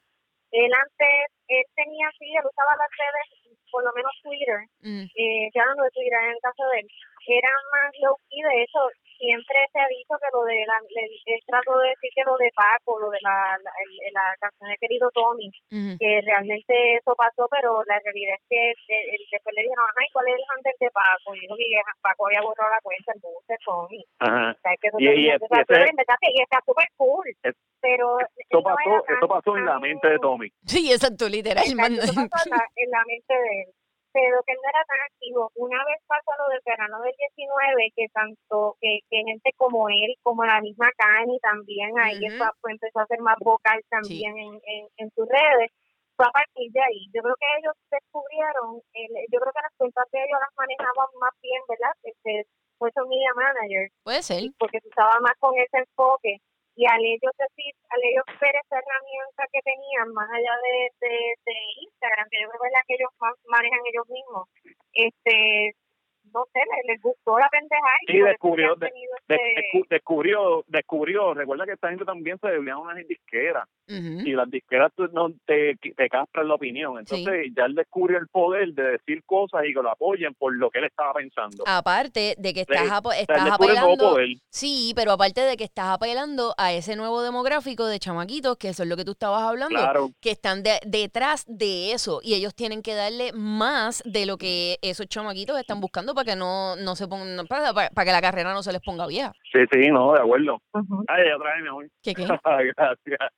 Él 0.51 0.73
antes, 0.75 1.17
él 1.47 1.65
tenía, 1.79 2.11
sí, 2.19 2.27
él 2.35 2.43
usaba 2.43 2.75
las 2.75 2.91
redes, 2.99 3.27
por 3.71 3.85
lo 3.87 3.93
menos 3.95 4.11
Twitter, 4.27 4.59
Mm, 4.83 5.07
eh, 5.07 5.47
ya 5.55 5.65
no 5.71 5.85
de 5.87 5.91
Twitter 5.95 6.19
en 6.19 6.35
el 6.35 6.43
caso 6.43 6.67
de 6.75 6.81
él, 6.83 6.89
era 7.31 7.53
más 7.71 7.95
low 8.03 8.17
key, 8.27 8.43
de 8.43 8.63
hecho, 8.65 8.81
siempre 9.19 9.59
se 9.73 9.79
ha 9.81 9.89
dicho 9.91 10.15
que 10.17 10.31
lo 10.33 10.43
de 10.45 10.63
la, 10.65 10.77
le, 10.95 11.03
él 11.35 11.41
trató 11.47 11.77
de 11.79 11.89
decir 11.91 12.11
que 12.15 12.25
lo 12.25 12.37
de 12.39 12.51
Paco, 12.55 12.99
lo 12.99 13.11
de 13.11 13.19
la, 13.23 13.59
la, 13.63 13.71
el- 13.83 14.13
la 14.15 14.25
canción 14.41 14.71
de 14.71 14.77
querido 14.79 15.11
Tommy, 15.13 15.51
que 15.99 16.21
realmente 16.25 16.73
eso 16.97 17.15
pasó, 17.19 17.47
pero 17.51 17.83
la 17.85 17.99
realidad 18.01 18.37
es 18.39 18.45
que 18.49 18.61
él- 18.89 19.27
después 19.31 19.55
le 19.55 19.63
dijeron, 19.63 19.85
ay, 19.99 20.07
¿cuál 20.13 20.29
es 20.29 20.35
el 20.39 20.45
handle 20.49 20.75
de 20.81 20.91
Paco? 20.91 21.35
Y 21.35 21.41
dijo 21.41 21.55
que 21.57 21.69
Paco 22.01 22.27
había 22.27 22.41
borrado 22.43 22.71
la 22.71 22.81
cuenta, 22.81 23.13
entonces 23.15 23.59
Tommy. 23.65 24.03
Ajá. 24.21 24.51
O 24.57 24.61
sea, 24.63 24.73
que 24.81 24.89
eso 24.89 24.97
Y- 24.99 25.29
verdad 25.29 26.17
que 26.23 26.43
está 26.43 26.61
súper 26.65 26.87
cool, 26.97 27.27
Es- 27.43 27.57
pero 27.81 28.19
no 28.53 28.63
pasó, 28.63 29.05
eso 29.07 29.29
pasó 29.29 29.57
en 29.57 29.65
la 29.67 29.79
mente 29.79 30.09
de 30.09 30.19
Tommy. 30.19 30.49
Sí, 30.67 30.91
exacto, 30.93 31.29
literal. 31.29 31.65
Exacto, 31.65 32.03
eso 32.03 32.27
pasó 32.31 32.49
en 32.49 32.57
la, 32.59 32.65
en 32.77 32.91
la 32.91 33.05
mente 33.07 33.35
de 33.35 33.63
él. 33.63 33.69
Pero 34.13 34.43
que 34.45 34.53
él 34.53 34.59
no 34.63 34.69
era 34.71 34.85
tan 34.85 35.01
activo. 35.01 35.51
Una 35.57 35.85
vez 35.85 35.99
pasó 36.07 36.31
lo 36.39 36.49
del 36.53 36.61
verano 36.65 37.01
del 37.03 37.15
19, 37.37 37.93
que 37.95 38.09
tanto 38.09 38.77
que, 38.81 39.01
que 39.11 39.23
gente 39.25 39.53
como 39.57 39.89
él, 39.89 40.15
como 40.23 40.45
la 40.45 40.61
misma 40.61 40.91
Cani 40.97 41.39
también, 41.41 41.99
ahí 41.99 42.19
fue- 42.39 42.73
empezó 42.73 43.01
a 43.01 43.07
ser 43.07 43.21
más 43.21 43.37
vocal 43.41 43.81
también 43.91 44.37
en, 44.39 44.55
en, 44.65 44.89
en 44.97 45.11
sus 45.15 45.29
redes. 45.29 45.71
Fue 46.17 46.27
a 46.27 46.31
partir 46.31 46.73
de 46.73 46.81
ahí. 46.81 47.07
Yo 47.15 47.23
creo 47.23 47.37
que 47.39 47.47
ellos 47.61 47.75
descubrieron, 47.91 48.81
el, 48.95 49.11
yo 49.31 49.39
creo 49.41 49.53
que 49.53 49.63
las 49.63 49.75
cuentas 49.77 50.05
de 50.11 50.19
ellos 50.19 50.41
las 50.41 50.55
manejaban 50.57 51.09
más 51.21 51.33
bien, 51.41 51.63
¿verdad? 51.69 51.93
Este, 52.03 52.47
social 52.79 53.07
media 53.09 53.31
manager 53.37 53.89
Puede 54.03 54.23
ser. 54.23 54.43
porque 54.59 54.81
se 54.81 54.89
usaba 54.89 55.21
más 55.21 55.35
con 55.39 55.57
ese 55.59 55.79
enfoque 55.79 56.39
y 56.79 56.87
al 56.87 57.03
ellos 57.05 57.35
decir, 57.35 57.75
al 57.91 58.01
ellos 58.07 58.23
ver 58.39 58.55
esa 58.55 58.79
herramienta 58.79 59.43
que 59.51 59.59
tenían 59.67 60.15
más 60.15 60.31
allá 60.31 60.55
de, 60.63 60.77
de, 61.03 61.15
de 61.43 61.55
Instagram, 61.91 62.31
que 62.31 62.39
yo 62.39 62.47
creo 62.49 62.61
que 62.63 62.69
es 62.71 62.79
la 62.79 62.87
que 62.87 62.95
ellos 62.95 63.13
manejan 63.51 63.83
ellos 63.83 64.07
mismos, 64.07 64.47
este 64.95 65.75
no 66.33 66.45
sé, 66.53 66.61
les, 66.61 66.87
les 66.95 67.03
gustó 67.03 67.39
la 67.39 67.49
pendeja 67.49 67.87
y 68.07 68.13
Sí, 68.13 68.19
descubrió, 68.21 68.75
De- 68.77 68.87
este- 68.87 69.35
descu- 69.37 69.87
descubrió, 69.89 70.65
descubrió, 70.69 71.35
recuerda 71.35 71.67
que 71.67 71.73
esta 71.73 71.89
gente 71.89 72.05
también 72.05 72.39
se 72.41 72.49
debía 72.49 72.75
a 72.75 72.79
unas 72.79 72.97
disqueras 73.07 73.67
y 74.27 74.33
las 74.33 74.51
disqueras 74.51 74.93
tú 74.95 75.09
no 75.13 75.31
te, 75.47 75.77
te 75.77 76.09
castran 76.09 76.47
la 76.49 76.55
opinión. 76.55 76.99
Entonces 76.99 77.47
ya 77.57 77.65
él 77.65 77.75
descubrió 77.75 78.19
el 78.19 78.29
poder 78.29 78.73
de 78.75 78.83
decir 78.93 79.23
cosas 79.25 79.63
y 79.65 79.73
que 79.73 79.81
lo 79.83 79.91
apoyen 79.91 80.35
por 80.35 80.55
lo 80.55 80.71
que 80.71 80.79
él 80.81 80.85
estaba 80.85 81.15
pensando. 81.15 81.65
Aparte 81.67 82.35
de 82.39 82.53
que 82.55 82.61
estás, 82.63 82.87
nuevo 82.87 83.55
apelando. 83.55 83.97
poder. 84.11 84.29
Sí, 84.51 84.93
pero 84.95 85.13
aparte 85.13 85.41
de 85.41 85.57
que 85.57 85.65
estás 85.65 85.87
apelando 85.95 86.55
a 86.59 86.73
ese 86.73 86.97
nuevo 86.97 87.23
demográfico 87.23 87.87
de 87.87 87.99
chamaquitos, 87.99 88.57
que 88.59 88.69
eso 88.69 88.83
es 88.83 88.89
lo 88.89 88.97
que 88.97 89.05
tú 89.05 89.13
estabas 89.13 89.43
hablando, 89.43 89.75
Claro, 89.79 90.11
que 90.21 90.31
están 90.31 90.63
de- 90.63 90.81
detrás 90.87 91.45
de 91.47 91.93
eso 91.93 92.21
y 92.23 92.35
ellos 92.35 92.55
tienen 92.55 92.83
que 92.83 92.95
darle 92.95 93.33
más 93.33 94.03
de 94.05 94.27
lo 94.27 94.37
que 94.37 94.79
esos 94.83 95.07
chamaquitos 95.09 95.59
están 95.59 95.81
buscando 95.81 96.15
para 96.19 96.33
que 96.33 96.37
no, 96.37 96.75
no 96.77 96.97
se 96.97 97.07
pongan, 97.07 97.47
para, 97.47 97.73
para- 97.73 97.91
para 97.91 98.05
que 98.05 98.13
la 98.13 98.21
carrera 98.21 98.53
no 98.53 98.63
se 98.63 98.73
les 98.73 98.83
ponga 98.83 99.07
vieja. 99.07 99.33
Sí, 99.53 99.59
sí, 99.73 99.89
no, 99.91 100.13
de 100.13 100.21
acuerdo. 100.21 100.61
Ujú. 100.73 101.05
Ay, 101.09 101.31
otra 101.33 101.55
vez, 101.55 101.63
mi 101.63 101.69
amor. 101.69 101.87
¿Qué 102.03 102.15
qué? 102.15 102.23
Gracias. 102.77 103.33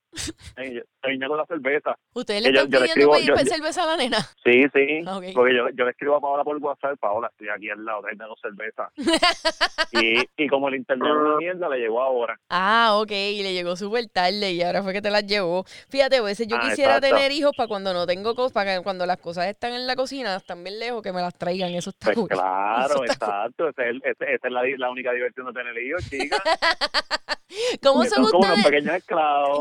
Ay, 0.57 0.83
Terminé 1.01 1.29
con 1.29 1.37
la 1.39 1.47
cerveza. 1.47 1.97
¿Ustedes 2.15 2.43
le 2.43 2.53
yo- 2.53 2.61
están 2.63 2.71
yo 2.71 2.81
pidiendo 2.95 3.19
yo- 3.19 3.35
yo- 3.37 3.45
cerveza 3.45 3.85
a 3.85 3.87
la 3.87 3.97
nena? 3.97 4.19
Sí, 4.45 4.65
sí. 4.75 5.03
Ah. 5.07 5.21
Porque 5.35 5.55
yo, 5.57 5.69
yo 5.71 5.85
le 5.85 5.91
escribo 5.93 6.17
a 6.17 6.21
Paola 6.21 6.45
por 6.45 6.57
WhatsApp, 6.59 6.99
Paola, 7.01 7.29
estoy 7.31 7.49
aquí 7.49 7.71
al 7.71 7.85
lado, 7.85 8.03
tráeme 8.03 8.25
dos 8.27 8.39
cervezas. 8.43 8.91
y, 9.93 10.19
y 10.37 10.49
como 10.49 10.69
el 10.69 10.77
internet 10.77 11.09
es 11.11 11.17
una 11.17 11.37
mierda, 11.37 11.69
le 11.69 11.79
llegó 11.79 12.03
ahora. 12.03 12.39
Ah, 12.49 12.93
ok, 13.01 13.11
y 13.11 13.43
le 13.43 13.53
llegó 13.53 13.77
súper 13.77 14.09
tarde 14.09 14.53
y 14.53 14.63
ahora 14.63 14.83
fue 14.83 14.93
que 14.93 15.03
te 15.03 15.11
las 15.11 15.27
llevó. 15.27 15.65
Fíjate, 15.89 16.17
a 16.17 16.23
veces 16.23 16.47
yo 16.47 16.57
Ah, 16.57 16.69
quisiera 16.69 16.97
exacto. 16.97 17.17
tener 17.17 17.33
hijos 17.33 17.53
para 17.57 17.69
cuando 17.69 17.93
no 17.95 18.07
tengo 18.07 18.35
cosas, 18.35 18.53
para 18.53 18.77
que 18.77 18.83
cuando 18.83 19.07
las 19.07 19.19
cosas 19.19 19.47
están 19.47 19.73
en 19.73 19.87
la 19.87 19.97
cocina, 19.97 20.37
están 20.37 20.63
bien 20.65 20.79
lejos, 20.79 21.03
que 21.03 21.13
me 21.13 21.21
las 21.21 21.35
traigan, 21.37 21.71
eso 21.71 21.91
está 21.91 22.13
Pues 22.13 22.27
claro, 22.29 22.95
Eso 22.95 23.05
está 23.05 23.27
exacto. 23.27 23.69
Esa 23.69 23.85
es, 23.87 23.97
esa 24.05 24.25
es 24.49 24.53
la, 24.53 24.63
la 24.77 24.91
única 24.91 25.13
diversión 25.13 25.47
de 25.47 25.53
tener 25.53 25.79
hijos, 25.83 26.00
¿Cómo 27.83 28.05
son 28.05 28.25
ustedes? 28.25 29.05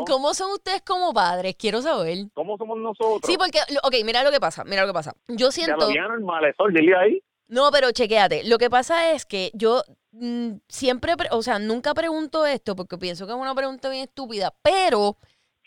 ¿Cómo 0.08 0.34
son 0.34 0.52
ustedes 0.52 0.82
como 0.84 1.14
padres? 1.14 1.56
Quiero 1.58 1.82
saber. 1.82 2.28
¿Cómo 2.34 2.58
somos 2.58 2.78
nosotros? 2.78 3.22
Sí, 3.26 3.36
porque, 3.38 3.60
ok, 3.84 3.96
mira 4.06 4.24
lo 4.24 4.32
que 4.32 4.40
pasa, 4.40 4.64
mira 4.64 4.84
lo 4.84 4.88
que 4.88 4.94
pasa. 4.94 5.14
Yo 5.28 5.48
Ya 5.48 5.52
siento... 5.52 5.78
lo 5.78 5.88
bien 5.88 6.04
normal, 6.04 6.46
eso, 6.46 6.66
dile 6.70 6.96
ahí. 6.96 7.24
No, 7.48 7.72
pero 7.72 7.92
chequéate. 7.92 8.44
Lo 8.44 8.60
que 8.60 8.70
pasa 8.70 9.12
es 9.12 9.26
que 9.26 9.50
yo 9.56 9.82
mm, 10.12 10.52
siempre, 10.68 11.18
pre- 11.18 11.30
o 11.32 11.42
sea, 11.42 11.58
nunca 11.58 11.96
pregunto 11.96 12.46
esto 12.46 12.76
porque 12.76 12.98
pienso 13.00 13.26
que 13.26 13.34
es 13.34 13.38
una 13.40 13.56
pregunta 13.56 13.90
bien 13.90 14.04
estúpida, 14.04 14.54
pero 14.62 15.18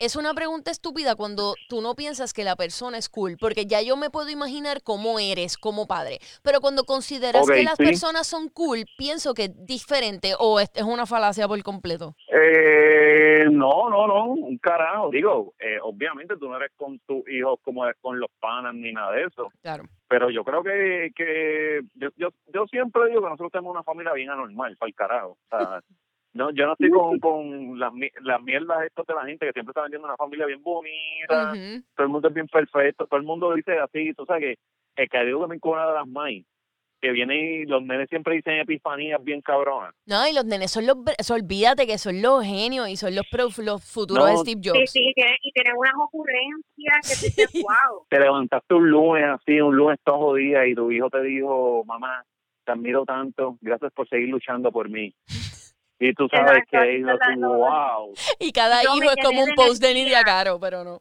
es 0.03 0.15
una 0.15 0.33
pregunta 0.33 0.71
estúpida 0.71 1.15
cuando 1.15 1.55
tú 1.69 1.81
no 1.81 1.95
piensas 1.95 2.33
que 2.33 2.43
la 2.43 2.55
persona 2.55 2.97
es 2.97 3.09
cool, 3.09 3.37
porque 3.39 3.65
ya 3.65 3.81
yo 3.81 3.95
me 3.97 4.09
puedo 4.09 4.29
imaginar 4.29 4.83
cómo 4.83 5.19
eres 5.19 5.57
como 5.57 5.87
padre, 5.87 6.19
pero 6.43 6.59
cuando 6.59 6.83
consideras 6.83 7.47
que 7.49 7.63
las 7.63 7.77
sí. 7.77 7.85
personas 7.85 8.27
son 8.27 8.49
cool, 8.49 8.85
pienso 8.97 9.33
que 9.33 9.45
es 9.45 9.65
diferente 9.65 10.33
o 10.39 10.59
es, 10.59 10.69
es 10.75 10.83
una 10.83 11.05
falacia 11.05 11.47
por 11.47 11.61
completo. 11.63 12.15
Eh, 12.27 13.45
no, 13.49 13.89
no, 13.89 14.07
no, 14.07 14.25
un 14.25 14.57
carajo. 14.57 15.09
Digo, 15.09 15.53
eh, 15.59 15.77
obviamente 15.81 16.35
tú 16.37 16.49
no 16.49 16.57
eres 16.57 16.71
con 16.75 16.99
tus 16.99 17.27
hijos 17.29 17.59
como 17.63 17.85
eres 17.85 17.97
con 18.01 18.19
los 18.19 18.29
panas 18.39 18.73
ni 18.73 18.91
nada 18.91 19.11
de 19.13 19.23
eso. 19.23 19.49
Claro. 19.61 19.83
Pero 20.07 20.29
yo 20.29 20.43
creo 20.43 20.63
que, 20.63 21.11
que 21.15 21.81
yo, 21.95 22.09
yo, 22.17 22.29
yo 22.53 22.65
siempre 22.67 23.07
digo 23.09 23.21
que 23.21 23.29
nosotros 23.29 23.51
tenemos 23.51 23.71
una 23.71 23.83
familia 23.83 24.13
bien 24.13 24.29
anormal, 24.29 24.77
para 24.77 24.87
el 24.87 24.95
carajo. 24.95 25.37
O 25.49 25.57
sea, 25.57 25.81
no, 26.33 26.51
yo 26.51 26.65
no 26.65 26.73
estoy 26.73 26.89
con, 26.89 27.19
con 27.19 27.79
las, 27.79 27.91
las 28.21 28.41
mierdas 28.41 28.83
estas 28.85 29.05
de 29.05 29.13
la 29.13 29.25
gente 29.25 29.45
que 29.45 29.51
siempre 29.53 29.71
está 29.71 29.81
vendiendo 29.83 30.07
una 30.07 30.17
familia 30.17 30.45
bien 30.45 30.61
bonita, 30.63 31.53
Ujú. 31.53 31.83
todo 31.95 32.05
el 32.05 32.09
mundo 32.11 32.27
es 32.27 32.33
bien 32.33 32.47
perfecto, 32.47 33.05
todo 33.07 33.19
el 33.19 33.25
mundo 33.25 33.53
dice 33.53 33.77
así, 33.79 34.13
tú 34.13 34.25
sabes 34.25 34.41
que 34.43 35.01
el 35.03 35.09
que 35.09 35.25
digo 35.25 35.41
que 35.41 35.47
me 35.47 35.55
encojona 35.55 35.87
de 35.87 35.93
las 35.93 36.07
maíz, 36.07 36.45
que 37.01 37.11
viene 37.11 37.35
y 37.35 37.65
los 37.65 37.83
nenes 37.83 38.07
siempre 38.09 38.35
dicen 38.35 38.59
epifanías 38.59 39.21
bien 39.23 39.41
cabronas. 39.41 39.93
No, 40.05 40.25
y 40.27 40.33
los 40.33 40.45
nenes 40.45 40.71
son 40.71 40.85
los, 40.87 40.95
olvídate 41.31 41.85
que 41.85 41.97
son 41.97 42.21
los 42.21 42.43
genios 42.45 42.87
y 42.89 42.95
son 42.95 43.13
los, 43.13 43.25
pro- 43.29 43.49
los 43.63 43.83
futuros 43.83 44.23
No, 44.23 44.29
de 44.31 44.37
Steve 44.37 44.61
Sí, 44.63 44.69
Jobs. 44.69 44.91
sí, 44.91 45.11
tienen- 45.13 45.35
y 45.41 45.51
tienen 45.51 45.73
unas 45.77 45.93
ocurrencias 45.97 46.97
que 47.07 47.17
tú 47.17 47.25
dices, 47.25 47.49
wow. 47.59 48.05
Te 48.09 48.19
levantaste 48.19 48.73
un 48.73 48.89
lunes 48.89 49.25
así, 49.25 49.59
un 49.59 49.75
lunes 49.75 49.99
todo 50.03 50.17
jodida 50.19 50.65
y 50.65 50.73
tu 50.75 50.89
hijo 50.91 51.09
te 51.09 51.21
dijo, 51.23 51.83
mamá, 51.85 52.23
te 52.65 52.71
admiro 52.71 53.03
tanto, 53.05 53.57
gracias 53.59 53.91
por 53.91 54.07
seguir 54.07 54.29
luchando 54.29 54.71
por 54.71 54.87
mí. 54.89 55.13
Y 56.05 56.13
tú 56.15 56.27
sabes 56.27 56.63
que 56.69 57.01
wow, 57.37 58.13
Y 58.37 58.51
cada 58.51 58.83
Yo 58.83 58.93
hijo 58.97 59.09
es 59.09 59.23
como 59.23 59.41
un 59.41 59.55
post 59.55 59.81
de. 59.81 59.93
Nidia 59.93 60.21
Caro, 60.23 60.59
pero 60.59 60.83
no. 60.83 60.99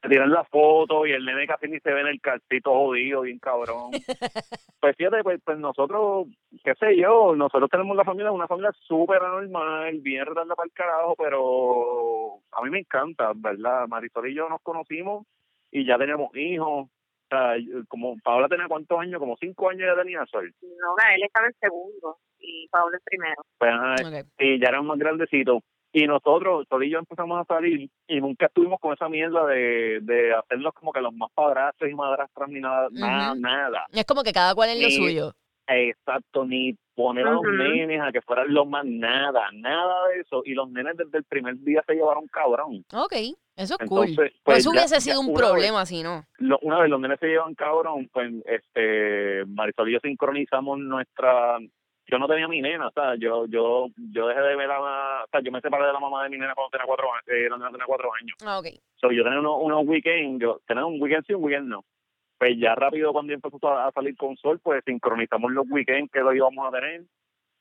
te 0.00 0.08
tiran 0.08 0.32
la 0.32 0.42
foto 0.42 1.06
y 1.06 1.12
el 1.12 1.24
nene 1.24 1.46
casi 1.46 1.68
ni 1.68 1.78
se 1.78 1.92
ve 1.92 2.00
en 2.00 2.08
el 2.08 2.20
calcito 2.20 2.72
jodido, 2.72 3.20
bien 3.22 3.38
cabrón. 3.38 3.92
Pues 4.82 4.96
fíjate, 4.96 5.22
pues, 5.22 5.40
pues 5.44 5.58
nosotros, 5.58 6.26
qué 6.64 6.74
sé 6.74 6.96
yo, 6.96 7.36
nosotros 7.36 7.70
tenemos 7.70 7.96
la 7.96 8.02
familia, 8.02 8.32
una 8.32 8.48
familia 8.48 8.72
súper 8.80 9.22
anormal, 9.22 10.00
bien 10.00 10.26
redonda 10.26 10.56
para 10.56 10.66
el 10.66 10.72
carajo, 10.72 11.14
pero 11.16 12.40
a 12.50 12.64
mí 12.64 12.70
me 12.70 12.80
encanta, 12.80 13.30
¿verdad? 13.32 13.86
Marisol 13.86 14.28
y 14.28 14.34
yo 14.34 14.48
nos 14.48 14.60
conocimos 14.60 15.24
y 15.70 15.86
ya 15.86 15.96
tenemos 15.98 16.36
hijos. 16.36 16.88
O 16.88 16.90
sea, 17.30 17.54
como 17.86 18.16
Paola 18.24 18.48
tenía 18.48 18.66
cuántos 18.66 18.98
años, 18.98 19.20
como 19.20 19.36
cinco 19.36 19.70
años 19.70 19.86
ya 19.86 20.02
tenía 20.02 20.26
Sol. 20.26 20.52
No, 20.62 20.96
él 21.14 21.22
estaba 21.22 21.46
en 21.46 21.54
segundo 21.60 22.18
y 22.42 22.68
Pablo 22.68 22.94
en 22.96 23.00
primero. 23.04 23.42
Pues 23.58 24.60
ya 24.60 24.68
eran 24.68 24.86
más 24.86 24.98
grandecitos. 24.98 25.62
Y 25.94 26.06
nosotros, 26.06 26.64
Sol 26.70 26.84
y 26.84 26.90
yo 26.90 26.98
empezamos 26.98 27.38
a 27.40 27.44
salir 27.44 27.90
y 28.08 28.20
nunca 28.20 28.46
estuvimos 28.46 28.80
con 28.80 28.94
esa 28.94 29.08
mierda 29.10 29.44
de, 29.46 30.00
de 30.00 30.34
hacernos 30.34 30.72
como 30.72 30.90
que 30.90 31.02
los 31.02 31.12
más 31.14 31.30
padrastros 31.34 31.90
y 31.90 31.94
madrastras 31.94 32.48
ni 32.48 32.60
nada, 32.60 32.88
nada, 32.92 33.34
nada. 33.34 33.86
Es 33.92 34.06
como 34.06 34.22
que 34.22 34.32
cada 34.32 34.54
cual 34.54 34.70
en 34.70 34.82
lo 34.82 34.88
suyo. 34.90 35.32
Exacto, 35.66 36.44
ni 36.44 36.74
poner 36.94 37.26
a 37.26 37.32
los 37.32 37.42
nenes 37.44 38.00
a 38.00 38.10
que 38.10 38.20
fueran 38.22 38.52
los 38.52 38.66
más 38.66 38.84
nada, 38.84 39.48
nada 39.52 40.08
de 40.08 40.20
eso. 40.20 40.42
Y 40.44 40.54
los 40.54 40.70
nenes 40.70 40.96
desde 40.96 41.18
el 41.18 41.24
primer 41.24 41.56
día 41.58 41.82
se 41.86 41.94
llevaron 41.94 42.26
cabrón. 42.26 42.84
Ok, 42.94 43.12
eso 43.56 43.76
es 43.78 43.88
cool. 43.88 44.08
Entonces, 44.08 44.16
Pues 44.16 44.32
pues 44.44 44.58
eso 44.58 44.72
ya- 44.72 44.80
hubiese 44.80 45.00
sido 45.00 45.20
un 45.20 45.34
problema 45.34 45.84
si 45.86 46.02
no. 46.02 46.24
lo- 46.38 46.58
una 46.62 46.80
vez 46.80 46.90
los 46.90 47.00
nenes 47.00 47.20
se 47.20 47.26
llevan 47.28 47.54
cabrón, 47.54 48.08
pues 48.12 48.32
este 48.46 49.44
Marisol 49.46 49.90
y 49.90 49.92
yo 49.92 49.98
sincronizamos 50.02 50.78
nuestra 50.78 51.58
yo 52.12 52.18
no 52.18 52.28
tenía 52.28 52.46
mi 52.46 52.60
nena, 52.60 52.88
o 52.88 52.92
sea, 52.92 53.14
yo, 53.16 53.46
yo, 53.46 53.86
yo 54.12 54.26
dejé 54.28 54.40
de 54.42 54.54
ver 54.56 54.70
a 54.70 54.78
la, 54.78 55.24
o 55.24 55.28
sea, 55.30 55.40
yo 55.40 55.50
me 55.50 55.62
separé 55.62 55.86
de 55.86 55.94
la 55.94 55.98
mamá 55.98 56.24
de 56.24 56.28
mi 56.28 56.36
nena 56.36 56.54
cuando 56.54 56.68
tenía 56.70 56.84
cuatro, 56.86 57.10
años, 57.10 57.24
eh, 57.28 57.48
cuando 57.48 57.70
tenía 57.70 57.86
cuatro 57.86 58.10
años. 58.12 58.36
Ah, 58.44 58.58
ok. 58.58 58.66
So, 58.96 59.10
yo 59.10 59.24
tenía 59.24 59.40
unos, 59.40 59.56
unos 59.62 59.86
weekends, 59.86 60.42
yo 60.42 60.60
tenía 60.66 60.84
un 60.84 61.00
weekend 61.00 61.24
sí, 61.26 61.32
un 61.32 61.42
weekend 61.42 61.68
no. 61.68 61.84
Pues 62.38 62.52
ya 62.60 62.74
rápido 62.74 63.12
cuando 63.12 63.32
empezó 63.32 63.56
a, 63.68 63.86
a 63.88 63.92
salir 63.92 64.14
con 64.16 64.36
sol, 64.36 64.60
pues 64.62 64.82
sincronizamos 64.84 65.50
los 65.52 65.64
weekends 65.70 66.12
que 66.12 66.20
lo 66.20 66.34
íbamos 66.34 66.68
a 66.68 66.70
tener 66.78 67.02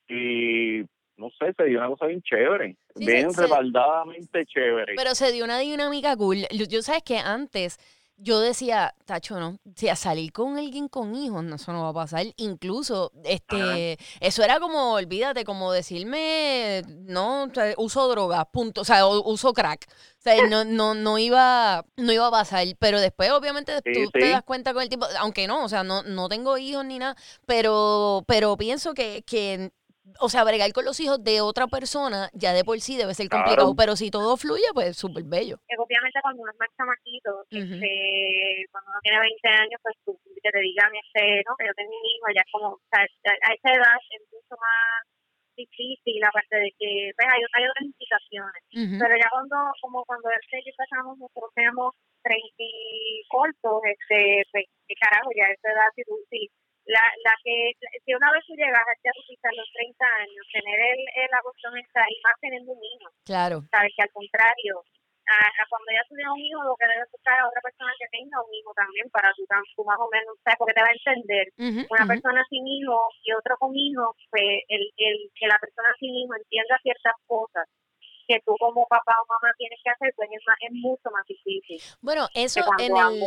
y 0.09 0.81
no 1.17 1.29
sé, 1.39 1.53
se 1.55 1.63
dio 1.65 1.77
una 1.79 1.87
cosa 1.87 2.07
bien 2.07 2.21
chévere, 2.21 2.75
Sí, 2.95 3.05
bien 3.05 3.29
se- 3.29 3.35
se- 3.35 3.41
respaldadamente 3.43 4.45
chévere. 4.45 4.93
Pero 4.95 5.15
se 5.15 5.31
dio 5.31 5.45
una 5.45 5.59
dinámica 5.59 6.15
cool. 6.17 6.37
Yo, 6.51 6.65
yo 6.69 6.81
sabes 6.81 7.03
que 7.03 7.17
antes 7.19 7.77
yo 8.23 8.39
decía, 8.39 8.93
Tacho, 9.05 9.39
no, 9.39 9.57
si 9.75 9.89
a 9.89 9.95
salir 9.95 10.31
con 10.31 10.57
alguien 10.57 10.87
con 10.87 11.15
hijos, 11.15 11.43
no, 11.43 11.55
eso 11.55 11.73
no 11.73 11.81
va 11.83 11.89
a 11.89 11.93
pasar. 11.93 12.25
Incluso, 12.37 13.11
este, 13.23 13.97
eso 14.19 14.43
era 14.43 14.59
como, 14.59 14.93
olvídate, 14.93 15.43
como 15.43 15.71
decirme, 15.71 16.83
no, 16.87 17.43
o 17.45 17.53
sea, 17.53 17.73
uso 17.77 18.07
drogas, 18.07 18.45
punto, 18.51 18.81
o 18.81 18.85
sea, 18.85 19.07
o- 19.07 19.27
uso 19.29 19.53
crack. 19.53 19.87
O 19.89 20.21
sea, 20.23 20.47
no, 20.47 20.63
no, 20.65 20.93
no 20.93 21.17
iba, 21.17 21.83
no 21.97 22.11
iba 22.11 22.27
a 22.27 22.31
pasar. 22.31 22.67
Pero 22.77 22.99
después, 22.99 23.31
obviamente, 23.31 23.73
Sí, 23.83 23.91
tú 23.93 24.11
te 24.11 24.29
das 24.29 24.43
cuenta 24.43 24.71
con 24.73 24.83
el 24.83 24.89
tiempo, 24.89 25.07
aunque 25.19 25.47
no, 25.47 25.63
o 25.65 25.69
sea, 25.69 25.83
no, 25.83 26.03
no 26.03 26.29
tengo 26.29 26.57
hijos 26.59 26.85
ni 26.85 26.99
nada, 26.99 27.15
pero, 27.47 28.23
pero 28.27 28.55
pienso 28.55 28.93
que, 28.93 29.23
que 29.25 29.71
o 30.19 30.29
sea, 30.29 30.43
bregar 30.43 30.71
con 30.73 30.85
los 30.85 30.99
hijos 30.99 31.23
de 31.23 31.41
otra 31.41 31.67
persona 31.67 32.29
ya 32.33 32.53
de 32.53 32.63
por 32.63 32.79
sí 32.81 32.97
debe 32.97 33.13
ser 33.13 33.27
Claro. 33.29 33.43
complicado, 33.45 33.75
pero 33.75 33.95
si 33.95 34.11
todo 34.11 34.35
fluye, 34.37 34.65
pues 34.73 34.97
súper 34.97 35.23
bello. 35.23 35.57
obviamente 35.77 36.19
cuando 36.21 36.41
uno 36.43 36.51
es 36.51 36.59
más 36.59 36.69
chamaquito, 36.77 37.45
este, 37.49 38.65
cuando 38.71 38.89
uno 38.91 38.99
tiene 39.03 39.19
20 39.19 39.47
años, 39.49 39.79
pues 39.83 39.95
tú, 40.05 40.19
que 40.43 40.49
te 40.51 40.59
digan, 40.59 40.89
este, 40.95 41.43
no, 41.47 41.55
que 41.57 41.67
yo 41.67 41.73
tengo 41.75 41.91
un 41.91 42.05
hijo, 42.05 42.25
ya 42.35 42.41
es 42.41 42.51
como, 42.51 42.67
o 42.73 42.81
sea, 42.91 43.01
a 43.03 43.53
esa 43.53 43.69
edad 43.73 43.95
es 44.09 44.21
mucho 44.31 44.55
más 44.57 45.05
difícil, 45.55 46.23
aparte 46.23 46.55
de 46.57 46.71
que, 46.79 47.11
pues, 47.15 47.27
hay, 47.29 47.41
hay 47.53 47.63
otras 47.69 47.85
implicaciones. 47.85 48.61
Pero 48.97 49.13
ya 49.17 49.29
cuando, 49.29 49.55
como 49.81 50.03
cuando 50.05 50.29
él 50.29 50.41
y 50.41 50.65
yo 50.65 50.71
empezamos, 50.73 51.17
nosotros 51.19 51.51
teníamos 51.53 51.93
30 52.23 52.41
y 52.57 53.21
cortos, 53.29 53.81
este, 53.85 54.43
pues, 54.51 54.65
qué 54.87 54.95
carajo, 54.99 55.29
ya 55.35 55.45
a 55.45 55.51
esa 55.53 55.69
edad, 55.69 55.89
si 55.95 56.01
tú, 56.03 56.17
si, 56.31 56.49
la, 56.85 57.03
la 57.23 57.33
que, 57.43 57.73
si 58.05 58.13
una 58.13 58.31
vez 58.31 58.43
tú 58.47 58.53
llegas 58.55 58.81
tú 59.13 59.21
quizás 59.27 59.53
los 59.55 59.69
30 59.73 60.05
años, 60.25 60.43
tener 60.51 60.79
el, 60.79 60.99
el, 61.15 61.29
cuestión 61.41 61.77
está 61.77 62.01
y 62.09 62.17
más 62.23 62.35
teniendo 62.41 62.71
un 62.73 62.83
hijo, 62.83 63.07
Claro. 63.25 63.61
sabes 63.71 63.91
que 63.95 64.03
al 64.03 64.11
contrario, 64.11 64.83
a, 65.29 65.37
a 65.47 65.63
cuando 65.69 65.89
ya 65.93 66.03
tuvieras 66.09 66.33
un 66.33 66.41
hijo, 66.43 66.59
lo 66.63 66.75
que 66.75 66.87
debes 66.89 67.07
buscar 67.11 67.39
a 67.39 67.47
otra 67.47 67.61
persona 67.61 67.93
que 67.99 68.09
tenga 68.11 68.41
un 68.41 68.51
hijo 68.53 68.73
también 68.73 69.07
para 69.13 69.31
tú, 69.37 69.45
tam- 69.47 69.63
tú 69.77 69.85
más 69.85 69.99
o 70.01 70.09
menos, 70.11 70.33
¿sabes? 70.43 70.57
porque 70.57 70.73
te 70.73 70.81
va 70.81 70.89
a 70.89 70.97
entender. 70.97 71.45
Una 71.87 72.05
persona 72.09 72.41
sin 72.49 72.65
hijo 72.67 72.97
y 73.23 73.31
otro 73.33 73.55
con 73.61 73.71
hijo, 73.77 74.15
pues 74.33 74.65
el, 74.67 74.83
el 74.97 75.15
que 75.37 75.47
la 75.47 75.59
persona 75.61 75.89
sin 75.99 76.11
hijo 76.15 76.33
entienda 76.35 76.75
ciertas 76.81 77.15
cosas 77.27 77.69
que 78.27 78.39
tú 78.45 78.55
como 78.59 78.85
papá 78.87 79.13
o 79.21 79.25
mamá 79.27 79.53
tienes 79.57 79.79
que 79.83 79.89
hacer, 79.89 80.13
pues 80.15 80.29
es, 80.31 80.41
más, 80.45 80.57
es 80.61 80.71
mucho 80.73 81.09
más 81.11 81.25
difícil 81.27 81.81
Bueno, 82.01 82.27
eso 82.33 82.61
en 82.79 82.95
el... 82.95 83.23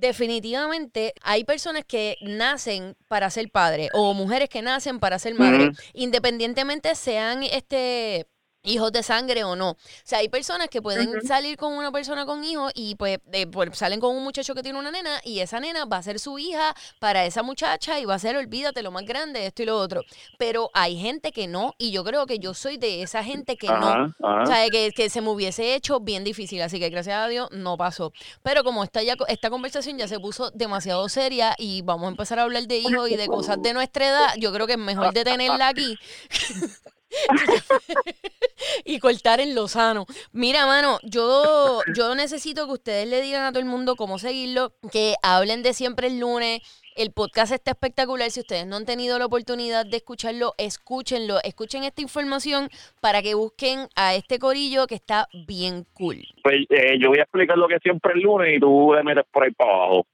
Definitivamente 0.00 1.12
hay 1.22 1.44
personas 1.44 1.84
que 1.84 2.16
nacen 2.20 2.96
para 3.08 3.30
ser 3.30 3.50
padre 3.50 3.88
o 3.92 4.14
mujeres 4.14 4.48
que 4.48 4.62
nacen 4.62 5.00
para 5.00 5.18
ser 5.18 5.34
madre, 5.34 5.70
independientemente 5.94 6.94
sean 6.94 7.42
este 7.42 8.26
hijos 8.66 8.92
de 8.92 9.02
sangre 9.02 9.44
o 9.44 9.56
no. 9.56 9.70
O 9.70 9.76
sea, 10.04 10.18
hay 10.18 10.28
personas 10.28 10.68
que 10.68 10.82
pueden 10.82 11.22
salir 11.26 11.56
con 11.56 11.72
una 11.72 11.90
persona 11.90 12.26
con 12.26 12.44
hijos 12.44 12.72
y 12.74 12.94
pues, 12.96 13.18
de- 13.26 13.46
pues, 13.46 13.76
salen 13.78 14.00
con 14.00 14.14
un 14.14 14.22
muchacho 14.22 14.54
que 14.54 14.62
tiene 14.62 14.78
una 14.78 14.90
nena 14.90 15.20
y 15.24 15.40
esa 15.40 15.58
nena 15.60 15.84
va 15.86 15.96
a 15.98 16.02
ser 16.02 16.18
su 16.18 16.38
hija 16.38 16.74
para 16.98 17.24
esa 17.24 17.42
muchacha 17.42 17.98
y 17.98 18.04
va 18.04 18.14
a 18.14 18.18
ser, 18.18 18.36
olvídate, 18.36 18.82
lo 18.82 18.90
más 18.90 19.04
grande, 19.04 19.46
esto 19.46 19.62
y 19.62 19.66
lo 19.66 19.78
otro. 19.78 20.02
Pero 20.38 20.70
hay 20.74 20.98
gente 20.98 21.32
que 21.32 21.46
no 21.46 21.74
y 21.78 21.90
yo 21.92 22.04
creo 22.04 22.26
que 22.26 22.38
yo 22.38 22.52
soy 22.54 22.76
de 22.76 23.02
esa 23.02 23.24
gente 23.24 23.56
que 23.56 23.68
no. 23.68 23.74
Ajá. 23.86 24.14
O 24.42 24.46
sea, 24.46 24.68
que, 24.68 24.90
que 24.92 25.08
se 25.08 25.20
me 25.20 25.30
hubiese 25.30 25.74
hecho 25.74 26.00
bien 26.00 26.24
difícil, 26.24 26.60
así 26.62 26.78
que 26.78 26.90
gracias 26.90 27.16
a 27.16 27.28
Dios 27.28 27.48
no 27.52 27.76
pasó. 27.76 28.12
Pero 28.42 28.64
como 28.64 28.84
esta, 28.84 29.02
ya, 29.02 29.14
esta 29.28 29.48
conversación 29.50 29.96
ya 29.98 30.08
se 30.08 30.18
puso 30.20 30.50
demasiado 30.50 31.08
seria 31.08 31.54
y 31.58 31.82
vamos 31.82 32.06
a 32.06 32.10
empezar 32.10 32.38
a 32.38 32.42
hablar 32.42 32.66
de 32.66 32.78
hijos 32.78 33.08
y 33.10 33.16
de 33.16 33.26
cosas 33.28 33.62
de 33.62 33.72
nuestra 33.72 34.08
edad, 34.08 34.28
yo 34.38 34.52
creo 34.52 34.66
que 34.66 34.72
es 34.72 34.78
mejor 34.78 35.12
detenerla 35.14 35.68
aquí 35.68 35.96
y 38.84 38.98
cortar 38.98 39.40
en 39.40 39.54
lo 39.54 39.68
sano. 39.68 40.06
Mira, 40.32 40.66
mano, 40.66 40.98
yo, 41.02 41.80
yo 41.94 42.14
necesito 42.14 42.66
que 42.66 42.72
ustedes 42.72 43.08
le 43.08 43.20
digan 43.20 43.44
a 43.44 43.50
todo 43.50 43.60
el 43.60 43.66
mundo 43.68 43.96
cómo 43.96 44.18
seguirlo, 44.18 44.72
que 44.92 45.14
hablen 45.22 45.62
de 45.62 45.72
siempre 45.74 46.08
el 46.08 46.20
lunes. 46.20 46.60
El 46.96 47.12
podcast 47.12 47.52
está 47.52 47.72
espectacular. 47.72 48.30
Si 48.30 48.40
ustedes 48.40 48.66
no 48.66 48.76
han 48.76 48.86
tenido 48.86 49.18
la 49.18 49.26
oportunidad 49.26 49.84
de 49.84 49.98
escucharlo, 49.98 50.54
escúchenlo. 50.56 51.36
Escuchen 51.44 51.84
esta 51.84 52.00
información 52.00 52.70
para 53.02 53.20
que 53.20 53.34
busquen 53.34 53.88
a 53.96 54.14
este 54.14 54.38
corillo 54.38 54.86
que 54.86 54.94
está 54.94 55.28
bien 55.46 55.84
cool. 55.92 56.24
Pues 56.42 56.64
eh, 56.70 56.98
yo 56.98 57.10
voy 57.10 57.18
a 57.18 57.22
explicar 57.24 57.58
lo 57.58 57.68
que 57.68 57.74
es 57.74 57.82
siempre 57.82 58.14
el 58.14 58.20
lunes 58.20 58.56
y 58.56 58.60
tú 58.60 58.94
le 58.94 59.02
metes 59.02 59.24
por 59.30 59.44
ahí 59.44 59.50
para 59.50 59.70
abajo. 59.74 60.06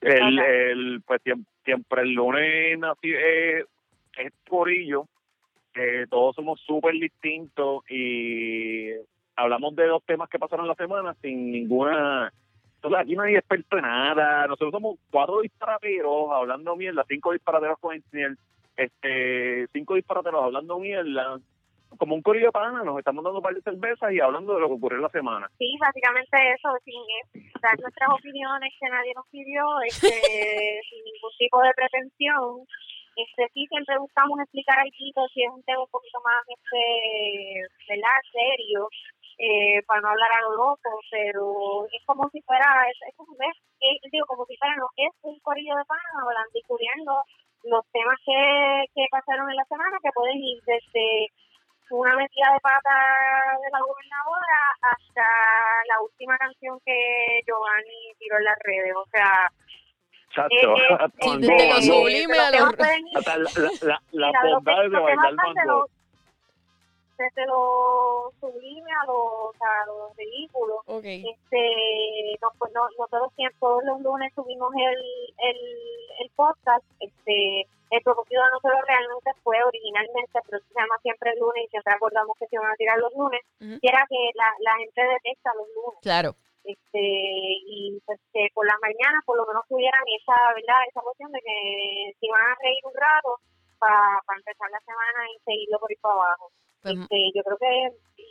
El, 0.00 0.38
el, 0.40 1.02
pues 1.06 1.20
siem- 1.24 1.44
siempre 1.64 2.02
el 2.02 2.08
lunes 2.12 2.76
nací, 2.78 3.12
eh, 3.12 3.64
es 4.18 4.32
corillo, 4.48 5.06
que 5.72 6.04
todos 6.08 6.34
somos 6.34 6.60
súper 6.60 6.94
distintos 6.94 7.82
y 7.90 8.90
hablamos 9.36 9.74
de 9.76 9.86
dos 9.86 10.02
temas 10.04 10.28
que 10.28 10.38
pasaron 10.38 10.68
la 10.68 10.74
semana 10.74 11.14
sin 11.22 11.50
ninguna... 11.50 12.32
Entonces 12.76 13.00
aquí 13.00 13.14
no 13.14 13.24
hay 13.24 13.34
experto 13.36 13.78
nada, 13.78 14.46
nosotros 14.46 14.72
somos 14.72 14.98
cuatro 15.10 15.42
disparateros 15.42 16.30
hablando 16.32 16.76
mierda, 16.76 17.04
cinco 17.06 17.32
disparateros 17.32 17.78
con 17.78 17.94
el, 17.94 18.38
este, 18.74 19.66
cinco 19.74 19.96
disparateros 19.96 20.42
hablando 20.42 20.78
mierda, 20.78 21.38
como 21.98 22.14
un 22.14 22.22
corillo 22.22 22.46
de 22.46 22.52
pana, 22.52 22.82
nos 22.82 22.98
estamos 22.98 23.24
dando 23.24 23.38
un 23.38 23.42
par 23.42 23.54
de 23.54 23.62
cervezas 23.62 24.12
y 24.12 24.20
hablando 24.20 24.54
de 24.54 24.60
lo 24.60 24.68
que 24.68 24.74
ocurrió 24.74 24.98
la 25.00 25.08
semana. 25.08 25.50
Sí, 25.58 25.76
básicamente 25.80 26.36
eso, 26.54 26.68
sin 26.84 26.94
eh, 26.94 27.50
dar 27.60 27.78
nuestras 27.80 28.10
opiniones 28.10 28.72
que 28.78 28.88
nadie 28.88 29.12
nos 29.14 29.26
pidió, 29.28 29.62
este, 29.86 30.08
sin 30.88 31.04
ningún 31.04 31.32
tipo 31.38 31.60
de 31.62 31.70
pretensión. 31.74 32.66
Este, 33.26 33.48
sí, 33.54 33.66
siempre 33.68 33.98
buscamos 33.98 34.38
explicar 34.40 34.78
algo 34.78 35.28
si 35.34 35.42
es 35.44 35.50
un 35.52 35.62
tema 35.64 35.82
un 35.82 35.90
poquito 35.90 36.20
más, 36.24 36.42
este, 36.48 36.82
¿verdad? 37.88 38.18
Serio, 38.32 38.88
eh, 39.38 39.82
para 39.86 40.00
no 40.02 40.08
hablar 40.10 40.30
a 40.38 40.42
lo 40.42 40.56
loco, 40.56 41.00
pero 41.10 41.86
es 41.92 42.02
como 42.06 42.28
si 42.30 42.40
fuera, 42.42 42.66
es, 42.90 42.96
es 43.08 43.16
como, 43.16 43.32
es, 43.40 43.56
es- 43.80 44.10
digo, 44.12 44.26
como 44.26 44.44
si 44.46 44.56
fuera, 44.56 44.76
no, 44.76 44.88
es 44.96 45.12
un 45.22 45.38
corillo 45.40 45.74
de 45.76 45.84
pan 45.86 45.98
hablando 46.22 46.58
y 46.58 46.62
los 47.64 47.84
temas 47.92 48.16
que, 48.24 48.84
que 48.94 49.04
pasaron 49.10 49.50
en 49.50 49.56
la 49.56 49.64
semana, 49.64 49.98
que 50.02 50.10
pueden 50.14 50.38
ir 50.38 50.58
desde 50.64 51.28
una 51.90 52.14
metida 52.16 52.52
de 52.52 52.60
pata 52.60 52.94
de 53.62 53.70
la 53.70 53.80
gobernadora 53.80 54.58
hasta 54.82 55.26
la 55.88 56.00
última 56.02 56.38
canción 56.38 56.78
que 56.86 57.40
Giovanni 57.46 58.14
tiró 58.18 58.38
en 58.38 58.44
las 58.44 58.58
redes. 58.64 58.94
O 58.96 59.04
sea, 59.10 59.50
Chacho, 60.34 60.76
eh, 60.76 61.08
eh, 61.20 61.68
lo 61.74 61.82
sublime 61.82 62.36
los 62.36 62.38
a 62.38 62.50
la, 62.50 62.58
de 64.88 65.00
bailar 65.00 65.32
lo- 65.66 65.86
desde 67.18 67.46
lo 67.46 68.32
sublime 68.40 68.90
a 69.02 69.04
lo, 69.06 69.50
a 69.50 69.86
lo 69.86 70.12
ridículo. 70.16 70.76
Ok. 70.86 71.04
Este, 71.04 72.38
no, 72.40 72.48
pues 72.58 72.72
no, 72.72 72.88
nosotros 72.96 73.30
siempre, 73.36 73.56
todos 73.60 73.84
los 73.84 74.00
lunes 74.00 74.32
subimos 74.34 74.72
el, 74.74 74.98
el, 75.50 75.56
el 76.20 76.30
podcast. 76.34 76.84
Este, 77.00 77.66
el 77.90 78.02
propósito 78.02 78.40
de 78.40 78.50
nosotros 78.52 78.80
realmente 78.86 79.30
fue 79.42 79.56
originalmente, 79.66 80.38
pero 80.48 80.62
se 80.62 80.74
llama 80.80 80.94
siempre 81.02 81.32
el 81.32 81.40
lunes 81.40 81.64
y 81.66 81.68
siempre 81.68 81.92
acordamos 81.92 82.38
que 82.38 82.46
se 82.46 82.56
van 82.58 82.70
a 82.70 82.76
tirar 82.76 82.98
los 82.98 83.12
lunes, 83.14 83.40
y 83.58 83.86
era 83.88 84.06
que 84.08 84.16
la, 84.34 84.48
la 84.60 84.76
gente 84.78 85.02
detesta 85.02 85.50
los 85.56 85.66
lunes 85.74 85.98
Claro. 86.00 86.34
Este 86.64 87.00
y 87.00 88.00
pues 88.04 88.20
que 88.32 88.48
por 88.54 88.66
las 88.66 88.78
mañanas 88.80 89.24
por 89.24 89.36
lo 89.36 89.46
menos 89.46 89.64
tuvieran 89.68 90.02
esa 90.06 90.36
verdad 90.54 90.80
esa 90.88 91.00
cuestión 91.00 91.32
de 91.32 91.40
que 91.40 92.12
se 92.18 92.26
iban 92.26 92.40
a 92.40 92.56
reír 92.62 92.84
un 92.84 92.94
rato 92.94 93.40
para 93.78 94.20
empezar 94.36 94.70
la 94.70 94.80
semana 94.80 95.24
y 95.34 95.40
seguirlo 95.44 95.78
por 95.78 95.90
ahí 95.90 95.96
para 95.96 96.14
abajo 96.14 96.52
Pues, 96.82 96.96
este, 96.96 97.18
yo 97.34 97.42
creo 97.44 97.58
que 97.58 97.72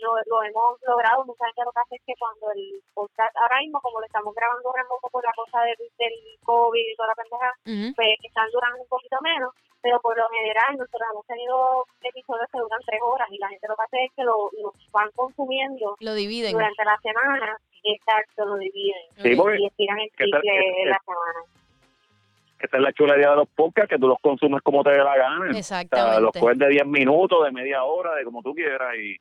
lo, 0.02 0.12
lo 0.26 0.44
hemos 0.44 0.80
logrado. 0.88 1.26
Mucha 1.26 1.46
gente 1.46 1.64
lo 1.66 1.72
que 1.72 1.80
hace 1.82 1.96
es 1.96 2.04
que 2.06 2.14
cuando 2.18 2.52
el 2.56 2.82
podcast 2.94 3.36
ahora 3.38 3.60
mismo 3.60 3.80
como 3.82 4.00
lo 4.00 4.06
estamos 4.06 4.34
grabando 4.34 4.72
remoto 4.74 5.08
por 5.12 5.24
la 5.24 5.34
cosa 5.34 5.62
del, 5.64 5.78
del 5.98 6.16
COVID 6.44 6.82
y 6.82 6.96
toda 6.96 7.10
la 7.10 7.16
pendeja 7.16 7.50
pues 7.96 8.10
están 8.24 8.50
durando 8.52 8.82
un 8.82 8.88
poquito 8.90 9.18
menos. 9.22 9.54
Pero 9.82 10.00
por 10.02 10.18
lo 10.18 10.28
general 10.30 10.76
nosotros 10.76 11.08
hemos 11.12 11.26
tenido 11.26 11.86
episodios 12.02 12.48
que 12.52 12.60
duran 12.60 12.82
tres 12.86 13.00
horas 13.02 13.28
y 13.32 13.38
la 13.38 13.48
gente 13.48 13.68
lo 13.68 13.76
que 13.78 13.84
hace 13.84 14.04
es 14.06 14.12
que 14.14 14.24
lo, 14.24 14.50
lo 14.60 14.74
van 14.92 15.10
consumiendo 15.16 15.96
Lo 16.02 16.14
dividen. 16.16 16.52
durante 16.52 16.84
la 16.84 16.98
semana, 17.00 17.56
exacto, 17.84 18.46
lo 18.46 18.56
dividen. 18.58 19.00
Sí, 19.24 19.40
y 19.60 19.66
estiran 19.68 20.00
el 20.00 20.12
triple 20.18 20.42
que- 20.42 20.84
la 20.90 21.00
semana. 21.06 21.40
Esta 22.60 22.78
es 22.78 22.84
la 22.84 22.92
chulería 22.94 23.30
de 23.32 23.36
los 23.38 23.48
podcasts, 23.50 23.90
que 23.90 23.98
tú 23.98 24.08
los 24.08 24.20
consumes 24.22 24.62
como 24.62 24.84
te 24.84 24.92
dé 24.92 24.98
la 25.04 25.16
gana. 25.18 25.46
O 25.50 25.52
sea, 25.52 25.60
Exactamente. 25.60 26.22
los 26.22 26.32
coges 26.34 26.58
de 26.60 26.68
10 26.70 26.86
minutos, 26.88 27.44
de 27.46 27.52
media 27.52 27.84
hora, 27.84 28.14
de 28.16 28.24
como 28.26 28.42
tú 28.44 28.54
quieras, 28.54 28.94
y 28.98 29.18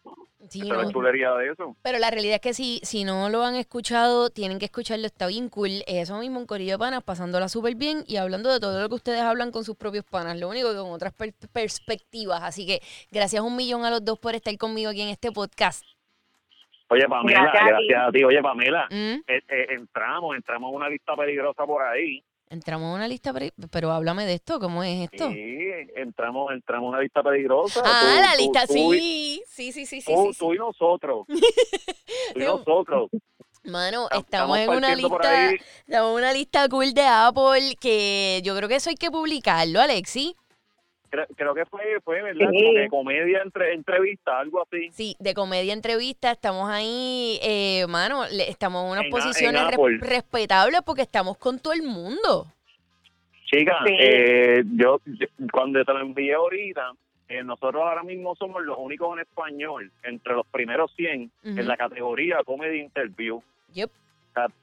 Sí, 0.49 0.61
esta 0.63 0.77
es 0.81 0.87
la 0.87 0.93
chulería 0.93 1.33
de 1.35 1.51
eso. 1.53 1.77
Pero 1.83 1.99
la 1.99 2.11
realidad 2.11 2.37
es 2.37 2.41
que 2.41 2.55
si, 2.55 2.81
si 2.83 3.05
no 3.05 3.29
lo 3.29 3.45
han 3.45 3.55
escuchado, 3.57 4.31
tienen 4.31 4.59
que 4.59 4.65
escucharlo, 4.67 5.07
está 5.07 5.27
bien 5.27 5.49
cool. 5.49 5.71
Es 5.87 6.05
eso 6.09 6.19
mismo, 6.19 6.39
un 6.39 6.47
corillo 6.47 6.73
de 6.73 6.79
panas, 6.79 7.03
pasándola 7.03 7.49
súper 7.49 7.75
bien 7.75 8.03
y 8.07 8.17
hablando 8.17 8.51
de 8.53 8.59
todo 8.61 8.81
lo 8.81 8.89
que 8.89 8.95
ustedes 8.95 9.21
hablan 9.21 9.51
con 9.51 9.65
sus 9.65 9.77
propios 9.77 10.05
panas, 10.05 10.39
lo 10.39 10.49
único 10.49 10.71
que 10.71 10.77
con 10.79 10.91
otras 10.93 11.13
per- 11.13 11.35
perspectivas. 11.53 12.43
Así 12.43 12.67
que 12.67 12.81
gracias 13.11 13.43
un 13.43 13.57
millón 13.57 13.85
a 13.85 13.91
los 13.91 14.05
dos 14.05 14.19
por 14.19 14.35
estar 14.35 14.57
conmigo 14.57 14.91
aquí 14.91 15.03
en 15.03 15.09
este 15.11 15.31
podcast. 15.33 15.85
Oye, 16.91 17.07
Pamela, 17.07 17.43
Gracias 17.43 17.63
a 17.63 17.67
ti. 17.79 17.87
gracias 17.89 18.09
a 18.09 18.13
ti. 18.13 18.25
Oye, 18.25 18.43
Pamela, 18.43 18.87
Mm, 18.91 18.95
eh, 19.27 19.43
eh, 19.49 19.67
entramos, 19.71 20.35
entramos 20.37 20.73
a 20.73 20.77
una 20.77 20.89
lista 20.89 21.15
peligrosa 21.17 21.67
por 21.67 21.83
ahí. 21.83 22.23
Entramos 22.51 22.91
a 22.93 22.95
una 22.97 23.09
lista, 23.09 23.33
pero, 23.33 23.47
pero 23.71 23.93
háblame 23.93 24.25
de 24.25 24.35
esto, 24.35 24.59
¿cómo 24.59 24.83
es 24.83 25.11
esto? 25.11 25.29
Sí, 25.31 25.59
entramos, 25.97 26.51
entramos 26.53 26.87
a 26.87 26.91
una 26.91 27.01
lista 27.03 27.23
peligrosa. 27.23 27.83
Ah, 27.85 28.01
Tú- 28.01 28.21
la 28.23 28.33
tú- 28.37 28.43
lista, 28.43 28.67
tú 28.67 28.73
sí, 28.73 29.43
sí, 29.47 29.73
sí, 29.73 29.87
sí, 29.87 30.01
sí, 30.01 30.15
tú- 30.15 30.33
sí, 30.33 30.39
tú 30.39 30.55
y 30.55 30.59
nosotros. 30.59 31.27
tú 32.35 32.41
y 32.41 32.45
nosotros. 32.45 33.11
Mano, 33.65 34.05
Estamos 34.05 34.25
estamos 34.25 34.59
en 34.59 34.71
una 34.71 34.95
lista, 34.95 35.51
estamos 35.53 36.11
en 36.13 36.17
una 36.17 36.33
lista 36.33 36.69
cool 36.71 36.95
de 36.95 37.03
Apple 37.05 37.77
que 37.79 38.41
yo 38.43 38.57
creo 38.57 38.69
que 38.69 38.77
eso 38.77 38.89
hay 38.89 38.97
que 38.97 39.11
publicarlo, 39.11 39.81
Alexi. 39.81 40.35
Creo, 41.11 41.27
creo 41.37 41.55
que 41.55 41.65
fue, 41.67 41.83
fue 42.05 42.23
¿verdad? 42.23 42.49
Sí. 42.51 42.59
Como 42.63 42.75
que 42.75 42.89
comedia, 42.89 43.43
entre, 43.43 43.73
entrevista, 43.73 44.39
algo 44.39 44.63
así. 44.63 44.91
Sí, 44.93 45.17
de 45.19 45.35
comedia 45.35 45.73
entrevista, 45.73 46.31
estamos 46.33 46.69
ahí, 46.71 47.39
eh, 47.43 47.87
mano, 47.89 48.25
le- 48.31 48.51
estamos 48.51 48.85
en 48.85 48.91
unas 48.93 49.05
En 49.05 49.11
posiciones 49.11 49.63
en 49.63 49.69
res- 49.69 49.79
Apple. 49.79 49.99
respetables 50.01 50.81
porque 50.85 51.03
estamos 51.03 51.39
con 51.39 51.59
todo 51.59 51.73
el 51.73 51.83
mundo. 51.83 52.47
Chica, 53.47 53.79
Sí. 53.87 53.95
eh, 53.99 54.63
yo, 54.77 55.01
yo- 55.07 55.27
cuando 55.53 55.83
te 55.83 55.93
lo 55.93 56.01
envié 56.01 56.35
ahorita, 56.35 56.93
eh, 57.29 57.43
nosotros 57.43 57.83
ahora 57.83 58.03
mismo 58.03 58.35
somos 58.37 58.63
los 58.63 58.77
únicos 58.79 59.15
en 59.15 59.21
español 59.21 59.91
entre 60.03 60.35
los 60.35 60.47
primeros 60.49 60.91
100 60.97 61.31
Ujú. 61.43 61.59
en 61.59 61.67
la 61.67 61.77
categoría 61.77 62.43
Comedy 62.45 62.81
Interview. 62.81 63.43
Yep. 63.73 63.91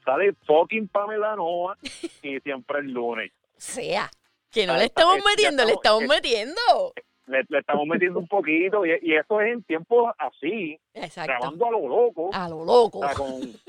Sale 0.04 0.32
fucking 0.46 0.88
Pamela 0.88 1.36
Nova 1.36 1.76
y 2.22 2.38
siempre 2.40 2.78
el 2.78 2.92
lunes. 2.92 3.30
Sea, 3.56 4.08
que 4.56 4.66
no 4.66 4.72
Ah, 4.74 4.78
le 4.78 4.84
estamos 4.86 5.18
eh, 5.18 5.22
metiendo, 5.24 5.64
le 5.64 5.72
estamos- 5.72 6.02
estamos 6.02 6.16
metiendo. 6.16 6.92
Le, 7.26 7.42
le 7.48 7.58
estamos 7.58 7.86
metiendo 7.86 8.18
un 8.20 8.26
poquito 8.28 8.86
y, 8.86 8.90
y 9.02 9.14
eso 9.16 9.40
es 9.40 9.52
en 9.52 9.62
tiempos 9.64 10.12
así, 10.18 10.78
Exacto. 10.94 11.32
grabando 11.32 11.66
a 11.66 11.70
lo 11.72 11.88
loco. 11.88 12.30
A 12.32 12.48
lo 12.48 12.64
loco. 12.64 13.00
O 13.00 13.04
sea, 13.04 13.14
con, 13.14 13.40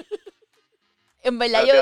En 1.24 1.40
verdad, 1.40 1.64
yo, 1.66 1.74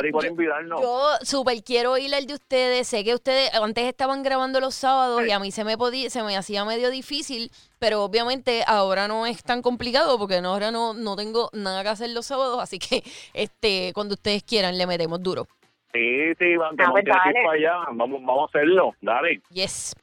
yo, 0.81 1.09
súper 1.21 1.61
quiero 1.63 1.91
oír 1.91 2.11
el 2.11 2.25
de 2.25 2.33
ustedes. 2.33 2.87
Sé 2.87 3.03
que 3.03 3.13
ustedes 3.13 3.53
antes 3.53 3.83
estaban 3.85 4.23
grabando 4.23 4.59
los 4.59 4.73
sábados 4.73 5.23
y 5.27 5.31
a 5.31 5.37
mí 5.39 5.51
se 5.51 5.63
me 5.63 5.77
podía, 5.77 6.09
se 6.09 6.23
me 6.23 6.35
hacía 6.35 6.65
medio 6.65 6.89
difícil, 6.89 7.51
pero 7.77 8.03
obviamente 8.03 8.63
ahora 8.65 9.07
no 9.07 9.27
es 9.27 9.43
tan 9.43 9.61
complicado 9.61 10.17
porque 10.17 10.37
ahora 10.37 10.71
no, 10.71 10.93
no 10.95 11.15
tengo 11.15 11.49
nada 11.53 11.83
que 11.83 11.89
hacer 11.89 12.09
los 12.09 12.25
sábados, 12.25 12.59
así 12.59 12.79
que 12.79 13.03
este 13.33 13.91
cuando 13.93 14.15
ustedes 14.15 14.41
quieran 14.41 14.79
le 14.79 14.87
metemos 14.87 15.21
duro. 15.21 15.47
Sí, 15.95 16.33
sí, 16.37 16.55
Ah, 16.87 16.91
pues 16.91 17.05
tienes 17.05 17.23
que 17.23 17.29
dale. 17.33 17.45
para 17.45 17.57
allá. 17.57 17.85
Vamos, 17.93 18.21
vamos 18.25 18.41
a 18.41 18.45
hacerlo. 18.57 18.93
Dale. 19.01 19.41
Yes. 19.49 19.95